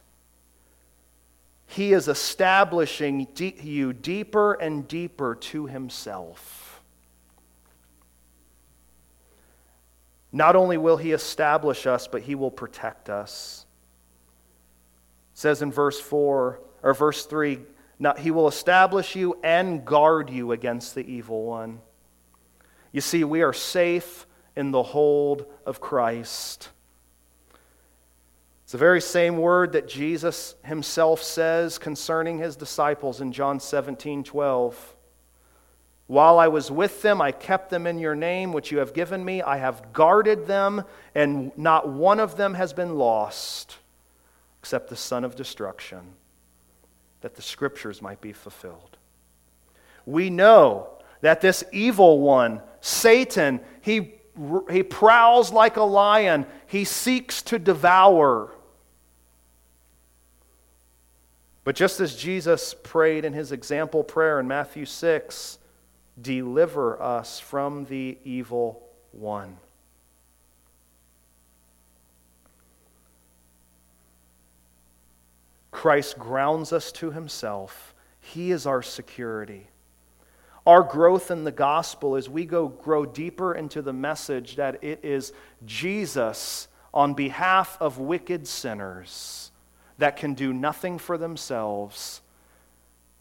He 1.68 1.92
is 1.92 2.08
establishing 2.08 3.28
you 3.38 3.92
deeper 3.92 4.54
and 4.54 4.88
deeper 4.88 5.36
to 5.36 5.66
Himself. 5.66 6.59
Not 10.32 10.56
only 10.56 10.78
will 10.78 10.98
he 10.98 11.12
establish 11.12 11.88
us, 11.88 12.08
but 12.08 12.22
he 12.22 12.36
will 12.36 12.52
protect 12.52 13.10
us. 13.10 13.66
It 15.34 15.40
says 15.40 15.62
in 15.62 15.72
verse 15.72 16.00
4 16.00 16.62
or 16.84 16.94
verse 16.94 17.26
3, 17.26 17.60
not, 17.98 18.20
he 18.20 18.32
will 18.32 18.48
establish 18.48 19.16
you 19.16 19.38
and 19.44 19.84
guard 19.84 20.30
you 20.30 20.52
against 20.52 20.96
the 20.96 21.06
evil 21.06 21.46
one. 21.46 21.82
You 22.92 23.02
see, 23.02 23.24
we 23.24 23.42
are 23.42 23.54
safe 23.54 24.26
in 24.56 24.72
the 24.72 24.84
hold 24.84 25.46
of 25.66 25.82
Christ. 25.82 26.70
It's 28.64 28.72
the 28.72 28.78
very 28.78 29.02
same 29.02 29.38
word 29.38 29.74
that 29.74 29.88
Jesus 29.88 30.56
himself 30.64 31.24
says 31.24 31.78
concerning 31.78 32.38
his 32.38 32.56
disciples 32.56 33.20
in 33.20 33.32
John 33.32 33.60
17 33.60 34.24
12. 34.24 34.96
While 36.10 36.40
I 36.40 36.48
was 36.48 36.72
with 36.72 37.04
them, 37.04 37.22
I 37.22 37.32
kept 37.32 37.70
them 37.70 37.86
in 37.86 38.00
your 38.00 38.16
name, 38.16 38.52
which 38.52 38.72
you 38.72 38.80
have 38.80 38.96
given 38.96 39.24
me. 39.24 39.44
I 39.44 39.58
have 39.58 39.94
guarded 39.94 40.48
them, 40.48 40.84
and 41.14 41.56
not 41.56 41.88
one 41.88 42.20
of 42.20 42.36
them 42.36 42.56
has 42.56 42.74
been 42.74 42.98
lost, 42.98 43.78
except 44.60 44.90
the 44.90 44.96
son 44.96 45.24
of 45.24 45.36
destruction, 45.36 46.00
that 47.22 47.36
the 47.36 47.44
scriptures 47.44 48.02
might 48.02 48.22
be 48.22 48.34
fulfilled. 48.34 48.98
We 50.08 50.32
know 50.32 50.90
that 51.22 51.42
this 51.42 51.64
evil 51.72 52.20
one, 52.22 52.64
Satan, 52.82 53.60
he, 53.82 54.16
he 54.72 54.82
prowls 54.82 55.54
like 55.54 55.78
a 55.78 55.84
lion, 55.84 56.48
he 56.66 56.86
seeks 56.86 57.44
to 57.44 57.60
devour. 57.60 58.50
But 61.64 61.76
just 61.76 62.00
as 62.00 62.16
Jesus 62.16 62.74
prayed 62.74 63.26
in 63.26 63.34
his 63.34 63.52
example 63.52 64.04
prayer 64.04 64.40
in 64.40 64.48
Matthew 64.48 64.86
6, 64.86 65.59
Deliver 66.22 67.02
us 67.02 67.40
from 67.40 67.86
the 67.86 68.18
evil 68.24 68.84
one. 69.12 69.58
Christ 75.72 76.20
grounds 76.20 76.74
us 76.74 76.92
to 76.94 77.12
himself. 77.12 77.94
He 78.20 78.52
is 78.52 78.66
our 78.66 78.82
security. 78.82 79.68
Our 80.68 80.84
growth 80.84 81.32
in 81.32 81.46
the 81.46 81.52
gospel 81.52 82.16
as 82.16 82.30
we 82.30 82.46
go 82.46 82.68
grow 82.68 83.06
deeper 83.06 83.56
into 83.56 83.82
the 83.82 83.94
message 83.94 84.58
that 84.58 84.84
it 84.84 85.00
is 85.04 85.32
Jesus 85.66 86.68
on 86.94 87.14
behalf 87.14 87.78
of 87.80 87.98
wicked 87.98 88.46
sinners 88.46 89.52
that 90.00 90.18
can 90.18 90.34
do 90.34 90.52
nothing 90.52 90.98
for 90.98 91.18
themselves. 91.18 92.22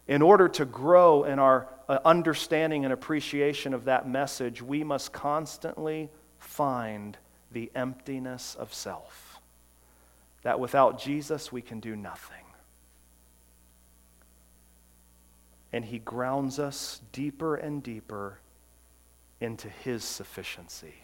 In 0.06 0.20
order 0.20 0.48
to 0.48 0.64
grow 0.64 1.24
in 1.24 1.38
our 1.38 1.68
understanding 1.88 2.84
and 2.84 2.92
appreciation 2.92 3.72
of 3.72 3.84
that 3.86 4.08
message, 4.08 4.60
we 4.60 4.84
must 4.84 5.12
constantly 5.12 6.10
find 6.38 7.16
the 7.50 7.70
emptiness 7.74 8.54
of 8.54 8.74
self. 8.74 9.40
That 10.42 10.60
without 10.60 11.00
Jesus, 11.00 11.50
we 11.50 11.62
can 11.62 11.80
do 11.80 11.96
nothing. 11.96 12.44
And 15.72 15.84
he 15.84 15.98
grounds 15.98 16.58
us 16.58 17.00
deeper 17.12 17.54
and 17.56 17.82
deeper 17.82 18.38
into 19.40 19.68
his 19.68 20.04
sufficiency. 20.04 20.94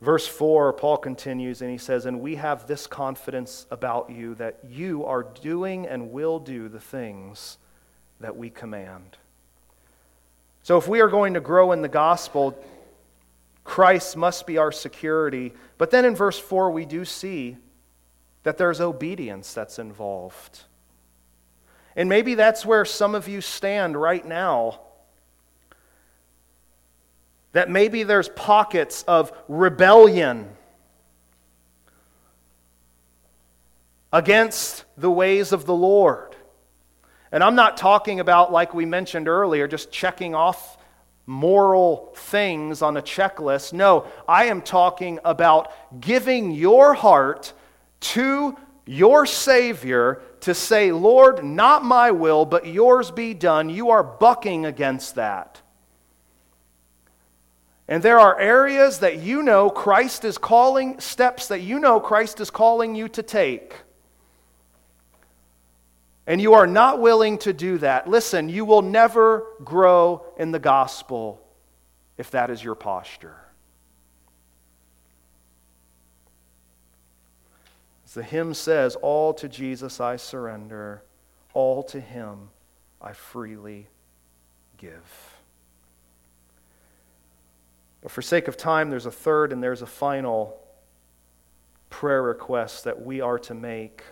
Verse 0.00 0.26
4, 0.26 0.74
Paul 0.74 0.96
continues 0.98 1.60
and 1.60 1.70
he 1.70 1.78
says, 1.78 2.06
And 2.06 2.20
we 2.20 2.36
have 2.36 2.66
this 2.66 2.86
confidence 2.86 3.66
about 3.70 4.10
you 4.10 4.34
that 4.36 4.58
you 4.68 5.04
are 5.04 5.24
doing 5.24 5.86
and 5.86 6.12
will 6.12 6.38
do 6.38 6.68
the 6.68 6.80
things 6.80 7.58
that 8.20 8.36
we 8.36 8.48
command. 8.48 9.16
So 10.62 10.76
if 10.76 10.86
we 10.86 11.00
are 11.00 11.08
going 11.08 11.34
to 11.34 11.40
grow 11.40 11.72
in 11.72 11.82
the 11.82 11.88
gospel, 11.88 12.56
Christ 13.64 14.16
must 14.16 14.46
be 14.46 14.56
our 14.56 14.70
security. 14.70 15.52
But 15.78 15.90
then 15.90 16.04
in 16.04 16.14
verse 16.14 16.38
4, 16.38 16.70
we 16.70 16.84
do 16.84 17.04
see 17.04 17.56
that 18.44 18.56
there's 18.56 18.80
obedience 18.80 19.52
that's 19.52 19.78
involved. 19.78 20.60
And 21.96 22.08
maybe 22.08 22.34
that's 22.34 22.64
where 22.64 22.84
some 22.84 23.16
of 23.16 23.26
you 23.26 23.40
stand 23.40 24.00
right 24.00 24.24
now 24.24 24.80
that 27.52 27.70
maybe 27.70 28.02
there's 28.02 28.28
pockets 28.28 29.02
of 29.04 29.32
rebellion 29.48 30.48
against 34.12 34.84
the 34.96 35.10
ways 35.10 35.52
of 35.52 35.66
the 35.66 35.74
Lord. 35.74 36.36
And 37.30 37.44
I'm 37.44 37.54
not 37.54 37.76
talking 37.76 38.20
about, 38.20 38.52
like 38.52 38.72
we 38.74 38.86
mentioned 38.86 39.28
earlier, 39.28 39.68
just 39.68 39.90
checking 39.90 40.34
off 40.34 40.78
moral 41.26 42.14
things 42.16 42.80
on 42.80 42.96
a 42.96 43.02
checklist. 43.02 43.74
No, 43.74 44.06
I 44.26 44.46
am 44.46 44.62
talking 44.62 45.18
about 45.24 46.00
giving 46.00 46.52
your 46.52 46.94
heart 46.94 47.52
to 48.00 48.56
your 48.86 49.26
Savior 49.26 50.22
to 50.40 50.54
say, 50.54 50.90
Lord, 50.92 51.44
not 51.44 51.84
my 51.84 52.10
will, 52.10 52.46
but 52.46 52.66
yours 52.66 53.10
be 53.10 53.34
done. 53.34 53.68
You 53.68 53.90
are 53.90 54.02
bucking 54.02 54.64
against 54.64 55.16
that. 55.16 55.60
And 57.88 58.02
there 58.02 58.18
are 58.18 58.38
areas 58.38 58.98
that 58.98 59.18
you 59.18 59.42
know 59.42 59.70
Christ 59.70 60.24
is 60.26 60.36
calling, 60.36 61.00
steps 61.00 61.48
that 61.48 61.60
you 61.60 61.78
know 61.78 62.00
Christ 62.00 62.38
is 62.38 62.50
calling 62.50 62.94
you 62.94 63.08
to 63.08 63.22
take. 63.22 63.74
And 66.26 66.42
you 66.42 66.52
are 66.52 66.66
not 66.66 67.00
willing 67.00 67.38
to 67.38 67.54
do 67.54 67.78
that. 67.78 68.06
Listen, 68.06 68.50
you 68.50 68.66
will 68.66 68.82
never 68.82 69.46
grow 69.64 70.26
in 70.36 70.52
the 70.52 70.58
gospel 70.58 71.42
if 72.18 72.30
that 72.32 72.50
is 72.50 72.62
your 72.62 72.74
posture. 72.74 73.36
As 78.04 78.12
the 78.12 78.22
hymn 78.22 78.52
says, 78.52 78.96
All 78.96 79.32
to 79.34 79.48
Jesus 79.48 79.98
I 79.98 80.16
surrender, 80.16 81.02
all 81.54 81.82
to 81.84 82.00
him 82.00 82.50
I 83.00 83.12
freely 83.12 83.86
give. 84.76 85.27
But 88.00 88.10
for 88.12 88.22
sake 88.22 88.48
of 88.48 88.56
time, 88.56 88.90
there's 88.90 89.06
a 89.06 89.10
third 89.10 89.52
and 89.52 89.62
there's 89.62 89.82
a 89.82 89.86
final 89.86 90.58
prayer 91.90 92.22
request 92.22 92.84
that 92.84 93.04
we 93.04 93.20
are 93.20 93.38
to 93.40 93.54
make 93.54 94.04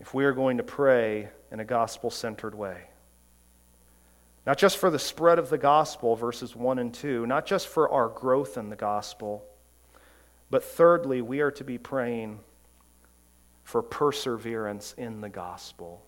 if 0.00 0.14
we 0.14 0.24
are 0.24 0.32
going 0.32 0.58
to 0.58 0.62
pray 0.62 1.28
in 1.50 1.60
a 1.60 1.64
gospel 1.64 2.10
centered 2.10 2.54
way. 2.54 2.88
Not 4.46 4.58
just 4.58 4.76
for 4.76 4.90
the 4.90 4.98
spread 4.98 5.38
of 5.38 5.48
the 5.48 5.58
gospel, 5.58 6.16
verses 6.16 6.54
1 6.54 6.78
and 6.78 6.92
2, 6.92 7.26
not 7.26 7.46
just 7.46 7.68
for 7.68 7.90
our 7.90 8.08
growth 8.08 8.58
in 8.58 8.68
the 8.68 8.76
gospel, 8.76 9.44
but 10.50 10.62
thirdly, 10.62 11.22
we 11.22 11.40
are 11.40 11.50
to 11.52 11.64
be 11.64 11.78
praying 11.78 12.40
for 13.62 13.82
perseverance 13.82 14.94
in 14.98 15.22
the 15.22 15.30
gospel. 15.30 16.04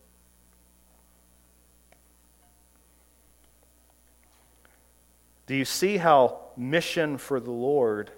Do 5.46 5.54
you 5.54 5.64
see 5.64 5.96
how 5.96 6.40
mission 6.56 7.18
for 7.18 7.38
the 7.38 7.52
Lord, 7.52 8.10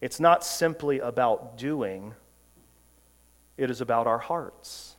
it's 0.00 0.18
not 0.18 0.44
simply 0.44 0.98
about 0.98 1.58
doing, 1.58 2.14
it 3.56 3.70
is 3.70 3.80
about 3.80 4.06
our 4.06 4.18
hearts. 4.18 4.96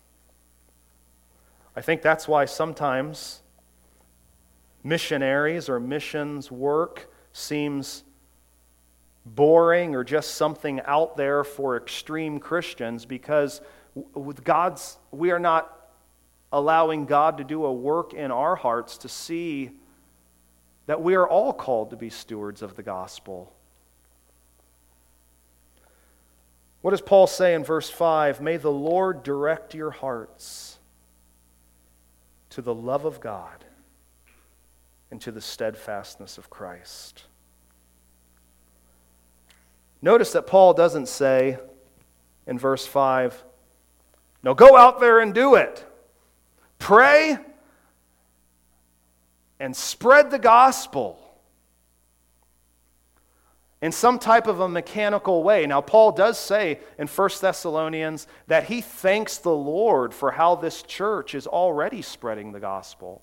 I 1.76 1.82
think 1.82 2.02
that's 2.02 2.28
why 2.28 2.46
sometimes 2.46 3.42
missionaries 4.84 5.68
or 5.68 5.80
missions 5.80 6.52
work 6.52 7.12
seems 7.34 8.04
boring 9.26 9.96
or 9.96 10.04
just 10.04 10.36
something 10.36 10.80
out 10.86 11.18
there 11.18 11.44
for 11.44 11.76
extreme 11.76 12.40
Christians 12.40 13.06
because 13.06 13.62
with 14.14 14.44
God's 14.44 14.98
we 15.12 15.32
are 15.32 15.40
not 15.40 15.90
allowing 16.52 17.06
God 17.06 17.40
to 17.40 17.44
do 17.44 17.66
a 17.66 17.74
work 17.74 18.14
in 18.14 18.32
our 18.32 18.56
hearts 18.56 19.00
to 19.00 19.10
see 19.10 19.72
that 20.86 21.02
we 21.02 21.16
are 21.16 21.28
all 21.28 21.54
called 21.54 21.90
to 21.90 21.96
be 21.96 22.10
stewards 22.10 22.62
of 22.62 22.76
the 22.76 22.84
gospel. 22.84 23.52
What 26.82 26.92
does 26.92 27.02
Paul 27.02 27.26
say 27.26 27.56
in 27.56 27.64
verse 27.64 27.90
5? 27.90 28.42
May 28.42 28.58
the 28.58 28.72
Lord 28.72 29.24
direct 29.24 29.74
your 29.74 29.90
hearts 29.92 30.78
to 32.52 32.62
the 32.62 32.76
love 32.76 33.06
of 33.06 33.20
God 33.20 33.66
and 35.10 35.20
to 35.22 35.32
the 35.32 35.42
steadfastness 35.42 36.38
of 36.38 36.50
Christ. 36.50 37.24
Notice 40.02 40.34
that 40.34 40.46
Paul 40.46 40.74
doesn't 40.74 41.08
say 41.08 41.58
in 42.46 42.60
verse 42.60 42.86
5, 42.86 43.44
now 44.44 44.54
go 44.54 44.78
out 44.78 45.00
there 45.00 45.20
and 45.20 45.34
do 45.34 45.56
it. 45.56 45.84
Pray 46.78 47.38
and 49.60 49.76
spread 49.76 50.32
the 50.32 50.40
gospel 50.40 51.20
in 53.82 53.92
some 53.92 54.18
type 54.18 54.48
of 54.48 54.62
a 54.62 54.68
mechanical 54.68 55.44
way. 55.44 55.66
Now, 55.66 55.82
Paul 55.82 56.12
does 56.12 56.40
say 56.40 56.80
in 56.98 57.08
1 57.08 57.30
Thessalonians 57.40 58.28
that 58.48 58.66
he 58.66 58.82
thanks 58.82 59.38
the 59.38 59.56
Lord 59.56 60.14
for 60.14 60.32
how 60.32 60.56
this 60.56 60.82
church 60.82 61.36
is 61.36 61.46
already 61.46 62.02
spreading 62.02 62.52
the 62.52 62.60
gospel. 62.60 63.22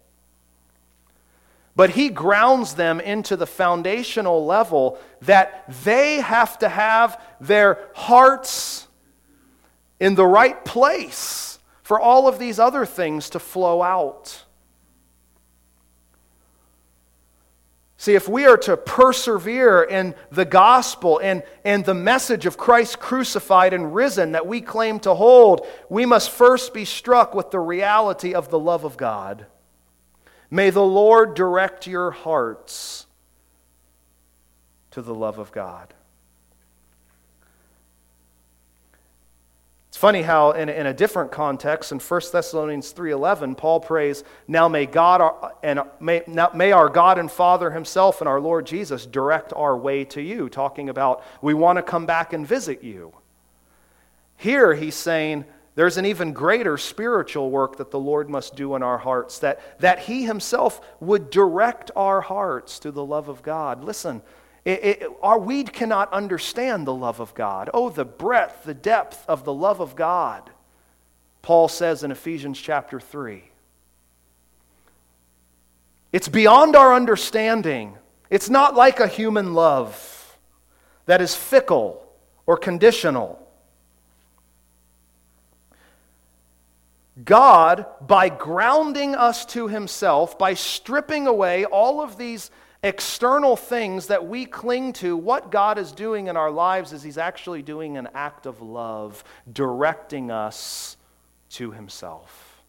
But 1.74 1.90
he 1.90 2.10
grounds 2.10 2.74
them 2.74 3.00
into 3.00 3.34
the 3.34 3.46
foundational 3.46 4.44
level 4.44 4.98
that 5.22 5.64
they 5.84 6.20
have 6.20 6.58
to 6.58 6.68
have 6.68 7.20
their 7.40 7.88
hearts 7.94 8.86
in 9.98 10.14
the 10.14 10.26
right 10.26 10.62
place 10.64 11.58
for 11.82 11.98
all 11.98 12.28
of 12.28 12.38
these 12.38 12.58
other 12.58 12.84
things 12.84 13.30
to 13.30 13.38
flow 13.38 13.82
out. 13.82 14.44
See, 18.02 18.16
if 18.16 18.28
we 18.28 18.46
are 18.46 18.56
to 18.56 18.76
persevere 18.76 19.84
in 19.84 20.16
the 20.32 20.44
gospel 20.44 21.20
and, 21.22 21.44
and 21.64 21.84
the 21.84 21.94
message 21.94 22.46
of 22.46 22.56
Christ 22.56 22.98
crucified 22.98 23.72
and 23.72 23.94
risen 23.94 24.32
that 24.32 24.44
we 24.44 24.60
claim 24.60 24.98
to 24.98 25.14
hold, 25.14 25.64
we 25.88 26.04
must 26.04 26.30
first 26.30 26.74
be 26.74 26.84
struck 26.84 27.32
with 27.32 27.52
the 27.52 27.60
reality 27.60 28.34
of 28.34 28.50
the 28.50 28.58
love 28.58 28.82
of 28.82 28.96
God. 28.96 29.46
May 30.50 30.70
the 30.70 30.82
Lord 30.82 31.36
direct 31.36 31.86
your 31.86 32.10
hearts 32.10 33.06
to 34.90 35.00
the 35.00 35.14
love 35.14 35.38
of 35.38 35.52
God. 35.52 35.94
Funny 40.02 40.22
how 40.22 40.50
in, 40.50 40.68
in 40.68 40.86
a 40.86 40.92
different 40.92 41.30
context 41.30 41.92
in 41.92 42.00
1 42.00 42.20
thessalonians 42.32 42.92
3.11 42.92 43.56
paul 43.56 43.78
prays 43.78 44.24
now 44.48 44.66
may 44.66 44.84
god 44.84 45.20
our, 45.20 45.52
and 45.62 45.80
may, 46.00 46.24
now, 46.26 46.50
may 46.52 46.72
our 46.72 46.88
god 46.88 47.20
and 47.20 47.30
father 47.30 47.70
himself 47.70 48.20
and 48.20 48.26
our 48.26 48.40
lord 48.40 48.66
jesus 48.66 49.06
direct 49.06 49.52
our 49.54 49.78
way 49.78 50.04
to 50.04 50.20
you 50.20 50.48
talking 50.48 50.88
about 50.88 51.22
we 51.40 51.54
want 51.54 51.76
to 51.76 51.84
come 51.84 52.04
back 52.04 52.32
and 52.32 52.44
visit 52.44 52.82
you. 52.82 53.12
Here 54.36 54.74
he's 54.74 54.96
saying 54.96 55.44
there's 55.76 55.98
an 55.98 56.06
even 56.06 56.32
greater 56.32 56.76
spiritual 56.78 57.52
work 57.52 57.76
that 57.76 57.92
the 57.92 58.00
lord 58.00 58.28
must 58.28 58.56
do 58.56 58.74
in 58.74 58.82
our 58.82 58.98
hearts 58.98 59.38
that, 59.38 59.60
that 59.78 60.00
he 60.00 60.24
himself 60.24 60.80
would 60.98 61.30
direct 61.30 61.92
our 61.94 62.22
hearts 62.22 62.80
to 62.80 62.90
the 62.90 63.04
love 63.04 63.28
of 63.28 63.40
god. 63.44 63.84
Listen 63.84 64.20
it, 64.64 64.84
it, 64.84 65.10
our, 65.22 65.38
we 65.38 65.64
cannot 65.64 66.12
understand 66.12 66.86
the 66.86 66.94
love 66.94 67.20
of 67.20 67.34
God. 67.34 67.68
Oh, 67.74 67.90
the 67.90 68.04
breadth, 68.04 68.64
the 68.64 68.74
depth 68.74 69.24
of 69.28 69.44
the 69.44 69.52
love 69.52 69.80
of 69.80 69.96
God, 69.96 70.50
Paul 71.42 71.68
says 71.68 72.04
in 72.04 72.12
Ephesians 72.12 72.60
chapter 72.60 73.00
3. 73.00 73.42
It's 76.12 76.28
beyond 76.28 76.76
our 76.76 76.94
understanding. 76.94 77.96
It's 78.30 78.50
not 78.50 78.74
like 78.74 79.00
a 79.00 79.08
human 79.08 79.54
love 79.54 80.38
that 81.06 81.20
is 81.20 81.34
fickle 81.34 82.06
or 82.46 82.56
conditional. 82.56 83.38
God, 87.24 87.86
by 88.00 88.28
grounding 88.28 89.14
us 89.14 89.44
to 89.46 89.68
Himself, 89.68 90.38
by 90.38 90.54
stripping 90.54 91.26
away 91.26 91.64
all 91.64 92.00
of 92.00 92.16
these 92.16 92.50
external 92.82 93.56
things 93.56 94.08
that 94.08 94.26
we 94.26 94.44
cling 94.44 94.92
to, 94.94 95.16
what 95.16 95.50
God 95.50 95.78
is 95.78 95.92
doing 95.92 96.26
in 96.26 96.36
our 96.36 96.50
lives 96.50 96.92
is 96.92 97.02
He's 97.02 97.18
actually 97.18 97.62
doing 97.62 97.96
an 97.96 98.08
act 98.14 98.46
of 98.46 98.60
love, 98.60 99.22
directing 99.52 100.30
us 100.30 100.96
to 101.50 101.70
Himself. 101.70 102.62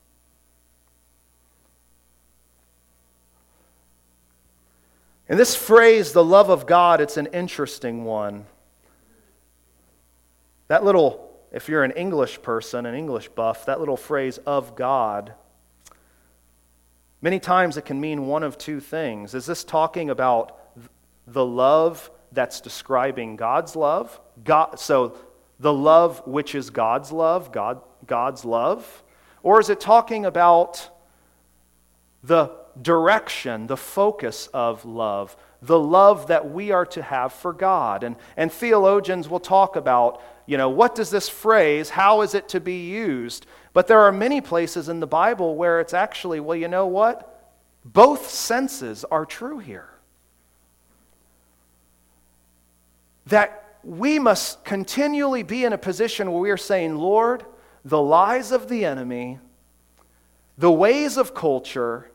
And 5.27 5.39
this 5.39 5.55
phrase, 5.55 6.11
the 6.11 6.23
love 6.23 6.49
of 6.49 6.67
God, 6.67 7.01
it's 7.01 7.17
an 7.17 7.27
interesting 7.27 8.03
one. 8.03 8.45
That 10.67 10.83
little, 10.83 11.31
if 11.51 11.69
you're 11.69 11.83
an 11.83 11.91
English 11.91 12.41
person, 12.41 12.85
an 12.85 12.93
English 12.93 13.29
buff, 13.29 13.65
that 13.65 13.79
little 13.79 13.97
phrase, 13.97 14.37
of 14.39 14.75
God, 14.75 15.33
Many 17.23 17.39
times 17.39 17.77
it 17.77 17.85
can 17.85 18.01
mean 18.01 18.27
one 18.27 18.43
of 18.43 18.57
two 18.57 18.81
things. 18.81 19.33
Is 19.33 19.45
this 19.45 19.63
talking 19.63 20.09
about 20.09 20.59
the 21.25 21.45
love 21.45 22.11
that's 22.33 22.59
describing 22.59 23.37
God's 23.37 23.77
love? 23.77 24.19
God, 24.43 24.77
so 24.77 25.15
the 25.57 25.71
love 25.71 26.21
which 26.27 26.53
is 26.53 26.69
God's 26.69 27.13
love, 27.13 27.53
God, 27.53 27.79
God's 28.05 28.43
love? 28.43 29.03
Or 29.41 29.61
is 29.61 29.69
it 29.69 29.79
talking 29.79 30.25
about 30.25 30.89
the 32.25 32.51
direction, 32.81 33.67
the 33.67 33.77
focus 33.77 34.49
of 34.53 34.83
love, 34.83 35.37
the 35.61 35.79
love 35.79 36.27
that 36.27 36.51
we 36.51 36.71
are 36.71 36.85
to 36.87 37.01
have 37.01 37.31
for 37.31 37.53
God? 37.53 38.03
And, 38.03 38.17
and 38.35 38.51
theologians 38.51 39.29
will 39.29 39.39
talk 39.39 39.77
about, 39.77 40.21
you 40.45 40.57
know, 40.57 40.67
what 40.67 40.93
does 40.93 41.09
this 41.09 41.29
phrase, 41.29 41.91
how 41.91 42.19
is 42.19 42.35
it 42.35 42.49
to 42.49 42.59
be 42.59 42.85
used? 42.89 43.45
But 43.73 43.87
there 43.87 44.01
are 44.01 44.11
many 44.11 44.39
places 44.39 44.87
in 44.87 44.99
the 44.99 45.07
Bible 45.07 45.55
where 45.55 45.79
it's 45.79 45.93
actually, 45.93 46.39
well, 46.39 46.55
you 46.55 46.67
know 46.67 46.85
what? 46.85 47.51
Both 47.83 48.29
senses 48.29 49.03
are 49.05 49.25
true 49.25 49.57
here. 49.57 49.89
That 53.25 53.77
we 53.83 54.19
must 54.19 54.63
continually 54.63 55.43
be 55.43 55.65
in 55.65 55.73
a 55.73 55.77
position 55.77 56.31
where 56.31 56.41
we 56.41 56.51
are 56.51 56.57
saying, 56.57 56.95
Lord, 56.95 57.45
the 57.83 58.01
lies 58.01 58.51
of 58.51 58.69
the 58.69 58.85
enemy, 58.85 59.39
the 60.57 60.71
ways 60.71 61.17
of 61.17 61.33
culture, 61.33 62.11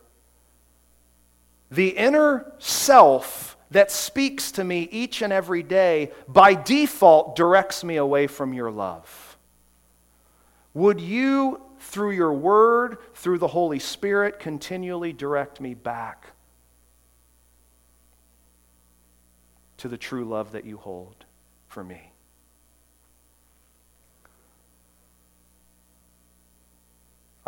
the 1.71 1.89
inner 1.89 2.53
self 2.59 3.57
that 3.71 3.91
speaks 3.91 4.53
to 4.53 4.65
me 4.65 4.89
each 4.91 5.21
and 5.21 5.33
every 5.33 5.63
day 5.63 6.13
by 6.27 6.55
default 6.55 7.37
directs 7.37 7.85
me 7.85 7.97
away 7.97 8.27
from 8.27 8.55
your 8.55 8.71
love. 8.71 9.28
Would 10.75 11.01
you, 11.01 11.61
through 11.81 12.13
your 12.13 12.33
word, 12.33 12.99
through 13.15 13.39
the 13.39 13.49
Holy 13.49 13.79
Spirit, 13.79 14.39
continually 14.39 15.13
direct 15.13 15.61
me 15.61 15.75
back 15.75 16.33
to 19.79 19.89
the 19.89 19.99
true 19.99 20.25
love 20.25 20.53
that 20.53 20.65
you 20.65 20.77
hold 20.77 21.25
for 21.67 21.83
me? 21.83 22.13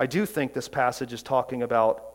I 0.00 0.06
do 0.06 0.24
think 0.24 0.54
this 0.54 0.68
passage 0.68 1.12
is 1.12 1.22
talking 1.22 1.62
about 1.62 2.06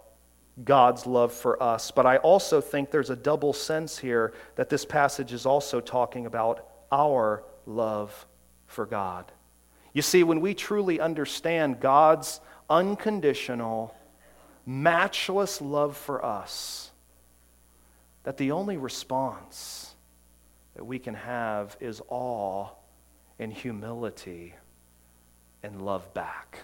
God's 0.63 1.05
love 1.05 1.31
for 1.31 1.61
us, 1.61 1.91
but 1.91 2.07
I 2.07 2.17
also 2.17 2.59
think 2.59 2.89
there's 2.89 3.11
a 3.11 3.15
double 3.15 3.53
sense 3.53 3.97
here 3.99 4.33
that 4.55 4.69
this 4.69 4.85
passage 4.85 5.33
is 5.33 5.45
also 5.45 5.79
talking 5.79 6.25
about 6.25 6.67
our 6.91 7.43
love 7.67 8.25
for 8.65 8.87
God. 8.87 9.31
You 9.95 10.01
see, 10.01 10.23
when 10.23 10.41
we 10.41 10.53
truly 10.53 10.99
understand 10.99 11.79
God's 11.79 12.41
unconditional, 12.69 13.95
matchless 14.65 15.61
love 15.61 15.95
for 15.95 16.23
us, 16.23 16.91
that 18.23 18.35
the 18.35 18.51
only 18.51 18.75
response 18.75 19.95
that 20.75 20.83
we 20.83 20.99
can 20.99 21.13
have 21.13 21.77
is 21.79 22.01
awe 22.09 22.67
and 23.39 23.53
humility 23.53 24.53
and 25.63 25.81
love 25.81 26.13
back. 26.13 26.59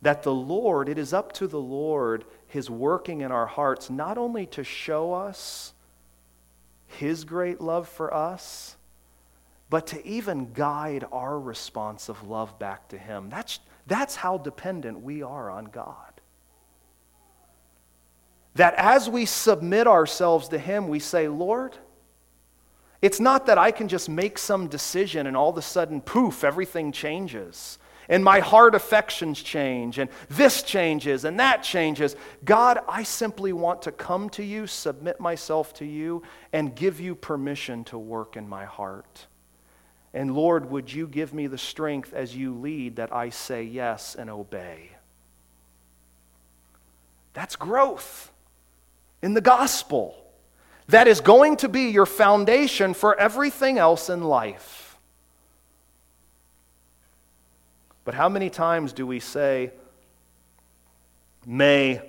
That 0.00 0.22
the 0.22 0.32
Lord, 0.32 0.88
it 0.88 0.96
is 0.96 1.12
up 1.12 1.32
to 1.32 1.48
the 1.48 1.58
Lord, 1.58 2.24
His 2.46 2.70
working 2.70 3.22
in 3.22 3.32
our 3.32 3.46
hearts, 3.46 3.90
not 3.90 4.16
only 4.16 4.46
to 4.46 4.62
show 4.62 5.12
us 5.12 5.72
His 6.86 7.24
great 7.24 7.60
love 7.60 7.88
for 7.88 8.14
us 8.14 8.75
but 9.68 9.88
to 9.88 10.06
even 10.06 10.52
guide 10.52 11.04
our 11.10 11.38
response 11.38 12.08
of 12.08 12.26
love 12.26 12.58
back 12.58 12.88
to 12.88 12.98
Him. 12.98 13.28
That's, 13.28 13.58
that's 13.86 14.16
how 14.16 14.38
dependent 14.38 15.00
we 15.00 15.22
are 15.22 15.50
on 15.50 15.66
God. 15.66 16.20
That 18.54 18.74
as 18.74 19.08
we 19.08 19.26
submit 19.26 19.86
ourselves 19.86 20.48
to 20.48 20.58
Him, 20.58 20.88
we 20.88 20.98
say, 20.98 21.28
Lord, 21.28 21.76
it's 23.02 23.20
not 23.20 23.46
that 23.46 23.58
I 23.58 23.70
can 23.70 23.88
just 23.88 24.08
make 24.08 24.38
some 24.38 24.68
decision 24.68 25.26
and 25.26 25.36
all 25.36 25.50
of 25.50 25.58
a 25.58 25.62
sudden, 25.62 26.00
poof, 26.00 26.44
everything 26.44 26.92
changes. 26.92 27.78
And 28.08 28.24
my 28.24 28.38
heart 28.38 28.76
affections 28.76 29.42
change, 29.42 29.98
and 29.98 30.08
this 30.28 30.62
changes, 30.62 31.24
and 31.24 31.40
that 31.40 31.64
changes. 31.64 32.14
God, 32.44 32.78
I 32.88 33.02
simply 33.02 33.52
want 33.52 33.82
to 33.82 33.92
come 33.92 34.30
to 34.30 34.44
you, 34.44 34.68
submit 34.68 35.18
myself 35.18 35.74
to 35.74 35.84
you, 35.84 36.22
and 36.52 36.74
give 36.74 37.00
you 37.00 37.16
permission 37.16 37.82
to 37.84 37.98
work 37.98 38.36
in 38.36 38.48
my 38.48 38.64
heart. 38.64 39.26
And 40.16 40.34
Lord, 40.34 40.70
would 40.70 40.90
you 40.90 41.06
give 41.06 41.34
me 41.34 41.46
the 41.46 41.58
strength 41.58 42.14
as 42.14 42.34
you 42.34 42.54
lead 42.54 42.96
that 42.96 43.12
I 43.12 43.28
say 43.28 43.64
yes 43.64 44.14
and 44.14 44.30
obey? 44.30 44.92
That's 47.34 47.54
growth 47.54 48.32
in 49.20 49.34
the 49.34 49.42
gospel. 49.42 50.16
That 50.88 51.06
is 51.06 51.20
going 51.20 51.58
to 51.58 51.68
be 51.68 51.90
your 51.90 52.06
foundation 52.06 52.94
for 52.94 53.14
everything 53.20 53.76
else 53.76 54.08
in 54.08 54.24
life. 54.24 54.96
But 58.06 58.14
how 58.14 58.30
many 58.30 58.48
times 58.48 58.94
do 58.94 59.06
we 59.06 59.20
say, 59.20 59.70
May 61.44 62.00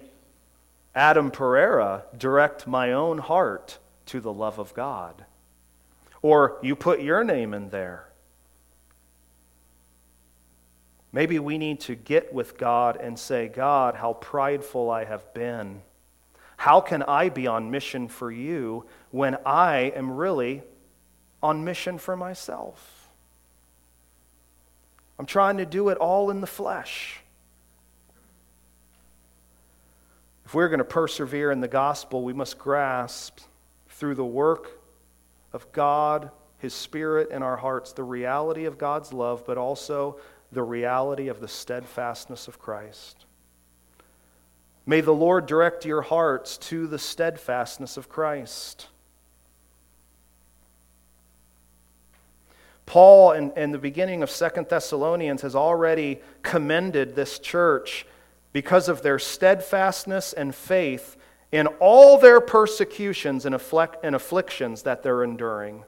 Adam 0.95 1.29
Pereira 1.29 2.03
direct 2.17 2.67
my 2.67 2.93
own 2.93 3.17
heart 3.17 3.79
to 4.05 4.21
the 4.21 4.31
love 4.31 4.59
of 4.59 4.73
God? 4.73 5.25
Or 6.27 6.57
you 6.61 6.75
put 6.75 6.99
your 6.99 7.23
name 7.23 7.53
in 7.53 7.69
there. 7.69 8.09
Maybe 11.13 11.39
we 11.39 11.57
need 11.57 11.79
to 11.81 11.95
get 11.95 12.33
with 12.33 12.57
God 12.57 12.97
and 12.97 13.17
say, 13.17 13.47
God, 13.47 13.95
how 13.95 14.11
prideful 14.11 14.89
I 14.89 15.05
have 15.05 15.33
been. 15.33 15.83
How 16.57 16.81
can 16.81 17.01
I 17.01 17.29
be 17.29 17.47
on 17.47 17.71
mission 17.71 18.09
for 18.09 18.29
you 18.29 18.83
when 19.11 19.37
I 19.45 19.93
am 19.95 20.11
really 20.11 20.63
on 21.41 21.63
mission 21.63 21.97
for 21.97 22.17
myself? 22.17 23.07
I'm 25.17 25.27
trying 25.27 25.55
to 25.59 25.65
do 25.65 25.87
it 25.87 25.97
all 25.97 26.29
in 26.29 26.41
the 26.41 26.45
flesh. 26.45 27.21
If 30.43 30.53
we're 30.53 30.67
going 30.67 30.79
to 30.79 30.83
persevere 30.83 31.51
in 31.51 31.61
the 31.61 31.69
gospel, 31.69 32.21
we 32.21 32.33
must 32.33 32.59
grasp 32.59 33.39
through 33.87 34.15
the 34.15 34.25
work 34.25 34.76
of 35.57 35.71
God, 35.71 36.29
His 36.59 36.75
Spirit 36.75 37.31
in 37.31 37.41
our 37.41 37.57
hearts, 37.57 37.91
the 37.91 38.03
reality 38.03 38.65
of 38.65 38.77
God's 38.77 39.11
love, 39.11 39.43
but 39.43 39.57
also 39.57 40.19
the 40.51 40.61
reality 40.61 41.29
of 41.29 41.41
the 41.41 41.47
steadfastness 41.47 42.47
of 42.47 42.59
Christ. 42.59 43.25
May 44.85 45.01
the 45.01 45.15
Lord 45.15 45.47
direct 45.47 45.83
your 45.83 46.03
hearts 46.03 46.57
to 46.69 46.85
the 46.85 46.99
steadfastness 46.99 47.97
of 47.97 48.07
Christ. 48.07 48.87
Paul, 52.85 53.31
in, 53.31 53.51
in 53.57 53.71
the 53.71 53.79
beginning 53.79 54.21
of 54.21 54.29
Second 54.29 54.69
Thessalonians, 54.69 55.41
has 55.41 55.55
already 55.55 56.21
commended 56.43 57.15
this 57.15 57.39
church 57.39 58.05
because 58.53 58.87
of 58.87 59.01
their 59.01 59.17
steadfastness 59.17 60.33
and 60.33 60.53
faith 60.53 61.16
in 61.51 61.67
all 61.79 62.17
their 62.17 62.41
persecutions 62.41 63.45
and, 63.45 63.55
afflic- 63.55 63.95
and 64.03 64.15
afflictions 64.15 64.83
that 64.83 65.03
they're 65.03 65.23
enduring. 65.23 65.83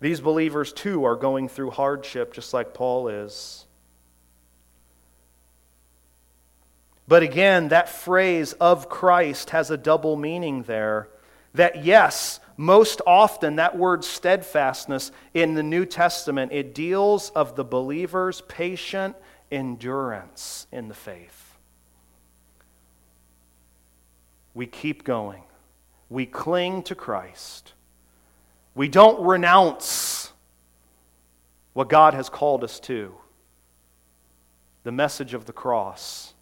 These 0.00 0.20
believers, 0.20 0.72
too, 0.72 1.04
are 1.04 1.16
going 1.16 1.48
through 1.48 1.70
hardship 1.70 2.32
just 2.32 2.52
like 2.52 2.74
Paul 2.74 3.08
is. 3.08 3.66
But 7.06 7.22
again, 7.22 7.68
that 7.68 7.88
phrase 7.88 8.52
of 8.54 8.88
Christ 8.88 9.50
has 9.50 9.70
a 9.70 9.76
double 9.76 10.16
meaning 10.16 10.62
there. 10.62 11.08
That, 11.54 11.84
yes, 11.84 12.40
most 12.56 13.02
often 13.06 13.56
that 13.56 13.76
word 13.76 14.04
steadfastness 14.04 15.12
in 15.34 15.54
the 15.54 15.62
New 15.62 15.84
Testament, 15.84 16.52
it 16.52 16.74
deals 16.74 17.30
of 17.30 17.54
the 17.54 17.64
believer's 17.64 18.40
patient 18.42 19.14
endurance 19.50 20.66
in 20.72 20.88
the 20.88 20.94
faith. 20.94 21.41
We 24.54 24.66
keep 24.66 25.04
going, 25.04 25.42
we 26.08 26.26
cling 26.26 26.82
to 26.84 26.94
Christ. 26.94 27.72
We 28.74 28.88
don't 28.88 29.24
renounce 29.26 30.32
what 31.74 31.88
God 31.88 32.14
has 32.14 32.28
called 32.28 32.64
us 32.64 32.80
to 32.80 33.14
the 34.84 34.92
message 34.92 35.34
of 35.34 35.44
the 35.44 35.52
cross. 35.52 36.34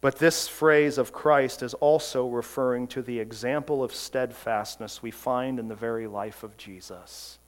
But 0.00 0.18
this 0.18 0.46
phrase 0.46 0.98
of 0.98 1.12
Christ 1.12 1.62
is 1.62 1.74
also 1.74 2.28
referring 2.28 2.88
to 2.88 3.02
the 3.02 3.18
example 3.18 3.82
of 3.82 3.94
steadfastness 3.94 5.02
we 5.02 5.10
find 5.10 5.58
in 5.58 5.68
the 5.68 5.74
very 5.74 6.06
life 6.06 6.42
of 6.42 6.56
Jesus. 6.56 7.38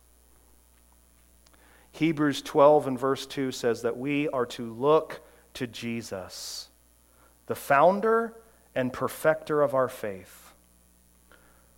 Hebrews 1.93 2.43
12 2.43 2.87
and 2.87 2.99
verse 2.99 3.27
2 3.27 3.53
says 3.53 3.83
that 3.83 3.97
we 3.97 4.29
are 4.29 4.47
to 4.47 4.73
look 4.73 5.23
to 5.55 5.67
Jesus, 5.67 6.69
the 7.47 7.55
founder 7.55 8.35
and 8.75 8.93
perfecter 8.93 9.63
of 9.63 9.75
our 9.75 9.89
faith 9.89 10.47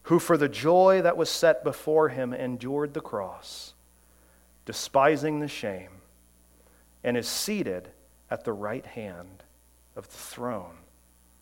who 0.08 0.18
for 0.18 0.38
the 0.38 0.48
joy 0.48 1.02
that 1.02 1.18
was 1.18 1.28
set 1.28 1.62
before 1.62 2.08
him 2.08 2.32
endured 2.32 2.94
the 2.94 3.00
cross, 3.00 3.74
despising 4.64 5.40
the 5.40 5.48
shame, 5.48 5.90
and 7.04 7.14
is 7.14 7.28
seated 7.28 7.90
at 8.30 8.42
the 8.42 8.52
right 8.54 8.86
hand 8.86 9.42
of 9.96 10.08
the 10.08 10.16
throne 10.16 10.78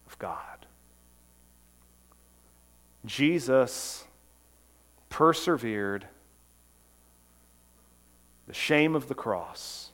of 0.09 0.18
God. 0.18 0.66
Jesus 3.05 4.03
persevered 5.11 6.09
the 8.49 8.55
shame 8.55 8.97
of 8.97 9.07
the 9.07 9.14
cross, 9.14 9.93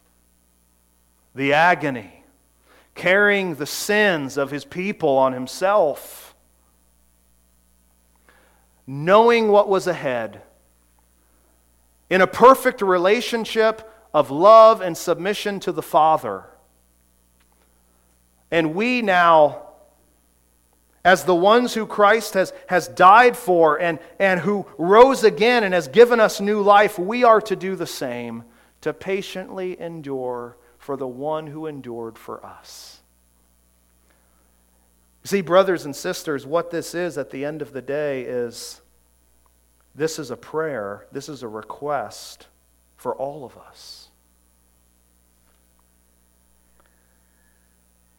the 1.34 1.52
agony, 1.52 2.21
carrying 2.94 3.54
the 3.54 3.66
sins 3.66 4.36
of 4.36 4.50
his 4.50 4.64
people 4.64 5.10
on 5.10 5.32
himself 5.32 6.32
knowing 8.86 9.48
what 9.48 9.68
was 9.68 9.86
ahead, 9.86 10.42
in 12.10 12.20
a 12.20 12.26
perfect 12.26 12.82
relationship 12.82 13.90
of 14.12 14.30
love 14.30 14.80
and 14.80 14.96
submission 14.96 15.60
to 15.60 15.72
the 15.72 15.82
Father. 15.82 16.44
And 18.50 18.74
we 18.74 19.00
now, 19.00 19.62
as 21.04 21.24
the 21.24 21.34
ones 21.34 21.72
who 21.72 21.86
Christ 21.86 22.34
has, 22.34 22.52
has 22.66 22.86
died 22.88 23.36
for 23.36 23.80
and, 23.80 23.98
and 24.18 24.40
who 24.40 24.66
rose 24.76 25.24
again 25.24 25.64
and 25.64 25.72
has 25.72 25.88
given 25.88 26.20
us 26.20 26.40
new 26.40 26.60
life, 26.60 26.98
we 26.98 27.24
are 27.24 27.40
to 27.40 27.56
do 27.56 27.76
the 27.76 27.86
same, 27.86 28.44
to 28.82 28.92
patiently 28.92 29.80
endure 29.80 30.56
for 30.82 30.96
the 30.96 31.06
one 31.06 31.46
who 31.46 31.66
endured 31.66 32.18
for 32.18 32.44
us. 32.44 33.02
See, 35.22 35.40
brothers 35.40 35.84
and 35.84 35.94
sisters, 35.94 36.44
what 36.44 36.72
this 36.72 36.92
is 36.92 37.16
at 37.16 37.30
the 37.30 37.44
end 37.44 37.62
of 37.62 37.72
the 37.72 37.80
day 37.80 38.22
is 38.22 38.80
this 39.94 40.18
is 40.18 40.32
a 40.32 40.36
prayer, 40.36 41.06
this 41.12 41.28
is 41.28 41.44
a 41.44 41.48
request 41.48 42.48
for 42.96 43.14
all 43.14 43.44
of 43.44 43.56
us. 43.56 44.08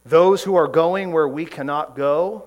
Those 0.06 0.42
who 0.42 0.54
are 0.54 0.66
going 0.66 1.12
where 1.12 1.28
we 1.28 1.44
cannot 1.44 1.94
go, 1.94 2.46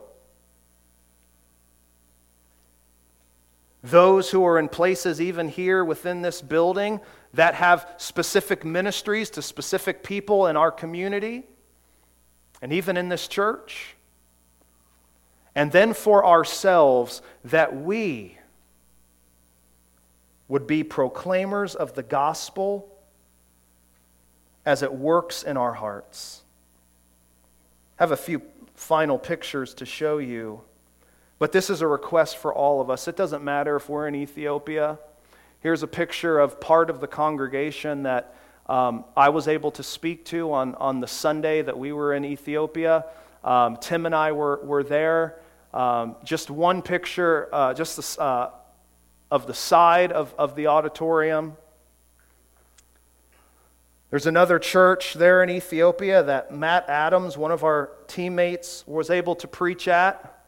those 3.84 4.32
who 4.32 4.44
are 4.44 4.58
in 4.58 4.68
places 4.68 5.22
even 5.22 5.48
here 5.48 5.86
within 5.86 6.24
this 6.24 6.42
building 6.42 7.02
that 7.38 7.54
have 7.54 7.88
specific 7.98 8.66
ministries 8.66 9.30
to 9.30 9.44
specific 9.44 10.02
people 10.02 10.48
in 10.48 10.58
our 10.58 10.72
community 10.72 11.44
and 12.64 12.74
even 12.74 12.98
in 12.98 13.10
this 13.10 13.28
church 13.28 13.96
and 15.54 15.72
then 15.72 15.94
for 15.94 16.26
ourselves 16.26 17.22
that 17.46 17.76
we 17.76 18.40
would 20.48 20.66
be 20.66 20.84
proclaimers 20.84 21.76
of 21.76 21.94
the 21.94 22.02
gospel 22.02 22.92
as 24.66 24.82
it 24.82 24.92
works 24.92 25.44
in 25.44 25.58
our 25.58 25.74
hearts. 25.74 26.42
I 28.00 28.04
have 28.04 28.12
a 28.12 28.18
few 28.18 28.42
final 28.74 29.20
pictures 29.20 29.76
to 29.76 29.86
show 29.86 30.18
you, 30.18 30.62
but 31.38 31.52
this 31.52 31.70
is 31.70 31.82
a 31.82 31.88
request 31.88 32.38
for 32.38 32.52
all 32.52 32.82
of 32.82 32.90
us. 32.90 33.08
It 33.08 33.16
doesn't 33.16 33.44
matter 33.44 33.76
if 33.76 33.90
we're 33.90 34.08
in 34.08 34.16
Ethiopia. 34.16 34.98
Here's 35.60 35.82
a 35.82 35.88
picture 35.88 36.38
of 36.38 36.62
part 36.62 36.92
of 36.92 37.00
the 37.00 37.08
congregation 37.08 38.04
that 38.04 38.36
um, 38.68 39.06
I 39.16 39.30
was 39.30 39.48
able 39.48 39.72
to 39.72 39.82
speak 39.82 40.24
to 40.26 40.54
on, 40.54 40.76
on 40.76 41.00
the 41.00 41.08
Sunday 41.08 41.64
that 41.64 41.78
we 41.80 41.92
were 41.92 42.14
in 42.14 42.24
Ethiopia. 42.24 43.06
Um, 43.44 43.78
Tim 43.78 44.06
and 44.06 44.14
I 44.14 44.34
were, 44.34 44.64
were 44.64 44.84
there. 44.84 45.40
Um, 45.74 46.16
just 46.24 46.52
one 46.52 46.84
picture, 46.84 47.50
uh, 47.52 47.74
just 47.74 47.96
this, 47.96 48.20
uh, 48.20 48.52
of 49.32 49.48
the 49.48 49.54
side 49.56 50.12
of, 50.12 50.34
of 50.38 50.56
the 50.56 50.68
auditorium. 50.68 51.58
There's 54.12 54.28
another 54.28 54.60
church 54.60 55.16
there 55.16 55.42
in 55.42 55.50
Ethiopia 55.50 56.22
that 56.22 56.54
Matt 56.54 56.88
Adams, 56.88 57.36
one 57.36 57.52
of 57.52 57.64
our 57.64 57.90
teammates, 58.08 58.86
was 58.86 59.10
able 59.10 59.36
to 59.36 59.48
preach 59.48 59.88
at. 59.88 60.46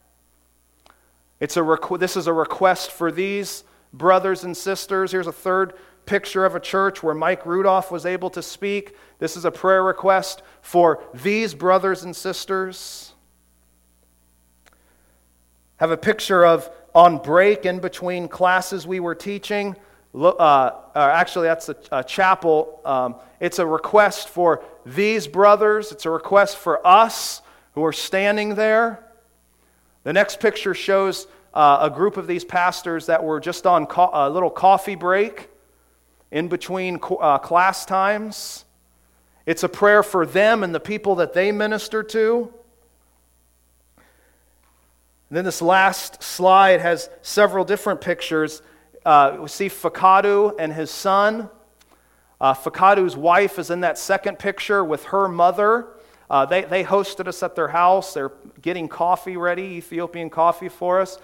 It's 1.40 1.58
a 1.58 1.62
requ- 1.62 2.00
this 2.00 2.16
is 2.16 2.28
a 2.28 2.34
request 2.34 2.92
for 2.92 3.12
these 3.12 3.64
brothers 3.94 4.44
and 4.44 4.56
sisters. 4.56 5.12
Here's 5.12 5.28
a 5.28 5.32
third 5.32 5.74
picture 6.06 6.46
of 6.46 6.56
a 6.56 6.60
church 6.60 7.04
where 7.04 7.14
Mike 7.14 7.46
Rudolph 7.46 7.92
was 7.92 8.06
able 8.06 8.30
to 8.32 8.42
speak. 8.42 8.96
This 9.20 9.38
is 9.38 9.46
a 9.46 9.52
prayer 9.52 9.84
request 9.84 10.42
for 10.62 11.04
these 11.14 11.54
brothers 11.54 12.04
and 12.04 12.16
sisters 12.16 13.14
have 15.78 15.92
a 15.92 15.98
picture 15.98 16.46
of 16.46 16.70
on 16.94 17.18
break 17.20 17.66
in 17.66 17.80
between 17.80 18.28
classes 18.28 18.86
we 18.86 19.00
were 19.00 19.16
teaching 19.16 19.76
uh, 20.16 20.72
actually, 20.96 21.48
that's 21.48 21.70
a, 21.70 21.76
a 21.92 22.04
chapel. 22.04 22.82
Um, 22.86 23.16
it's 23.40 23.60
a 23.60 23.66
request 23.66 24.30
for 24.30 24.64
these 24.86 25.28
brothers, 25.28 25.92
it's 25.92 26.06
a 26.06 26.10
request 26.10 26.58
for 26.58 26.86
us 26.86 27.42
who 27.74 27.86
are 27.86 27.94
standing 27.94 28.56
there. 28.56 29.04
The 30.04 30.14
next 30.14 30.40
picture 30.40 30.74
shows 30.74 31.28
uh, 31.54 31.80
a 31.82 31.90
group 31.90 32.18
of 32.18 32.28
these 32.28 32.44
pastors 32.44 33.08
that 33.08 33.24
were 33.24 33.40
just 33.40 33.66
on 33.66 33.86
co- 33.86 34.10
a 34.14 34.30
little 34.30 34.50
coffee 34.50 34.96
break 34.96 35.50
in 36.32 36.48
between 36.48 37.00
co- 37.00 37.16
uh, 37.16 37.38
class 37.38 37.86
times. 37.86 38.66
It's 39.46 39.64
a 39.64 39.70
prayer 39.70 40.04
for 40.04 40.26
them 40.26 40.64
and 40.64 40.76
the 40.76 40.80
people 40.80 41.16
that 41.16 41.34
they 41.34 41.52
minister 41.52 42.04
to. 42.04 42.54
And 45.30 45.38
then 45.38 45.46
this 45.46 45.62
last 45.62 46.24
slide 46.24 46.82
has 46.82 47.10
several 47.22 47.66
different 47.66 48.02
pictures. 48.02 48.62
Uh, 49.06 49.38
we 49.42 49.48
see 49.48 49.70
Fakadu 49.70 50.56
and 50.60 50.74
his 50.74 50.92
son. 50.92 51.50
Uh, 52.42 52.54
Fakadu's 52.54 53.18
wife 53.18 53.60
is 53.60 53.70
in 53.70 53.82
that 53.82 53.98
second 53.98 54.40
picture 54.40 54.84
with 54.84 55.04
her 55.06 55.28
mother. 55.28 55.88
Uh, 56.30 56.46
they, 56.46 56.62
they 56.62 56.84
hosted 56.84 57.28
us 57.28 57.42
at 57.44 57.56
their 57.56 57.68
house. 57.68 58.14
They're 58.14 58.32
getting 58.62 58.88
coffee 58.88 59.36
ready, 59.36 59.64
Ethiopian 59.64 60.30
coffee 60.30 60.70
for 60.70 61.02
us. 61.02 61.18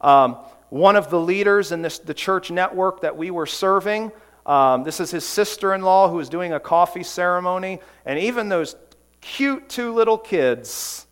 Um, 0.00 0.36
one 0.68 0.96
of 0.96 1.10
the 1.10 1.20
leaders 1.20 1.72
in 1.72 1.82
this, 1.82 1.98
the 1.98 2.14
church 2.14 2.50
network 2.50 3.00
that 3.02 3.16
we 3.16 3.30
were 3.30 3.46
serving, 3.46 4.12
um, 4.46 4.84
this 4.84 5.00
is 5.00 5.10
his 5.10 5.24
sister 5.24 5.74
in 5.74 5.82
law 5.82 6.08
who 6.08 6.16
was 6.16 6.28
doing 6.28 6.52
a 6.52 6.60
coffee 6.60 7.02
ceremony. 7.02 7.80
And 8.04 8.18
even 8.18 8.48
those 8.48 8.76
cute 9.20 9.68
two 9.68 9.92
little 9.92 10.18
kids 10.18 11.06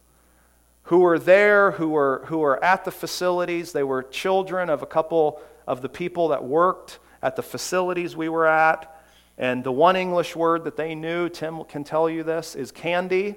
who 0.85 0.99
were 0.99 1.19
there, 1.19 1.73
who 1.73 1.89
were, 1.89 2.23
who 2.27 2.39
were 2.39 2.63
at 2.63 2.85
the 2.85 2.93
facilities, 2.93 3.73
they 3.73 3.83
were 3.83 4.03
children 4.03 4.71
of 4.71 4.83
a 4.83 4.87
couple 4.87 5.41
of 5.67 5.83
the 5.83 5.89
people 5.89 6.29
that 6.29 6.45
worked 6.45 6.99
at 7.23 7.37
the 7.37 7.43
facilities 7.43 8.15
we 8.15 8.29
were 8.29 8.47
at. 8.47 8.91
And 9.37 9.65
the 9.65 9.73
one 9.73 9.97
English 9.97 10.37
word 10.37 10.65
that 10.65 10.77
they 10.77 10.95
knew, 10.95 11.29
Tim 11.29 11.65
can 11.65 11.83
tell 11.83 12.09
you 12.09 12.23
this, 12.23 12.55
is 12.55 12.71
candy. 12.71 13.35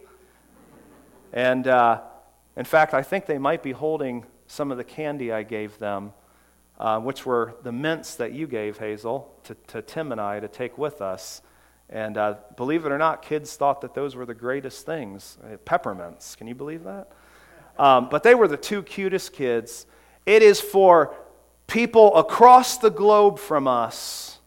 And 1.34 1.68
uh, 1.68 2.02
in 2.56 2.66
fact, 2.66 2.94
I 2.94 3.02
think 3.02 3.26
they 3.26 3.40
might 3.40 3.64
be 3.64 3.72
holding 3.72 4.26
some 4.48 4.72
of 4.72 4.78
the 4.78 4.84
candy 4.84 5.32
I 5.32 5.44
gave 5.44 5.78
them, 5.78 6.14
uh, 6.80 7.00
which 7.00 7.26
were 7.26 7.56
the 7.64 7.72
mints 7.72 8.16
that 8.16 8.34
you 8.34 8.48
gave, 8.48 8.78
Hazel, 8.78 9.34
to, 9.44 9.56
to 9.68 9.82
Tim 9.82 10.12
and 10.12 10.20
I 10.20 10.40
to 10.40 10.48
take 10.48 10.78
with 10.78 11.02
us. 11.02 11.42
And 11.90 12.18
uh, 12.18 12.36
believe 12.56 12.86
it 12.86 12.92
or 12.92 12.98
not, 12.98 13.22
kids 13.22 13.56
thought 13.56 13.82
that 13.82 13.94
those 13.94 14.16
were 14.16 14.26
the 14.26 14.34
greatest 14.34 14.86
things. 14.86 15.38
Uh, 15.44 15.58
peppermints. 15.58 16.36
Can 16.36 16.48
you 16.48 16.56
believe 16.56 16.84
that? 16.84 17.12
Um, 17.78 18.10
but 18.10 18.24
they 18.24 18.36
were 18.36 18.48
the 18.48 18.58
two 18.58 18.84
cutest 18.84 19.34
kids. 19.34 19.86
It 20.26 20.42
is 20.42 20.60
for 20.60 21.16
people 21.68 22.16
across 22.16 22.78
the 22.78 22.90
globe 22.90 23.40
from 23.40 23.68
us, 23.68 24.40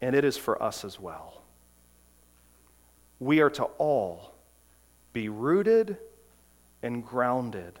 and 0.00 0.16
it 0.16 0.24
is 0.24 0.36
for 0.36 0.60
us 0.62 0.84
as 0.84 0.98
well. 0.98 1.42
We 3.18 3.40
are 3.40 3.50
to 3.50 3.64
all 3.78 4.34
be 5.12 5.28
rooted 5.28 5.96
and 6.86 7.04
grounded 7.04 7.80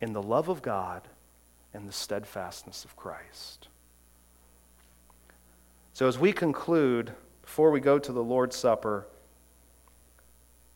in 0.00 0.14
the 0.14 0.22
love 0.22 0.48
of 0.48 0.62
God 0.62 1.02
and 1.74 1.86
the 1.86 1.92
steadfastness 1.92 2.82
of 2.82 2.96
Christ. 2.96 3.68
So, 5.92 6.08
as 6.08 6.18
we 6.18 6.32
conclude, 6.32 7.12
before 7.42 7.70
we 7.70 7.80
go 7.80 7.98
to 7.98 8.10
the 8.10 8.22
Lord's 8.22 8.56
Supper, 8.56 9.06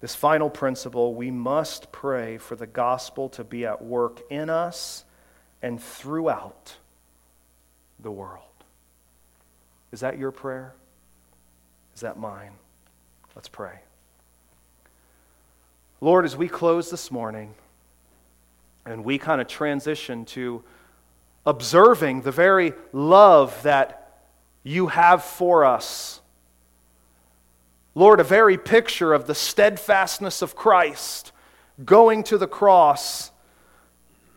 this 0.00 0.14
final 0.14 0.50
principle 0.50 1.14
we 1.14 1.30
must 1.30 1.90
pray 1.92 2.36
for 2.36 2.56
the 2.56 2.66
gospel 2.66 3.30
to 3.30 3.42
be 3.42 3.64
at 3.64 3.82
work 3.82 4.20
in 4.30 4.50
us 4.50 5.04
and 5.62 5.82
throughout 5.82 6.76
the 7.98 8.12
world. 8.12 8.42
Is 9.92 10.00
that 10.00 10.18
your 10.18 10.30
prayer? 10.30 10.74
Is 11.94 12.02
that 12.02 12.18
mine? 12.18 12.52
Let's 13.34 13.48
pray. 13.48 13.80
Lord, 16.00 16.24
as 16.24 16.36
we 16.36 16.48
close 16.48 16.90
this 16.90 17.10
morning 17.10 17.54
and 18.86 19.04
we 19.04 19.18
kind 19.18 19.40
of 19.40 19.48
transition 19.48 20.24
to 20.26 20.62
observing 21.44 22.22
the 22.22 22.32
very 22.32 22.72
love 22.92 23.62
that 23.62 24.20
you 24.62 24.88
have 24.88 25.24
for 25.24 25.64
us 25.64 26.20
Lord, 27.98 28.20
a 28.20 28.24
very 28.24 28.56
picture 28.56 29.12
of 29.12 29.26
the 29.26 29.34
steadfastness 29.34 30.40
of 30.40 30.54
Christ 30.54 31.32
going 31.84 32.22
to 32.24 32.38
the 32.38 32.46
cross 32.46 33.32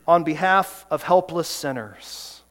on 0.08 0.24
behalf 0.24 0.84
of 0.90 1.04
helpless 1.04 1.48
sinners. 1.48 2.42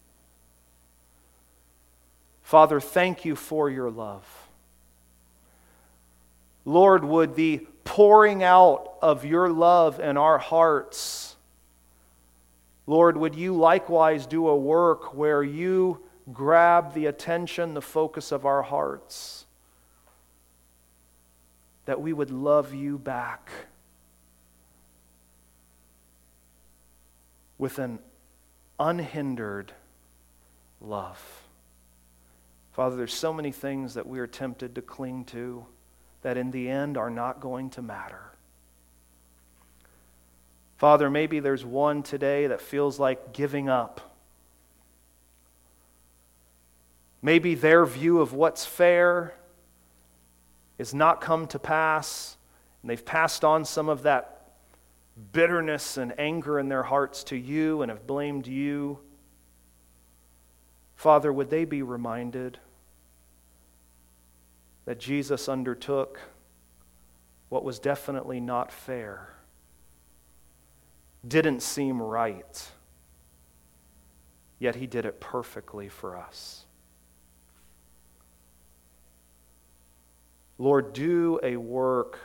Father, 2.44 2.78
thank 2.78 3.24
you 3.24 3.34
for 3.34 3.68
your 3.68 3.90
love. 3.90 4.24
Lord, 6.64 7.04
would 7.04 7.34
the 7.34 7.66
pouring 7.85 8.43
out 8.43 8.95
of 9.03 9.24
your 9.24 9.51
love 9.51 10.01
in 10.01 10.16
our 10.16 10.39
hearts, 10.39 11.37
Lord, 12.87 13.16
would 13.16 13.35
you 13.35 13.55
likewise 13.55 14.26
do 14.26 14.49
a 14.49 14.57
work 14.57 15.14
where 15.14 15.43
you 15.43 16.01
grab 16.33 16.95
the 16.95 17.07
attention, 17.07 17.74
the 17.74 17.83
focus 17.83 18.33
of 18.33 18.45
our 18.45 18.62
hearts? 18.62 19.47
that 21.91 22.01
we 22.01 22.12
would 22.12 22.31
love 22.31 22.72
you 22.72 22.97
back 22.97 23.51
with 27.59 27.81
an 27.81 27.99
unhindered 28.78 29.72
love. 30.81 31.20
Father, 32.70 32.95
there's 32.95 33.12
so 33.12 33.33
many 33.33 33.51
things 33.51 33.95
that 33.95 34.07
we 34.07 34.20
are 34.20 34.28
tempted 34.28 34.76
to 34.76 34.83
cling 34.83 35.24
to 35.24 35.66
that 36.23 36.37
in 36.37 36.51
the 36.51 36.68
end 36.68 36.97
are 36.97 37.11
not 37.11 37.41
going 37.41 37.71
to 37.71 37.83
matter. 37.83 38.31
Father, 40.77 41.11
maybe 41.11 41.41
there's 41.41 41.64
one 41.64 42.03
today 42.03 42.47
that 42.47 42.61
feels 42.61 42.99
like 42.99 43.33
giving 43.33 43.68
up. 43.68 44.16
Maybe 47.23 47.55
their 47.55 47.85
view 47.85 48.21
of 48.21 48.33
what's 48.33 48.64
fair 48.64 49.35
has 50.79 50.95
not 50.95 51.21
come 51.21 51.47
to 51.49 51.59
pass, 51.59 52.39
and 52.81 52.91
they've 52.91 53.05
passed 53.05 53.45
on 53.45 53.66
some 53.66 53.91
of 53.91 54.05
that 54.05 54.53
bitterness 55.33 55.99
and 55.99 56.18
anger 56.18 56.59
in 56.59 56.71
their 56.71 56.83
hearts 56.83 57.25
to 57.25 57.37
you 57.37 57.83
and 57.83 57.91
have 57.91 58.07
blamed 58.07 58.47
you. 58.47 58.99
Father, 60.97 61.31
would 61.31 61.51
they 61.51 61.66
be 61.66 61.83
reminded 61.83 62.59
that 64.85 64.99
Jesus 64.99 65.49
undertook 65.49 66.20
what 67.49 67.64
was 67.64 67.78
definitely 67.78 68.41
not 68.41 68.72
fair, 68.72 69.35
didn't 71.26 71.61
seem 71.61 72.01
right, 72.01 72.70
yet 74.59 74.76
he 74.76 74.87
did 74.87 75.05
it 75.05 75.20
perfectly 75.20 75.89
for 75.89 76.16
us. 76.16 76.64
Lord, 80.59 80.93
do 80.93 81.41
a 81.43 81.57
work 81.57 82.18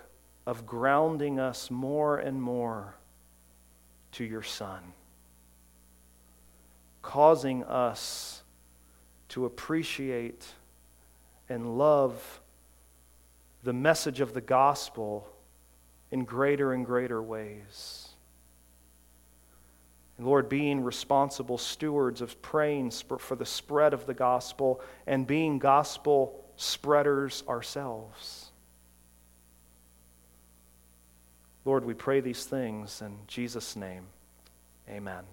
of 0.45 0.65
grounding 0.65 1.39
us 1.39 1.71
more 1.71 2.17
and 2.17 2.41
more 2.41 2.95
to 4.11 4.23
your 4.23 4.43
Son, 4.43 4.81
causing 7.01 7.63
us 7.63 8.43
to 9.29 9.45
appreciate 9.45 10.45
and 11.49 11.77
love 11.77 12.41
the 13.65 13.73
message 13.73 14.21
of 14.21 14.33
the 14.33 14.41
gospel 14.41 15.27
in 16.11 16.23
greater 16.23 16.71
and 16.71 16.85
greater 16.85 17.21
ways. 17.21 18.09
And 20.17 20.25
Lord, 20.25 20.47
being 20.47 20.83
responsible 20.83 21.57
stewards 21.57 22.21
of 22.21 22.41
praying 22.43 22.91
for 22.91 23.35
the 23.35 23.45
spread 23.45 23.93
of 23.93 24.05
the 24.05 24.13
gospel 24.13 24.81
and 25.07 25.25
being 25.25 25.57
gospel 25.57 26.45
spreaders 26.55 27.43
ourselves. 27.49 28.51
Lord, 31.65 31.83
we 31.83 31.95
pray 31.95 32.21
these 32.21 32.45
things 32.45 33.01
in 33.01 33.17
Jesus' 33.27 33.75
name. 33.75 34.05
Amen. 34.87 35.23